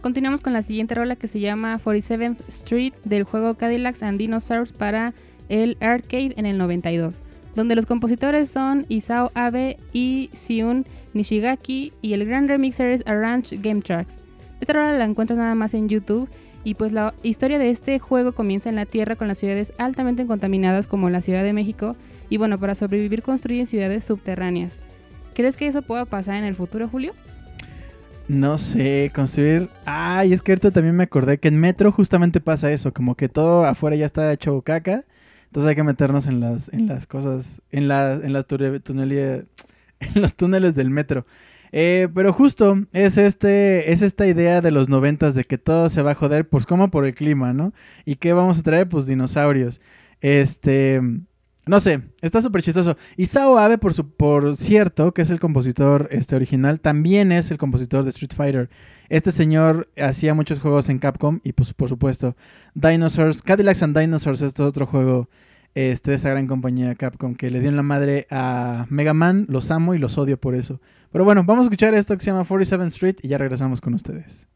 Continuamos 0.02 0.42
con 0.42 0.54
la 0.54 0.64
siguiente 0.64 0.96
rola 0.96 1.16
que 1.16 1.28
se 1.28 1.40
llama 1.40 1.78
47th 1.78 2.38
Street 2.48 2.94
del 3.04 3.24
juego 3.24 3.54
Cadillacs 3.54 4.02
and 4.02 4.18
Dinosaurs 4.18 4.72
para 4.74 5.14
el 5.48 5.78
arcade 5.80 6.34
en 6.38 6.48
el 6.48 6.58
92, 6.58 7.22
donde 7.56 7.76
los 7.76 7.86
compositores 7.86 8.50
son 8.50 8.88
Isao 8.90 9.32
Abe 9.36 9.78
y 9.94 10.32
Siun 10.34 10.88
Nishigaki 11.14 11.94
y 12.02 12.14
el 12.14 12.26
gran 12.26 12.48
remixer 12.48 12.90
es 12.90 13.04
Arrange 13.06 13.58
Game 13.58 13.82
Tracks. 13.82 14.24
Esta 14.60 14.74
rola 14.74 14.98
la 14.98 15.06
encuentras 15.06 15.38
nada 15.38 15.54
más 15.54 15.76
en 15.76 15.88
YouTube 15.88 16.30
y 16.64 16.76
pues 16.76 16.92
la 16.92 17.14
historia 17.24 17.60
de 17.60 17.70
este 17.70 18.00
juego 18.00 18.34
comienza 18.34 18.70
en 18.70 18.76
la 18.76 18.86
Tierra 18.86 19.16
con 19.16 19.28
las 19.28 19.38
ciudades 19.38 19.74
altamente 19.78 20.26
contaminadas 20.26 20.88
como 20.88 21.10
la 21.10 21.22
Ciudad 21.22 21.44
de 21.44 21.54
México 21.54 21.96
y 22.30 22.38
bueno, 22.38 22.60
para 22.60 22.76
sobrevivir 22.76 23.24
construyen 23.24 23.68
ciudades 23.68 24.04
subterráneas. 24.04 24.80
¿Crees 25.34 25.58
que 25.58 25.68
eso 25.68 25.82
pueda 25.82 26.06
pasar 26.06 26.36
en 26.36 26.44
el 26.44 26.56
futuro, 26.56 26.88
Julio? 26.88 27.14
No 28.28 28.58
sé, 28.58 29.12
construir. 29.14 29.70
Ay, 29.86 30.32
es 30.34 30.42
que 30.42 30.52
ahorita 30.54 30.72
también 30.72 30.96
me 30.96 31.04
acordé 31.04 31.40
que 31.40 31.50
en 31.50 31.60
Metro 31.60 31.92
justamente 31.92 32.40
pasa 32.40 32.72
eso, 32.72 32.94
como 32.94 33.16
que 33.16 33.28
todo 33.28 33.66
afuera 33.66 33.96
ya 33.96 34.06
está 34.06 34.32
hecho 34.32 34.62
caca. 34.62 35.04
Entonces 35.48 35.70
hay 35.70 35.76
que 35.76 35.84
meternos 35.84 36.28
en 36.28 36.40
las, 36.40 36.72
en 36.72 36.88
las 36.88 37.08
cosas, 37.08 37.62
en, 37.72 37.84
en 37.84 37.90
las 37.90 38.46
en 40.02 40.22
los 40.22 40.36
túneles 40.36 40.76
del 40.76 40.90
metro. 40.90 41.26
Eh, 41.72 42.10
pero 42.14 42.34
justo 42.34 42.78
es 42.92 43.18
este, 43.18 43.92
es 43.92 44.02
esta 44.02 44.28
idea 44.28 44.62
de 44.62 44.72
los 44.72 44.90
noventas 44.90 45.36
de 45.36 45.46
que 45.46 45.58
todo 45.58 45.90
se 45.90 46.02
va 46.02 46.12
a 46.12 46.16
joder, 46.16 46.48
pues 46.50 46.66
como 46.66 46.92
por 46.92 47.06
el 47.06 47.16
clima, 47.16 47.54
¿no? 47.54 47.74
¿Y 48.06 48.16
qué 48.16 48.34
vamos 48.34 48.60
a 48.60 48.64
traer? 48.64 48.90
Pues 48.90 49.08
dinosaurios. 49.08 49.82
Este, 50.20 51.02
no 51.66 51.80
sé, 51.80 52.02
está 52.22 52.42
súper 52.42 52.62
chistoso. 52.62 52.98
Isao 53.18 53.58
Abe, 53.58 53.78
por, 53.78 53.94
su, 53.94 54.10
por 54.10 54.58
cierto, 54.58 55.14
que 55.14 55.22
es 55.22 55.30
el 55.30 55.40
compositor 55.40 56.10
este, 56.12 56.36
original, 56.36 56.80
también 56.80 57.32
es 57.32 57.52
el 57.52 57.58
compositor 57.58 58.04
de 58.04 58.10
Street 58.10 58.34
Fighter. 58.36 58.70
Este 59.10 59.32
señor 59.32 59.90
hacía 59.98 60.34
muchos 60.34 60.60
juegos 60.60 60.90
en 60.90 61.00
Capcom 61.00 61.40
y 61.44 61.54
pues, 61.54 61.74
por 61.74 61.88
supuesto, 61.88 62.36
Dinosaurs, 62.74 63.42
Cadillacs 63.44 63.84
and 63.84 63.98
Dinosaurs, 63.98 64.42
este 64.42 64.64
otro 64.64 64.86
juego 64.86 65.30
este, 65.76 66.14
esa 66.14 66.30
gran 66.30 66.48
compañía 66.48 66.96
Capcom 66.96 67.36
que 67.36 67.50
le 67.50 67.60
dio 67.60 67.70
en 67.70 67.76
la 67.76 67.84
madre 67.84 68.28
a 68.30 68.86
Mega 68.90 69.14
Man. 69.14 69.46
Los 69.50 69.72
amo 69.72 69.94
y 69.94 70.00
los 70.00 70.18
odio 70.18 70.40
por 70.40 70.56
eso. 70.56 70.82
Pero 71.12 71.26
bueno, 71.26 71.44
vamos 71.46 71.64
a 71.64 71.66
escuchar 71.68 71.94
esto 71.94 72.16
que 72.18 72.24
se 72.24 72.32
llama 72.32 72.46
47th 72.46 72.88
Street 72.88 73.16
y 73.22 73.28
ya 73.28 73.38
regresamos 73.38 73.82
con 73.82 73.94
ustedes. 73.94 74.48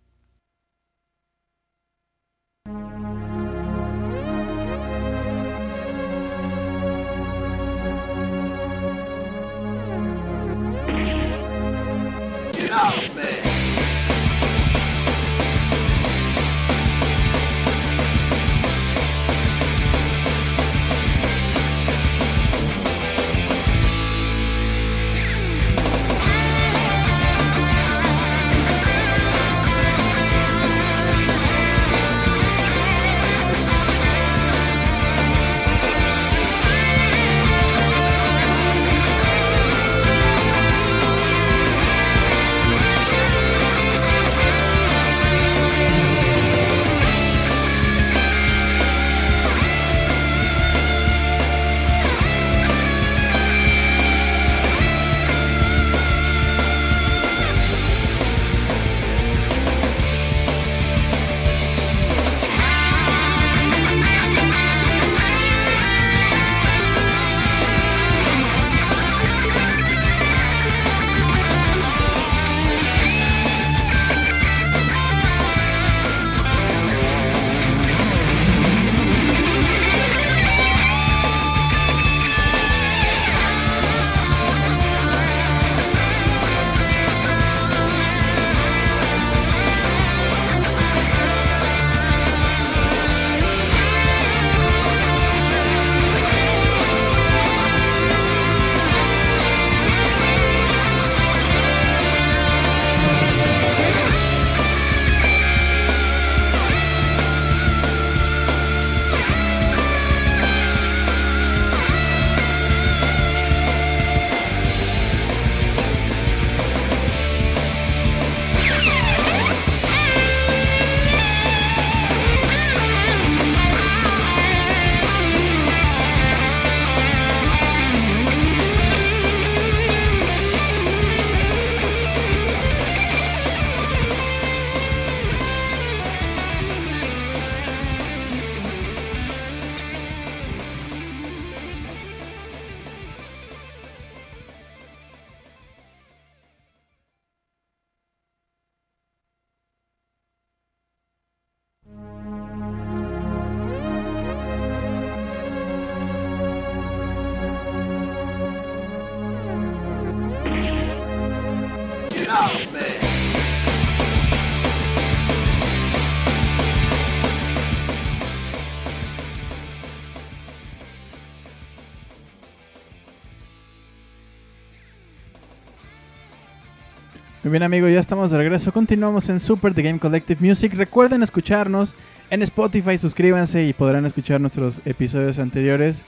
Bien 177.55 177.63
amigos, 177.63 177.89
ya 177.89 178.01
estamos 178.01 178.31
de 178.31 178.37
regreso. 178.37 178.73
Continuamos 178.73 179.29
en 179.29 179.39
Super 179.39 179.73
The 179.73 179.81
Game 179.81 179.97
Collective 179.97 180.45
Music. 180.45 180.73
Recuerden 180.73 181.23
escucharnos 181.23 181.95
en 182.29 182.41
Spotify, 182.41 182.97
suscríbanse 182.97 183.65
y 183.65 183.71
podrán 183.71 184.05
escuchar 184.05 184.41
nuestros 184.41 184.81
episodios 184.83 185.39
anteriores. 185.39 186.03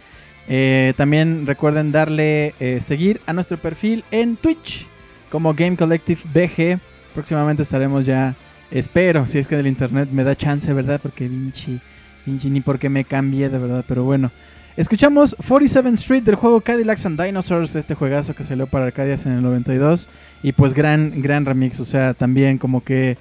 Eh, 0.50 0.94
también 0.98 1.48
recuerden 1.48 1.94
darle 1.94 2.54
eh, 2.60 2.82
seguir 2.82 3.22
a 3.28 3.32
nuestro 3.32 3.58
perfil 3.58 4.04
en 4.12 4.36
Twitch 4.36 4.88
como 5.32 5.54
Game 5.54 5.78
Collective 5.78 6.20
BG. 6.34 6.82
Próximamente 7.14 7.64
estaremos 7.64 8.06
ya, 8.06 8.36
espero, 8.70 9.26
si 9.26 9.40
es 9.40 9.48
que 9.48 9.56
el 9.56 9.68
internet 9.68 10.10
me 10.12 10.26
da 10.26 10.36
chance, 10.36 10.74
¿verdad? 10.74 11.00
Porque 11.02 11.30
Vinci, 11.30 11.80
Vinci 12.26 12.50
ni 12.50 12.60
porque 12.60 12.90
me 12.90 13.06
cambié 13.06 13.48
de 13.48 13.58
verdad, 13.58 13.86
pero 13.88 14.04
bueno. 14.04 14.32
Escuchamos 14.78 15.36
47 15.36 15.90
Street 15.96 16.22
del 16.22 16.36
juego 16.36 16.62
Cadillacs 16.62 17.08
and 17.08 17.20
Dinosaurs, 17.20 17.76
este 17.76 17.96
juegazo 17.96 18.36
que 18.36 18.44
salió 18.44 18.68
para 18.68 18.86
Arcadias 18.86 19.26
en 19.26 19.32
el 19.32 19.42
92. 19.42 20.08
Y 20.44 20.52
pues 20.52 20.76
gran, 20.76 21.20
gran 21.24 21.48
remix, 21.48 21.80
o 21.80 21.86
sea, 21.86 22.14
también 22.14 22.60
como 22.60 22.84
que 22.84 23.18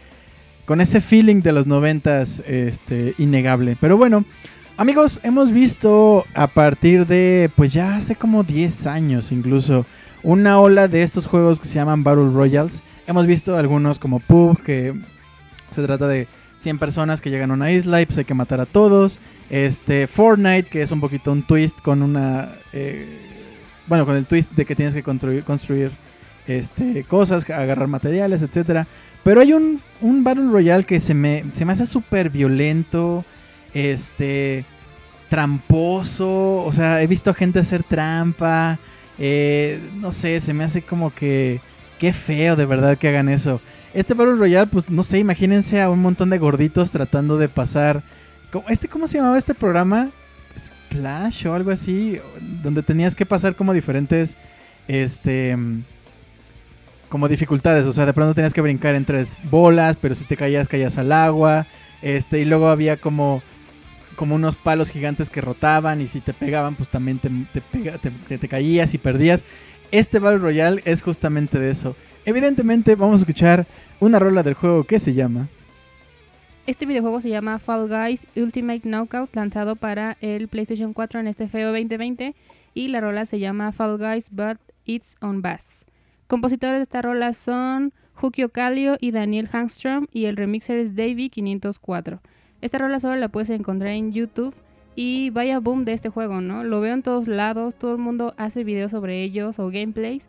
con 0.67 0.83
ese 0.83 1.01
feeling 1.01 1.41
de 1.41 1.53
los 1.53 1.67
90 1.67 2.21
este, 2.21 3.15
innegable. 3.17 3.75
Pero 3.81 3.97
bueno, 3.97 4.27
amigos, 4.77 5.19
hemos 5.23 5.51
visto 5.51 6.27
a 6.35 6.47
partir 6.47 7.07
de, 7.07 7.51
pues 7.57 7.73
ya 7.73 7.97
hace 7.97 8.17
como 8.17 8.43
10 8.43 8.87
años 8.87 9.33
incluso, 9.33 9.87
una 10.23 10.61
ola 10.61 10.89
de 10.89 11.03
estos 11.03 11.27
juegos 11.27 11.59
que 11.59 11.69
se 11.69 11.77
llaman 11.77 12.05
Battle 12.05 12.33
Royals. 12.35 12.83
Hemos 13.07 13.27
visto 13.27 13.57
algunos 13.57 13.99
como 13.99 14.21
PUB, 14.21 14.63
que 14.63 14.93
se 15.71 15.83
trata 15.83 16.07
de 16.07 16.29
100 16.57 16.79
personas 16.79 17.21
que 17.21 17.31
llegan 17.31 17.51
a 17.51 17.55
una 17.55 17.71
isla 17.71 18.01
y 18.01 18.07
pues 18.07 18.19
hay 18.19 18.25
que 18.25 18.35
matar 18.35 18.61
a 18.61 18.67
todos. 18.67 19.19
Este, 19.51 20.07
Fortnite, 20.07 20.65
que 20.65 20.83
es 20.83 20.91
un 20.91 21.01
poquito 21.01 21.33
un 21.33 21.43
twist 21.43 21.81
con 21.81 22.03
una... 22.03 22.51
Eh, 22.73 23.07
bueno, 23.87 24.05
con 24.05 24.17
el 24.17 24.27
twist 24.27 24.53
de 24.53 24.65
que 24.65 24.75
tienes 24.75 24.95
que 24.95 25.03
construir, 25.03 25.45
construir 25.45 25.93
este, 26.47 27.05
cosas, 27.05 27.49
agarrar 27.51 27.89
materiales, 27.89 28.43
etcétera. 28.43 28.87
Pero 29.23 29.41
hay 29.41 29.53
un, 29.53 29.81
un 30.01 30.25
Battle 30.25 30.51
Royale 30.51 30.85
que 30.85 31.01
se 31.01 31.15
me, 31.15 31.45
se 31.51 31.65
me 31.65 31.73
hace 31.73 31.87
súper 31.87 32.31
violento, 32.31 33.25
este, 33.75 34.65
tramposo. 35.29 36.65
O 36.65 36.73
sea, 36.73 37.03
he 37.03 37.07
visto 37.07 37.35
gente 37.35 37.59
hacer 37.59 37.83
trampa. 37.83 38.79
Eh, 39.19 39.81
no 39.97 40.13
sé, 40.13 40.41
se 40.41 40.55
me 40.55 40.65
hace 40.65 40.83
como 40.83 41.15
que... 41.15 41.61
Qué 41.99 42.13
feo 42.13 42.57
de 42.57 42.67
verdad 42.67 42.99
que 42.99 43.09
hagan 43.09 43.31
eso. 43.31 43.61
Este 43.97 44.13
Battle 44.13 44.37
Royale, 44.37 44.67
pues 44.67 44.91
no 44.91 45.03
sé, 45.03 45.19
imagínense 45.19 45.81
a 45.81 45.89
un 45.89 46.01
montón 46.01 46.29
de 46.29 46.37
gorditos 46.37 46.91
tratando 46.91 47.39
de 47.39 47.49
pasar 47.49 48.03
este, 48.69 48.89
¿Cómo 48.89 49.07
se 49.07 49.19
llamaba 49.19 49.39
este 49.39 49.55
programa? 49.55 50.11
Splash 50.57 51.47
o 51.47 51.55
algo 51.55 51.71
así, 51.71 52.19
donde 52.63 52.83
tenías 52.83 53.15
que 53.15 53.27
pasar 53.27 53.55
como 53.55 53.73
diferentes, 53.73 54.37
este, 54.89 55.57
como 57.09 57.27
dificultades, 57.27 57.87
o 57.87 57.93
sea, 57.93 58.07
de 58.07 58.13
pronto 58.13 58.35
tenías 58.35 58.55
que 58.55 58.61
brincar 58.61 58.95
en 58.95 59.05
tres 59.07 59.39
bolas, 59.51 59.97
pero 59.97 60.15
si 60.15 60.25
te 60.25 60.37
caías, 60.37 60.69
caías 60.69 60.97
al 60.97 61.13
agua, 61.13 61.67
este, 62.03 62.41
y 62.41 62.45
luego 62.45 62.69
había 62.69 62.97
como, 62.97 63.43
como 64.15 64.35
unos 64.35 64.57
palos 64.57 64.91
gigantes 64.91 65.29
que 65.29 65.41
rotaban 65.41 66.01
y 66.01 66.09
si 66.09 66.21
te 66.21 66.33
pegaban, 66.33 66.75
pues 66.75 66.89
también 66.89 67.19
te, 67.19 67.31
te, 68.29 68.39
te 68.39 68.49
caías 68.49 68.95
y 68.95 68.99
perdías. 68.99 69.45
Este 69.91 70.19
Battle 70.19 70.39
Royale 70.39 70.83
es 70.85 71.03
justamente 71.03 71.59
de 71.59 71.71
eso. 71.71 71.97
Evidentemente 72.27 72.95
vamos 72.95 73.21
a 73.21 73.23
escuchar 73.23 73.67
una 73.99 74.19
rola 74.19 74.43
del 74.43 74.55
juego 74.55 74.85
que 74.85 74.99
se 74.99 75.15
llama 75.15 75.49
este 76.67 76.85
videojuego 76.85 77.21
se 77.21 77.29
llama 77.29 77.61
Fall 77.61 77.89
Guys 77.89 78.27
Ultimate 78.35 78.81
Knockout, 78.81 79.37
lanzado 79.37 79.77
para 79.77 80.17
el 80.21 80.49
PlayStation 80.49 80.95
4 80.95 81.21
en 81.21 81.29
este 81.29 81.47
feo 81.47 81.69
2020. 81.69 82.35
Y 82.75 82.89
la 82.89 83.01
rola 83.01 83.25
se 83.25 83.39
llama 83.39 83.71
Fall 83.71 83.99
Guys 83.99 84.31
But 84.33 84.59
It's 84.85 85.17
on 85.21 85.43
Bass. 85.43 85.87
Compositores 86.27 86.81
de 86.81 86.83
esta 86.83 87.03
rola 87.03 87.35
son 87.35 87.93
Hukio 88.21 88.49
Calio 88.49 88.97
y 89.01 89.13
Daniel 89.13 89.47
Hangstrom 89.47 90.09
y 90.13 90.25
el 90.25 90.37
remixer 90.37 90.79
es 90.79 90.97
Davey504. 90.97 92.19
Esta 92.63 92.79
rola 92.79 92.99
solo 92.99 93.15
la 93.15 93.29
puedes 93.29 93.51
encontrar 93.51 93.93
en 93.93 94.13
YouTube 94.13 94.55
y 94.97 95.31
vaya 95.31 95.61
boom 95.61 95.85
de 95.85 95.93
este 95.93 96.09
juego, 96.09 96.41
¿no? 96.41 96.65
Lo 96.65 96.81
veo 96.81 96.95
en 96.95 97.03
todos 97.03 97.29
lados, 97.29 97.77
todo 97.77 97.93
el 97.93 97.99
mundo 97.99 98.35
hace 98.39 98.65
videos 98.65 98.91
sobre 98.91 99.23
ellos 99.23 99.61
o 99.61 99.71
gameplays 99.71 100.27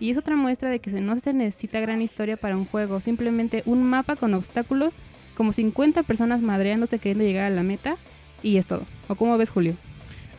y 0.00 0.10
es 0.10 0.16
otra 0.16 0.34
muestra 0.34 0.70
de 0.70 0.80
que 0.80 0.90
no 1.00 1.20
se 1.20 1.32
necesita 1.34 1.78
gran 1.78 2.02
historia 2.02 2.36
para 2.36 2.56
un 2.56 2.64
juego, 2.64 3.00
simplemente 3.00 3.62
un 3.66 3.84
mapa 3.84 4.16
con 4.16 4.34
obstáculos 4.34 4.94
como 5.36 5.52
50 5.52 6.02
personas 6.02 6.40
madreándose 6.40 6.98
queriendo 6.98 7.24
llegar 7.24 7.44
a 7.44 7.50
la 7.50 7.62
meta 7.62 7.96
y 8.42 8.56
es 8.56 8.66
todo. 8.66 8.82
¿O 9.08 9.14
cómo 9.14 9.36
ves, 9.38 9.50
Julio? 9.50 9.74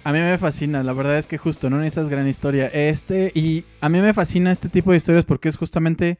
A 0.04 0.12
mí 0.12 0.20
me 0.20 0.38
fascina, 0.40 0.84
la 0.84 0.94
verdad 0.94 1.18
es 1.20 1.28
que 1.28 1.38
justo, 1.38 1.70
no 1.70 1.78
necesitas 1.78 2.10
gran 2.10 2.28
historia. 2.28 2.68
Este, 2.68 3.32
y 3.36 3.66
a 3.82 3.90
mí 3.90 4.02
me 4.02 4.16
fascina 4.16 4.52
este 4.52 4.68
tipo 4.68 4.92
de 4.92 4.98
historias 4.98 5.26
porque 5.26 5.48
es 5.48 5.58
justamente. 5.58 6.18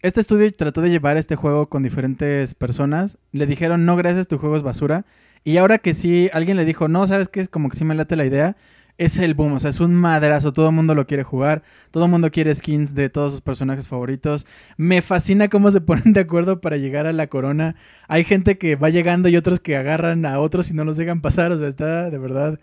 Este 0.00 0.20
estudio 0.20 0.52
trató 0.52 0.80
de 0.80 0.90
llevar 0.90 1.16
este 1.16 1.34
juego 1.34 1.68
con 1.68 1.82
diferentes 1.82 2.54
personas. 2.54 3.18
Le 3.32 3.46
dijeron, 3.46 3.84
no, 3.84 3.96
gracias, 3.96 4.28
tu 4.28 4.38
juego 4.38 4.56
es 4.56 4.62
basura. 4.62 5.06
Y 5.44 5.56
ahora 5.56 5.78
que 5.78 5.94
sí, 5.94 6.30
alguien 6.32 6.56
le 6.56 6.64
dijo, 6.64 6.88
no, 6.88 7.06
¿sabes 7.06 7.28
qué? 7.28 7.40
Es 7.40 7.48
como 7.48 7.68
que 7.68 7.76
sí 7.76 7.84
me 7.84 7.94
late 7.94 8.14
la 8.14 8.26
idea 8.26 8.56
es 8.98 9.18
el 9.18 9.34
boom, 9.34 9.54
o 9.54 9.58
sea, 9.60 9.70
es 9.70 9.80
un 9.80 9.94
madrazo, 9.94 10.52
todo 10.52 10.68
el 10.68 10.74
mundo 10.74 10.94
lo 10.94 11.06
quiere 11.06 11.24
jugar, 11.24 11.62
todo 11.90 12.04
el 12.04 12.10
mundo 12.10 12.30
quiere 12.30 12.54
skins 12.54 12.94
de 12.94 13.10
todos 13.10 13.32
sus 13.32 13.40
personajes 13.40 13.88
favoritos. 13.88 14.46
Me 14.76 15.02
fascina 15.02 15.48
cómo 15.48 15.70
se 15.70 15.80
ponen 15.82 16.12
de 16.12 16.20
acuerdo 16.20 16.60
para 16.60 16.76
llegar 16.76 17.06
a 17.06 17.12
la 17.12 17.26
corona. 17.26 17.76
Hay 18.08 18.24
gente 18.24 18.58
que 18.58 18.76
va 18.76 18.90
llegando 18.90 19.28
y 19.28 19.36
otros 19.36 19.60
que 19.60 19.76
agarran 19.76 20.26
a 20.26 20.38
otros 20.40 20.70
y 20.70 20.74
no 20.74 20.84
los 20.84 20.96
dejan 20.96 21.20
pasar, 21.20 21.52
o 21.52 21.58
sea, 21.58 21.68
está 21.68 22.10
de 22.10 22.18
verdad 22.18 22.58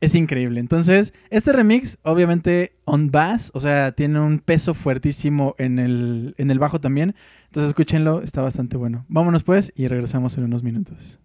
es 0.00 0.14
increíble. 0.14 0.60
Entonces, 0.60 1.14
este 1.30 1.52
remix 1.52 1.98
obviamente 2.02 2.76
on 2.84 3.10
bass, 3.10 3.50
o 3.54 3.60
sea, 3.60 3.92
tiene 3.92 4.20
un 4.20 4.40
peso 4.40 4.74
fuertísimo 4.74 5.54
en 5.58 5.78
el 5.78 6.34
en 6.38 6.50
el 6.50 6.58
bajo 6.58 6.80
también. 6.80 7.14
Entonces, 7.46 7.70
escúchenlo, 7.70 8.22
está 8.22 8.42
bastante 8.42 8.76
bueno. 8.76 9.06
Vámonos 9.08 9.42
pues 9.42 9.72
y 9.76 9.88
regresamos 9.88 10.36
en 10.36 10.44
unos 10.44 10.62
minutos. 10.62 11.20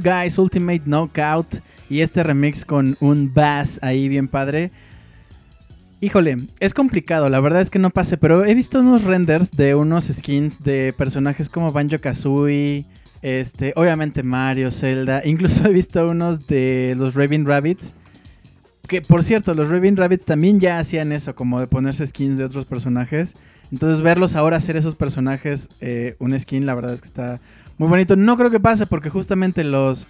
Guys 0.00 0.38
Ultimate 0.38 0.82
Knockout 0.86 1.62
y 1.88 2.00
este 2.00 2.22
remix 2.22 2.64
con 2.64 2.96
un 3.00 3.32
bass 3.32 3.78
ahí 3.82 4.08
bien 4.08 4.28
padre. 4.28 4.70
Híjole, 6.00 6.46
es 6.60 6.72
complicado, 6.72 7.28
la 7.28 7.40
verdad 7.40 7.60
es 7.60 7.68
que 7.68 7.78
no 7.78 7.90
pase, 7.90 8.16
pero 8.16 8.44
he 8.46 8.54
visto 8.54 8.80
unos 8.80 9.04
renders 9.04 9.50
de 9.50 9.74
unos 9.74 10.06
skins 10.06 10.62
de 10.62 10.94
personajes 10.96 11.50
como 11.50 11.72
Banjo 11.72 12.00
Kazooie, 12.00 12.86
este, 13.20 13.74
obviamente 13.76 14.22
Mario, 14.22 14.70
Zelda, 14.70 15.20
incluso 15.26 15.66
he 15.66 15.72
visto 15.72 16.08
unos 16.08 16.46
de 16.46 16.94
los 16.96 17.14
Raven 17.14 17.44
Rabbits. 17.44 17.94
Que 18.88 19.02
por 19.02 19.22
cierto, 19.22 19.54
los 19.54 19.68
Raven 19.68 19.96
Rabbits 19.96 20.24
también 20.24 20.58
ya 20.58 20.78
hacían 20.78 21.12
eso, 21.12 21.34
como 21.34 21.60
de 21.60 21.66
ponerse 21.66 22.06
skins 22.06 22.38
de 22.38 22.44
otros 22.44 22.64
personajes. 22.64 23.36
Entonces 23.70 24.00
verlos 24.00 24.34
ahora 24.34 24.56
hacer 24.56 24.76
esos 24.76 24.96
personajes, 24.96 25.68
eh, 25.80 26.16
un 26.18 26.38
skin, 26.38 26.66
la 26.66 26.74
verdad 26.74 26.94
es 26.94 27.02
que 27.02 27.06
está 27.06 27.40
muy 27.80 27.88
bonito. 27.88 28.14
No 28.14 28.36
creo 28.36 28.50
que 28.50 28.60
pase 28.60 28.86
porque 28.86 29.08
justamente 29.08 29.64
los 29.64 30.06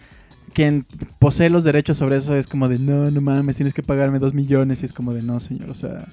quien 0.53 0.85
posee 1.21 1.51
los 1.51 1.63
derechos 1.63 1.99
sobre 1.99 2.17
eso 2.17 2.35
es 2.35 2.49
como 2.49 2.69
de, 2.69 2.81
no, 2.81 3.13
no 3.13 3.21
mames, 3.21 3.55
tienes 3.55 3.73
que 3.73 3.85
pagarme 3.85 4.19
dos 4.19 4.35
millones. 4.35 4.83
Y 4.83 4.87
es 4.87 4.93
como 4.93 5.15
de, 5.15 5.23
no, 5.23 5.39
señor, 5.39 5.71
o 5.71 5.75
sea, 5.77 6.05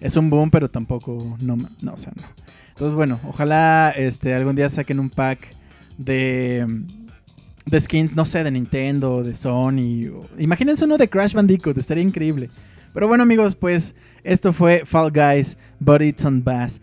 es 0.00 0.16
un 0.16 0.28
boom, 0.28 0.50
pero 0.50 0.68
tampoco, 0.68 1.36
no, 1.40 1.56
no, 1.80 1.92
o 1.92 1.96
sea, 1.96 2.12
no. 2.16 2.24
Entonces, 2.70 2.96
bueno, 2.96 3.20
ojalá 3.28 3.94
este, 3.96 4.34
algún 4.34 4.56
día 4.56 4.68
saquen 4.68 4.98
un 4.98 5.08
pack 5.08 5.54
de, 5.98 6.66
de 7.64 7.80
skins, 7.80 8.16
no 8.16 8.24
sé, 8.24 8.42
de 8.42 8.50
Nintendo, 8.50 9.22
de 9.22 9.36
Sony. 9.36 10.10
imagínense 10.36 10.84
uno 10.84 10.98
de 10.98 11.08
Crash 11.08 11.32
Bandicoot, 11.32 11.78
estaría 11.78 12.02
increíble. 12.02 12.50
Pero 12.92 13.06
bueno, 13.06 13.22
amigos, 13.22 13.54
pues 13.54 13.94
esto 14.24 14.52
fue 14.52 14.82
Fall 14.84 15.12
Guys, 15.12 15.58
But 15.78 16.02
It's 16.02 16.24
on 16.24 16.42
Bass. 16.42 16.80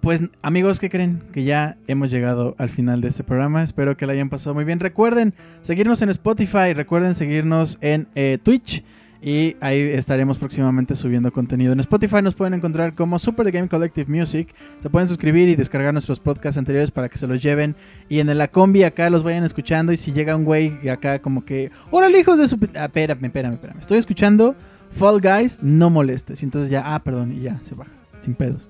Pues 0.00 0.22
amigos, 0.42 0.78
¿qué 0.78 0.90
creen? 0.90 1.22
Que 1.32 1.44
ya 1.44 1.76
hemos 1.88 2.10
llegado 2.10 2.54
al 2.58 2.70
final 2.70 3.00
de 3.00 3.08
este 3.08 3.24
programa. 3.24 3.62
Espero 3.62 3.96
que 3.96 4.06
lo 4.06 4.12
hayan 4.12 4.28
pasado 4.28 4.54
muy 4.54 4.64
bien. 4.64 4.78
Recuerden 4.78 5.34
seguirnos 5.60 6.02
en 6.02 6.08
Spotify, 6.10 6.72
recuerden 6.72 7.14
seguirnos 7.14 7.78
en 7.80 8.06
eh, 8.14 8.38
Twitch. 8.42 8.84
Y 9.20 9.56
ahí 9.60 9.80
estaremos 9.80 10.38
próximamente 10.38 10.94
subiendo 10.94 11.32
contenido. 11.32 11.72
En 11.72 11.80
Spotify 11.80 12.22
nos 12.22 12.34
pueden 12.34 12.54
encontrar 12.54 12.94
como 12.94 13.18
Super 13.18 13.44
The 13.46 13.50
Game 13.50 13.68
Collective 13.68 14.08
Music. 14.08 14.54
Se 14.78 14.88
pueden 14.88 15.08
suscribir 15.08 15.48
y 15.48 15.56
descargar 15.56 15.92
nuestros 15.92 16.20
podcasts 16.20 16.56
anteriores 16.56 16.92
para 16.92 17.08
que 17.08 17.18
se 17.18 17.26
los 17.26 17.42
lleven. 17.42 17.74
Y 18.08 18.20
en 18.20 18.38
la 18.38 18.48
combi 18.48 18.84
acá 18.84 19.10
los 19.10 19.24
vayan 19.24 19.42
escuchando. 19.42 19.92
Y 19.92 19.96
si 19.96 20.12
llega 20.12 20.36
un 20.36 20.44
güey 20.44 20.88
acá 20.88 21.18
como 21.18 21.44
que... 21.44 21.72
¡Órale, 21.90 22.20
hijos 22.20 22.38
de 22.38 22.46
su... 22.46 22.56
Ah, 22.76 22.84
espérame, 22.84 23.24
espérame, 23.24 23.54
espérame. 23.54 23.80
Estoy 23.80 23.98
escuchando 23.98 24.54
Fall 24.90 25.20
Guys, 25.20 25.58
no 25.62 25.90
molestes. 25.90 26.40
Y 26.42 26.44
entonces 26.44 26.70
ya... 26.70 26.94
Ah, 26.94 27.02
perdón. 27.02 27.32
Y 27.32 27.40
ya, 27.40 27.58
se 27.62 27.74
baja. 27.74 27.90
Sin 28.18 28.34
pedos. 28.36 28.68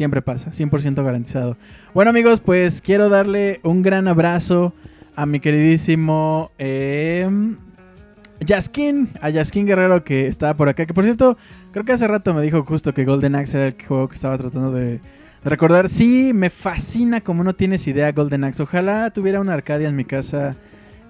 Siempre 0.00 0.22
pasa, 0.22 0.50
100% 0.50 1.04
garantizado. 1.04 1.58
Bueno 1.92 2.08
amigos, 2.08 2.40
pues 2.40 2.80
quiero 2.80 3.10
darle 3.10 3.60
un 3.64 3.82
gran 3.82 4.08
abrazo 4.08 4.72
a 5.14 5.26
mi 5.26 5.40
queridísimo 5.40 6.52
eh, 6.56 7.28
Yaskin, 8.40 9.10
a 9.20 9.28
Yaskin 9.28 9.66
Guerrero 9.66 10.02
que 10.02 10.26
estaba 10.26 10.54
por 10.54 10.70
acá. 10.70 10.86
Que 10.86 10.94
por 10.94 11.04
cierto, 11.04 11.36
creo 11.70 11.84
que 11.84 11.92
hace 11.92 12.08
rato 12.08 12.32
me 12.32 12.40
dijo 12.40 12.64
justo 12.64 12.94
que 12.94 13.04
Golden 13.04 13.34
Axe 13.34 13.58
era 13.58 13.66
el 13.66 13.76
juego 13.86 14.08
que 14.08 14.14
estaba 14.14 14.38
tratando 14.38 14.72
de, 14.72 15.00
recordar. 15.44 15.90
Sí, 15.90 16.32
me 16.32 16.48
fascina 16.48 17.20
como 17.20 17.44
no 17.44 17.54
tienes 17.54 17.86
idea 17.86 18.10
Golden 18.12 18.44
Axe. 18.44 18.62
Ojalá 18.62 19.10
tuviera 19.10 19.38
una 19.38 19.52
Arcadia 19.52 19.90
en 19.90 19.96
mi 19.96 20.06
casa 20.06 20.56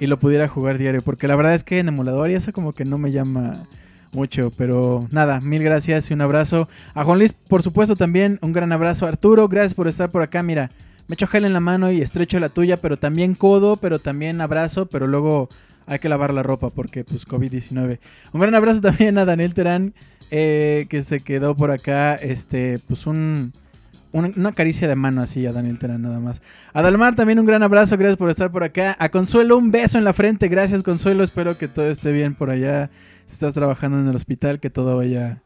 y 0.00 0.08
lo 0.08 0.18
pudiera 0.18 0.48
jugar 0.48 0.78
diario. 0.78 1.02
Porque 1.02 1.28
la 1.28 1.36
verdad 1.36 1.54
es 1.54 1.62
que 1.62 1.78
en 1.78 1.86
emulador 1.86 2.28
y 2.32 2.34
eso 2.34 2.52
como 2.52 2.72
que 2.72 2.84
no 2.84 2.98
me 2.98 3.12
llama 3.12 3.68
mucho. 4.12 4.52
Pero 4.56 5.06
nada, 5.10 5.40
mil 5.40 5.62
gracias 5.62 6.10
y 6.10 6.14
un 6.14 6.20
abrazo. 6.20 6.68
A 6.94 7.04
Juan 7.04 7.18
Luis, 7.18 7.32
por 7.32 7.62
supuesto, 7.62 7.96
también 7.96 8.38
un 8.42 8.52
gran 8.52 8.72
abrazo. 8.72 9.06
Arturo, 9.06 9.48
gracias 9.48 9.74
por 9.74 9.88
estar 9.88 10.10
por 10.10 10.22
acá. 10.22 10.42
Mira, 10.42 10.70
me 11.08 11.14
echo 11.14 11.26
gel 11.26 11.44
en 11.44 11.52
la 11.52 11.60
mano 11.60 11.90
y 11.90 12.00
estrecho 12.00 12.38
la 12.38 12.50
tuya, 12.50 12.80
pero 12.80 12.96
también 12.96 13.34
codo, 13.34 13.76
pero 13.76 13.98
también 13.98 14.40
abrazo, 14.40 14.86
pero 14.86 15.06
luego 15.06 15.48
hay 15.86 15.98
que 15.98 16.08
lavar 16.08 16.32
la 16.32 16.44
ropa 16.44 16.70
porque 16.70 17.04
pues 17.04 17.26
COVID-19. 17.26 17.98
Un 18.32 18.40
gran 18.40 18.54
abrazo 18.54 18.80
también 18.80 19.18
a 19.18 19.24
Daniel 19.24 19.52
Terán, 19.52 19.92
eh, 20.30 20.86
que 20.88 21.02
se 21.02 21.20
quedó 21.20 21.56
por 21.56 21.70
acá, 21.70 22.14
este, 22.14 22.78
pues 22.86 23.06
un... 23.06 23.52
Una, 24.12 24.50
caricia 24.50 24.88
de 24.88 24.96
mano 24.96 25.22
así 25.22 25.46
a 25.46 25.52
Daniel 25.52 25.78
Terán 25.78 26.02
nada 26.02 26.18
más. 26.18 26.42
A 26.72 26.82
Dalmar 26.82 27.14
también 27.14 27.38
un 27.38 27.46
gran 27.46 27.62
abrazo, 27.62 27.96
gracias 27.96 28.16
por 28.16 28.28
estar 28.28 28.50
por 28.50 28.64
acá. 28.64 28.96
A 28.98 29.08
Consuelo 29.08 29.56
un 29.56 29.70
beso 29.70 29.98
en 29.98 30.04
la 30.04 30.12
frente, 30.12 30.48
gracias 30.48 30.82
Consuelo, 30.82 31.22
espero 31.22 31.56
que 31.56 31.68
todo 31.68 31.88
esté 31.88 32.10
bien 32.10 32.34
por 32.34 32.50
allá 32.50 32.90
si 33.30 33.34
estás 33.34 33.54
trabajando 33.54 34.00
en 34.00 34.08
el 34.08 34.16
hospital, 34.16 34.58
que 34.58 34.70
todo 34.70 34.96
vaya, 34.96 35.40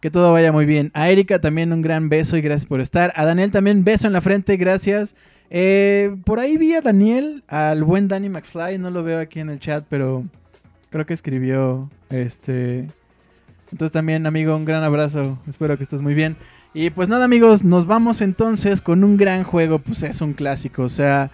que 0.00 0.10
todo 0.10 0.32
vaya 0.32 0.50
muy 0.50 0.64
bien. 0.64 0.90
A 0.94 1.10
Erika 1.10 1.40
también 1.40 1.72
un 1.72 1.82
gran 1.82 2.08
beso 2.08 2.36
y 2.36 2.40
gracias 2.40 2.66
por 2.66 2.80
estar. 2.80 3.12
A 3.16 3.26
Daniel 3.26 3.50
también 3.50 3.84
beso 3.84 4.06
en 4.06 4.14
la 4.14 4.22
frente, 4.22 4.56
gracias. 4.56 5.14
Eh, 5.50 6.16
por 6.24 6.40
ahí 6.40 6.56
vi 6.56 6.74
a 6.74 6.80
Daniel, 6.80 7.44
al 7.48 7.84
buen 7.84 8.08
Danny 8.08 8.30
McFly, 8.30 8.78
no 8.78 8.90
lo 8.90 9.02
veo 9.02 9.20
aquí 9.20 9.40
en 9.40 9.50
el 9.50 9.60
chat, 9.60 9.84
pero 9.88 10.24
creo 10.88 11.04
que 11.04 11.14
escribió 11.14 11.90
este. 12.08 12.88
Entonces 13.70 13.92
también, 13.92 14.26
amigo, 14.26 14.56
un 14.56 14.64
gran 14.64 14.82
abrazo. 14.82 15.38
Espero 15.46 15.76
que 15.76 15.82
estés 15.82 16.00
muy 16.00 16.14
bien. 16.14 16.36
Y 16.72 16.88
pues 16.88 17.10
nada, 17.10 17.26
amigos, 17.26 17.62
nos 17.62 17.86
vamos 17.86 18.22
entonces 18.22 18.80
con 18.80 19.04
un 19.04 19.18
gran 19.18 19.44
juego. 19.44 19.78
Pues 19.78 20.02
es 20.02 20.22
un 20.22 20.32
clásico. 20.32 20.82
O 20.84 20.88
sea, 20.88 21.30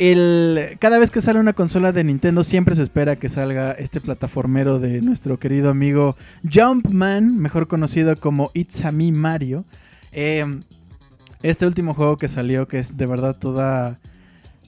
el, 0.00 0.78
cada 0.78 0.98
vez 0.98 1.10
que 1.10 1.20
sale 1.20 1.38
una 1.38 1.52
consola 1.52 1.92
de 1.92 2.02
Nintendo 2.02 2.42
siempre 2.42 2.74
se 2.74 2.82
espera 2.82 3.16
que 3.16 3.28
salga 3.28 3.72
este 3.72 4.00
plataformero 4.00 4.78
de 4.78 5.02
nuestro 5.02 5.38
querido 5.38 5.68
amigo 5.68 6.16
Jumpman, 6.50 7.36
mejor 7.36 7.68
conocido 7.68 8.18
como 8.18 8.50
It's 8.54 8.82
a 8.86 8.92
Me 8.92 9.12
Mario. 9.12 9.66
Eh, 10.12 10.60
este 11.42 11.66
último 11.66 11.92
juego 11.92 12.16
que 12.16 12.28
salió, 12.28 12.66
que 12.66 12.78
es 12.78 12.96
de 12.96 13.04
verdad 13.04 13.36
toda... 13.38 13.98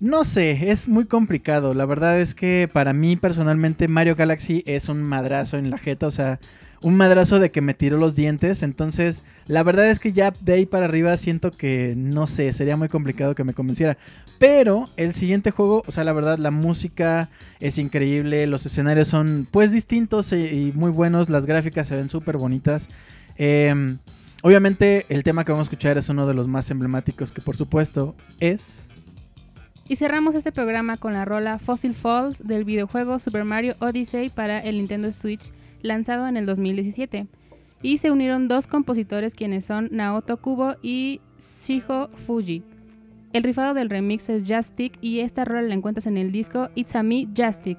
No 0.00 0.24
sé, 0.24 0.70
es 0.70 0.86
muy 0.86 1.06
complicado. 1.06 1.72
La 1.72 1.86
verdad 1.86 2.20
es 2.20 2.34
que 2.34 2.68
para 2.70 2.92
mí 2.92 3.16
personalmente 3.16 3.88
Mario 3.88 4.16
Galaxy 4.16 4.62
es 4.66 4.90
un 4.90 5.02
madrazo 5.02 5.56
en 5.56 5.70
la 5.70 5.78
jeta. 5.78 6.08
O 6.08 6.10
sea, 6.10 6.40
un 6.82 6.96
madrazo 6.96 7.38
de 7.38 7.50
que 7.50 7.60
me 7.60 7.74
tiró 7.74 7.96
los 7.96 8.14
dientes. 8.14 8.62
Entonces, 8.62 9.22
la 9.46 9.62
verdad 9.62 9.88
es 9.88 10.00
que 10.00 10.12
ya 10.12 10.32
de 10.40 10.54
ahí 10.54 10.66
para 10.66 10.86
arriba 10.86 11.16
siento 11.16 11.52
que, 11.52 11.94
no 11.96 12.26
sé, 12.26 12.52
sería 12.52 12.76
muy 12.76 12.88
complicado 12.88 13.34
que 13.34 13.44
me 13.44 13.54
convenciera. 13.54 13.96
Pero 14.38 14.90
el 14.96 15.12
siguiente 15.12 15.52
juego, 15.52 15.82
o 15.86 15.92
sea, 15.92 16.04
la 16.04 16.12
verdad, 16.12 16.38
la 16.38 16.50
música 16.50 17.30
es 17.60 17.78
increíble. 17.78 18.46
Los 18.48 18.66
escenarios 18.66 19.08
son 19.08 19.46
pues 19.50 19.72
distintos 19.72 20.32
y 20.32 20.72
muy 20.74 20.90
buenos. 20.90 21.30
Las 21.30 21.46
gráficas 21.46 21.86
se 21.86 21.96
ven 21.96 22.08
súper 22.08 22.36
bonitas. 22.36 22.90
Em, 23.36 23.98
obviamente 24.42 25.06
el 25.08 25.22
tema 25.22 25.44
que 25.44 25.52
vamos 25.52 25.66
a 25.66 25.68
escuchar 25.70 25.96
es 25.96 26.08
uno 26.08 26.26
de 26.26 26.34
los 26.34 26.48
más 26.48 26.70
emblemáticos 26.70 27.32
que 27.32 27.40
por 27.40 27.56
supuesto 27.56 28.14
es... 28.40 28.86
Y 29.88 29.96
cerramos 29.96 30.34
este 30.34 30.52
programa 30.52 30.96
con 30.96 31.12
la 31.12 31.24
rola 31.24 31.58
Fossil 31.58 31.94
Falls 31.94 32.46
del 32.46 32.64
videojuego 32.64 33.18
Super 33.18 33.44
Mario 33.44 33.76
Odyssey 33.80 34.30
para 34.30 34.60
el 34.60 34.76
Nintendo 34.78 35.12
Switch 35.12 35.52
lanzado 35.82 36.26
en 36.26 36.36
el 36.36 36.46
2017. 36.46 37.26
Y 37.82 37.98
se 37.98 38.10
unieron 38.10 38.48
dos 38.48 38.66
compositores 38.66 39.34
quienes 39.34 39.64
son 39.64 39.88
Naoto 39.90 40.36
Kubo 40.38 40.76
y 40.82 41.20
Shiho 41.38 42.08
Fuji. 42.14 42.62
El 43.32 43.42
rifado 43.42 43.74
del 43.74 43.90
remix 43.90 44.28
es 44.28 44.44
Justic 44.46 44.98
y 45.00 45.20
esta 45.20 45.44
rola 45.44 45.62
la 45.62 45.74
encuentras 45.74 46.06
en 46.06 46.18
el 46.18 46.32
disco 46.32 46.68
It's 46.74 46.94
a 46.94 47.02
Me 47.02 47.26
Justic. 47.36 47.78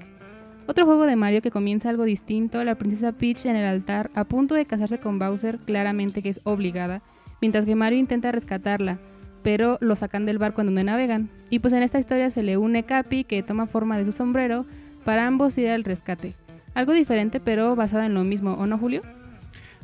Otro 0.65 0.85
juego 0.85 1.05
de 1.05 1.15
Mario 1.15 1.41
que 1.41 1.51
comienza 1.51 1.89
algo 1.89 2.05
distinto, 2.05 2.63
la 2.63 2.75
princesa 2.75 3.11
Peach 3.11 3.45
en 3.45 3.55
el 3.55 3.65
altar 3.65 4.09
a 4.15 4.23
punto 4.23 4.55
de 4.55 4.65
casarse 4.65 4.97
con 4.97 5.19
Bowser, 5.19 5.59
claramente 5.59 6.21
que 6.21 6.30
es 6.30 6.39
obligada, 6.43 7.01
mientras 7.41 7.65
que 7.65 7.75
Mario 7.75 7.99
intenta 7.99 8.31
rescatarla, 8.31 8.97
pero 9.43 9.77
lo 9.81 9.95
sacan 9.95 10.25
del 10.25 10.38
barco 10.38 10.61
en 10.61 10.67
donde 10.67 10.85
navegan. 10.85 11.30
Y 11.49 11.59
pues 11.59 11.73
en 11.73 11.84
esta 11.84 11.99
historia 11.99 12.31
se 12.31 12.43
le 12.43 12.57
une 12.57 12.84
Capi 12.84 13.25
que 13.25 13.43
toma 13.43 13.65
forma 13.65 13.97
de 13.97 14.05
su 14.05 14.11
sombrero 14.11 14.65
para 15.03 15.27
ambos 15.27 15.57
ir 15.57 15.69
al 15.69 15.84
rescate. 15.84 16.34
Algo 16.73 16.93
diferente, 16.93 17.39
pero 17.39 17.75
basado 17.75 18.03
en 18.03 18.13
lo 18.13 18.23
mismo, 18.23 18.53
¿o 18.53 18.65
no, 18.65 18.77
Julio? 18.77 19.01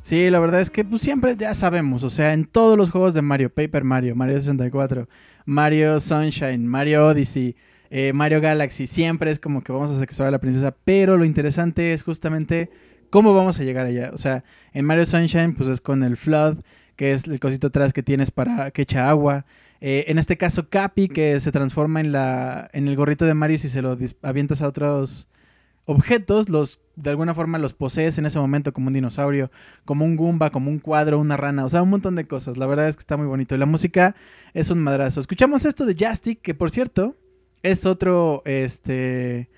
Sí, 0.02 0.30
la 0.30 0.40
verdad 0.40 0.62
es 0.62 0.70
que 0.70 0.86
pues, 0.86 1.02
siempre 1.02 1.36
ya 1.38 1.54
sabemos, 1.54 2.04
o 2.04 2.10
sea, 2.10 2.34
en 2.34 2.46
todos 2.46 2.78
los 2.78 2.90
juegos 2.90 3.14
de 3.14 3.22
Mario, 3.22 3.54
Paper 3.54 3.84
Mario, 3.84 4.16
Mario 4.16 4.38
64, 4.38 5.08
Mario 5.46 6.00
Sunshine, 6.00 6.66
Mario 6.66 7.08
Odyssey, 7.08 7.56
eh, 7.90 8.14
Mario 8.14 8.40
Galaxy, 8.40 8.88
siempre 8.88 9.30
es 9.30 9.40
como 9.40 9.62
que 9.62 9.72
vamos 9.72 9.92
a 9.92 10.00
secuestrar 10.00 10.30
a 10.30 10.32
la 10.32 10.40
princesa, 10.40 10.76
pero 10.84 11.18
lo 11.18 11.26
interesante 11.26 11.92
es 11.92 12.04
justamente 12.04 12.70
cómo 13.10 13.34
vamos 13.34 13.60
a 13.60 13.64
llegar 13.64 13.86
allá. 13.86 14.12
O 14.14 14.18
sea, 14.18 14.44
en 14.74 14.86
Mario 14.86 15.06
Sunshine, 15.06 15.54
pues 15.54 15.68
es 15.68 15.82
con 15.82 16.04
el 16.04 16.16
Flood, 16.16 16.60
que 16.96 17.12
es 17.12 17.26
el 17.26 17.40
cosito 17.40 17.68
atrás 17.68 17.92
que 17.92 18.04
tienes 18.04 18.32
para 18.32 18.72
que 18.72 18.84
echa 18.84 19.10
agua. 19.10 19.46
Eh, 19.82 20.06
en 20.08 20.18
este 20.18 20.38
caso, 20.38 20.70
Capi, 20.70 21.08
que 21.08 21.40
se 21.40 21.52
transforma 21.52 22.00
en, 22.00 22.12
la, 22.12 22.70
en 22.74 22.88
el 22.88 22.96
gorrito 22.96 23.26
de 23.26 23.34
Mario 23.34 23.58
si 23.58 23.70
se 23.70 23.82
lo 23.82 23.98
avientas 24.22 24.62
a 24.62 24.68
otros 24.68 25.28
objetos, 25.90 26.50
los 26.50 26.80
de 26.96 27.10
alguna 27.10 27.34
forma 27.34 27.58
los 27.58 27.74
posees 27.74 28.20
en 28.20 28.28
ese 28.28 28.38
momento 28.38 28.74
como 28.74 28.88
un 28.88 28.94
dinosaurio, 28.94 29.50
como 29.86 30.06
un 30.06 30.18
Goomba, 30.18 30.52
como 30.52 30.70
un 30.70 30.78
cuadro, 30.78 31.18
una 31.18 31.36
rana, 31.36 31.66
o 31.66 31.70
sea, 31.70 31.82
un 31.82 31.90
montón 31.90 32.16
de 32.16 32.28
cosas. 32.28 32.58
La 32.58 32.68
verdad 32.68 32.88
es 32.88 32.96
que 32.96 33.02
está 33.02 33.18
muy 33.18 33.26
bonito. 33.26 33.56
Y 33.56 33.58
la 33.58 33.66
música 33.66 34.16
es 34.54 34.70
un 34.70 34.80
madrazo. 34.80 35.20
Escuchamos 35.20 35.66
esto 35.66 35.88
de 35.88 35.96
Jastic, 35.96 36.42
que 36.42 36.54
por 36.54 36.70
cierto, 36.70 37.18
es 37.64 37.88
otro 37.88 38.44
este 38.46 39.50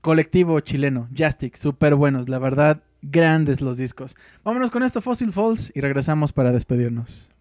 colectivo 0.00 0.58
chileno, 0.60 1.08
Jastic, 1.14 1.56
súper 1.56 1.94
buenos, 1.96 2.28
la 2.28 2.38
verdad, 2.38 2.82
grandes 3.02 3.60
los 3.60 3.76
discos. 3.76 4.16
Vámonos 4.42 4.70
con 4.70 4.82
esto, 4.82 5.02
Fossil 5.02 5.32
Falls, 5.32 5.70
y 5.74 5.80
regresamos 5.80 6.32
para 6.32 6.52
despedirnos. 6.52 7.33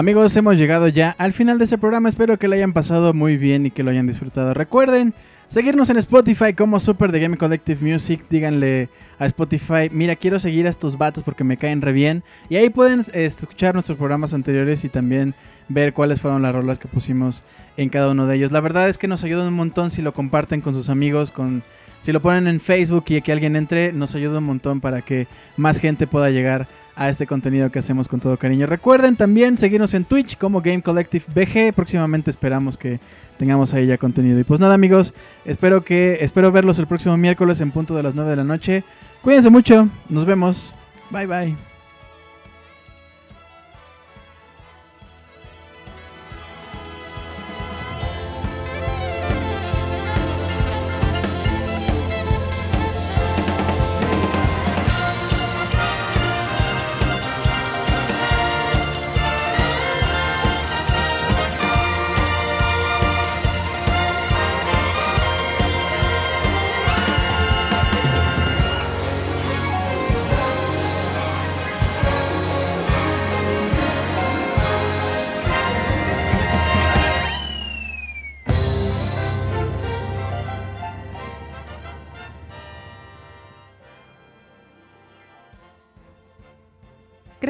Amigos, 0.00 0.34
hemos 0.38 0.56
llegado 0.56 0.88
ya 0.88 1.14
al 1.18 1.34
final 1.34 1.58
de 1.58 1.64
este 1.64 1.76
programa. 1.76 2.08
Espero 2.08 2.38
que 2.38 2.48
lo 2.48 2.54
hayan 2.54 2.72
pasado 2.72 3.12
muy 3.12 3.36
bien 3.36 3.66
y 3.66 3.70
que 3.70 3.82
lo 3.82 3.90
hayan 3.90 4.06
disfrutado. 4.06 4.54
Recuerden 4.54 5.12
seguirnos 5.46 5.90
en 5.90 5.98
Spotify 5.98 6.54
como 6.54 6.80
Super 6.80 7.12
de 7.12 7.20
Game 7.20 7.36
Collective 7.36 7.86
Music. 7.86 8.22
Díganle 8.30 8.88
a 9.18 9.26
Spotify, 9.26 9.90
mira, 9.92 10.16
quiero 10.16 10.38
seguir 10.38 10.66
a 10.66 10.70
estos 10.70 10.96
vatos 10.96 11.22
porque 11.22 11.44
me 11.44 11.58
caen 11.58 11.82
re 11.82 11.92
bien. 11.92 12.24
Y 12.48 12.56
ahí 12.56 12.70
pueden 12.70 13.04
escuchar 13.12 13.74
nuestros 13.74 13.98
programas 13.98 14.32
anteriores 14.32 14.86
y 14.86 14.88
también 14.88 15.34
ver 15.68 15.92
cuáles 15.92 16.18
fueron 16.18 16.40
las 16.40 16.54
rolas 16.54 16.78
que 16.78 16.88
pusimos 16.88 17.44
en 17.76 17.90
cada 17.90 18.08
uno 18.08 18.26
de 18.26 18.36
ellos. 18.36 18.52
La 18.52 18.60
verdad 18.60 18.88
es 18.88 18.96
que 18.96 19.06
nos 19.06 19.22
ayuda 19.22 19.46
un 19.46 19.52
montón 19.52 19.90
si 19.90 20.00
lo 20.00 20.14
comparten 20.14 20.62
con 20.62 20.72
sus 20.72 20.88
amigos, 20.88 21.30
con 21.30 21.62
si 22.00 22.12
lo 22.12 22.22
ponen 22.22 22.48
en 22.48 22.60
Facebook 22.60 23.04
y 23.08 23.20
que 23.20 23.32
alguien 23.32 23.54
entre, 23.54 23.92
nos 23.92 24.14
ayuda 24.14 24.38
un 24.38 24.44
montón 24.44 24.80
para 24.80 25.02
que 25.02 25.26
más 25.58 25.78
gente 25.78 26.06
pueda 26.06 26.30
llegar 26.30 26.68
a 27.00 27.08
este 27.08 27.26
contenido 27.26 27.70
que 27.70 27.78
hacemos 27.78 28.08
con 28.08 28.20
todo 28.20 28.36
cariño. 28.36 28.66
Recuerden 28.66 29.16
también 29.16 29.56
seguirnos 29.56 29.94
en 29.94 30.04
Twitch 30.04 30.36
como 30.36 30.60
Game 30.60 30.82
Collective 30.82 31.24
BG. 31.34 31.72
Próximamente 31.72 32.30
esperamos 32.30 32.76
que 32.76 33.00
tengamos 33.38 33.72
ahí 33.72 33.86
ya 33.86 33.96
contenido. 33.96 34.38
Y 34.38 34.44
pues 34.44 34.60
nada, 34.60 34.74
amigos, 34.74 35.14
espero 35.46 35.82
que 35.82 36.18
espero 36.20 36.52
verlos 36.52 36.78
el 36.78 36.86
próximo 36.86 37.16
miércoles 37.16 37.62
en 37.62 37.70
punto 37.70 37.94
de 37.94 38.02
las 38.02 38.14
9 38.14 38.28
de 38.28 38.36
la 38.36 38.44
noche. 38.44 38.84
Cuídense 39.22 39.48
mucho, 39.48 39.88
nos 40.10 40.26
vemos. 40.26 40.74
Bye 41.10 41.26
bye. 41.26 41.69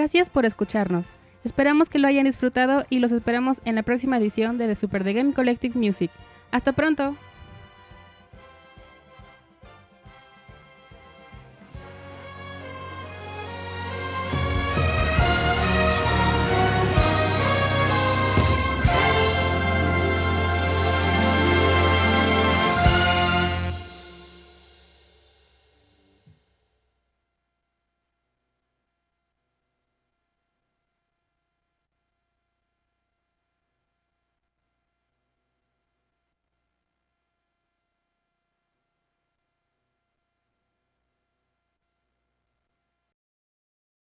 Gracias 0.00 0.30
por 0.30 0.46
escucharnos. 0.46 1.10
Esperamos 1.44 1.90
que 1.90 1.98
lo 1.98 2.08
hayan 2.08 2.24
disfrutado 2.24 2.86
y 2.88 3.00
los 3.00 3.12
esperamos 3.12 3.60
en 3.66 3.74
la 3.74 3.82
próxima 3.82 4.16
edición 4.16 4.56
de 4.56 4.66
The 4.66 4.74
Super 4.74 5.04
The 5.04 5.12
Game 5.12 5.34
Collective 5.34 5.78
Music. 5.78 6.10
Hasta 6.50 6.72
pronto. 6.72 7.16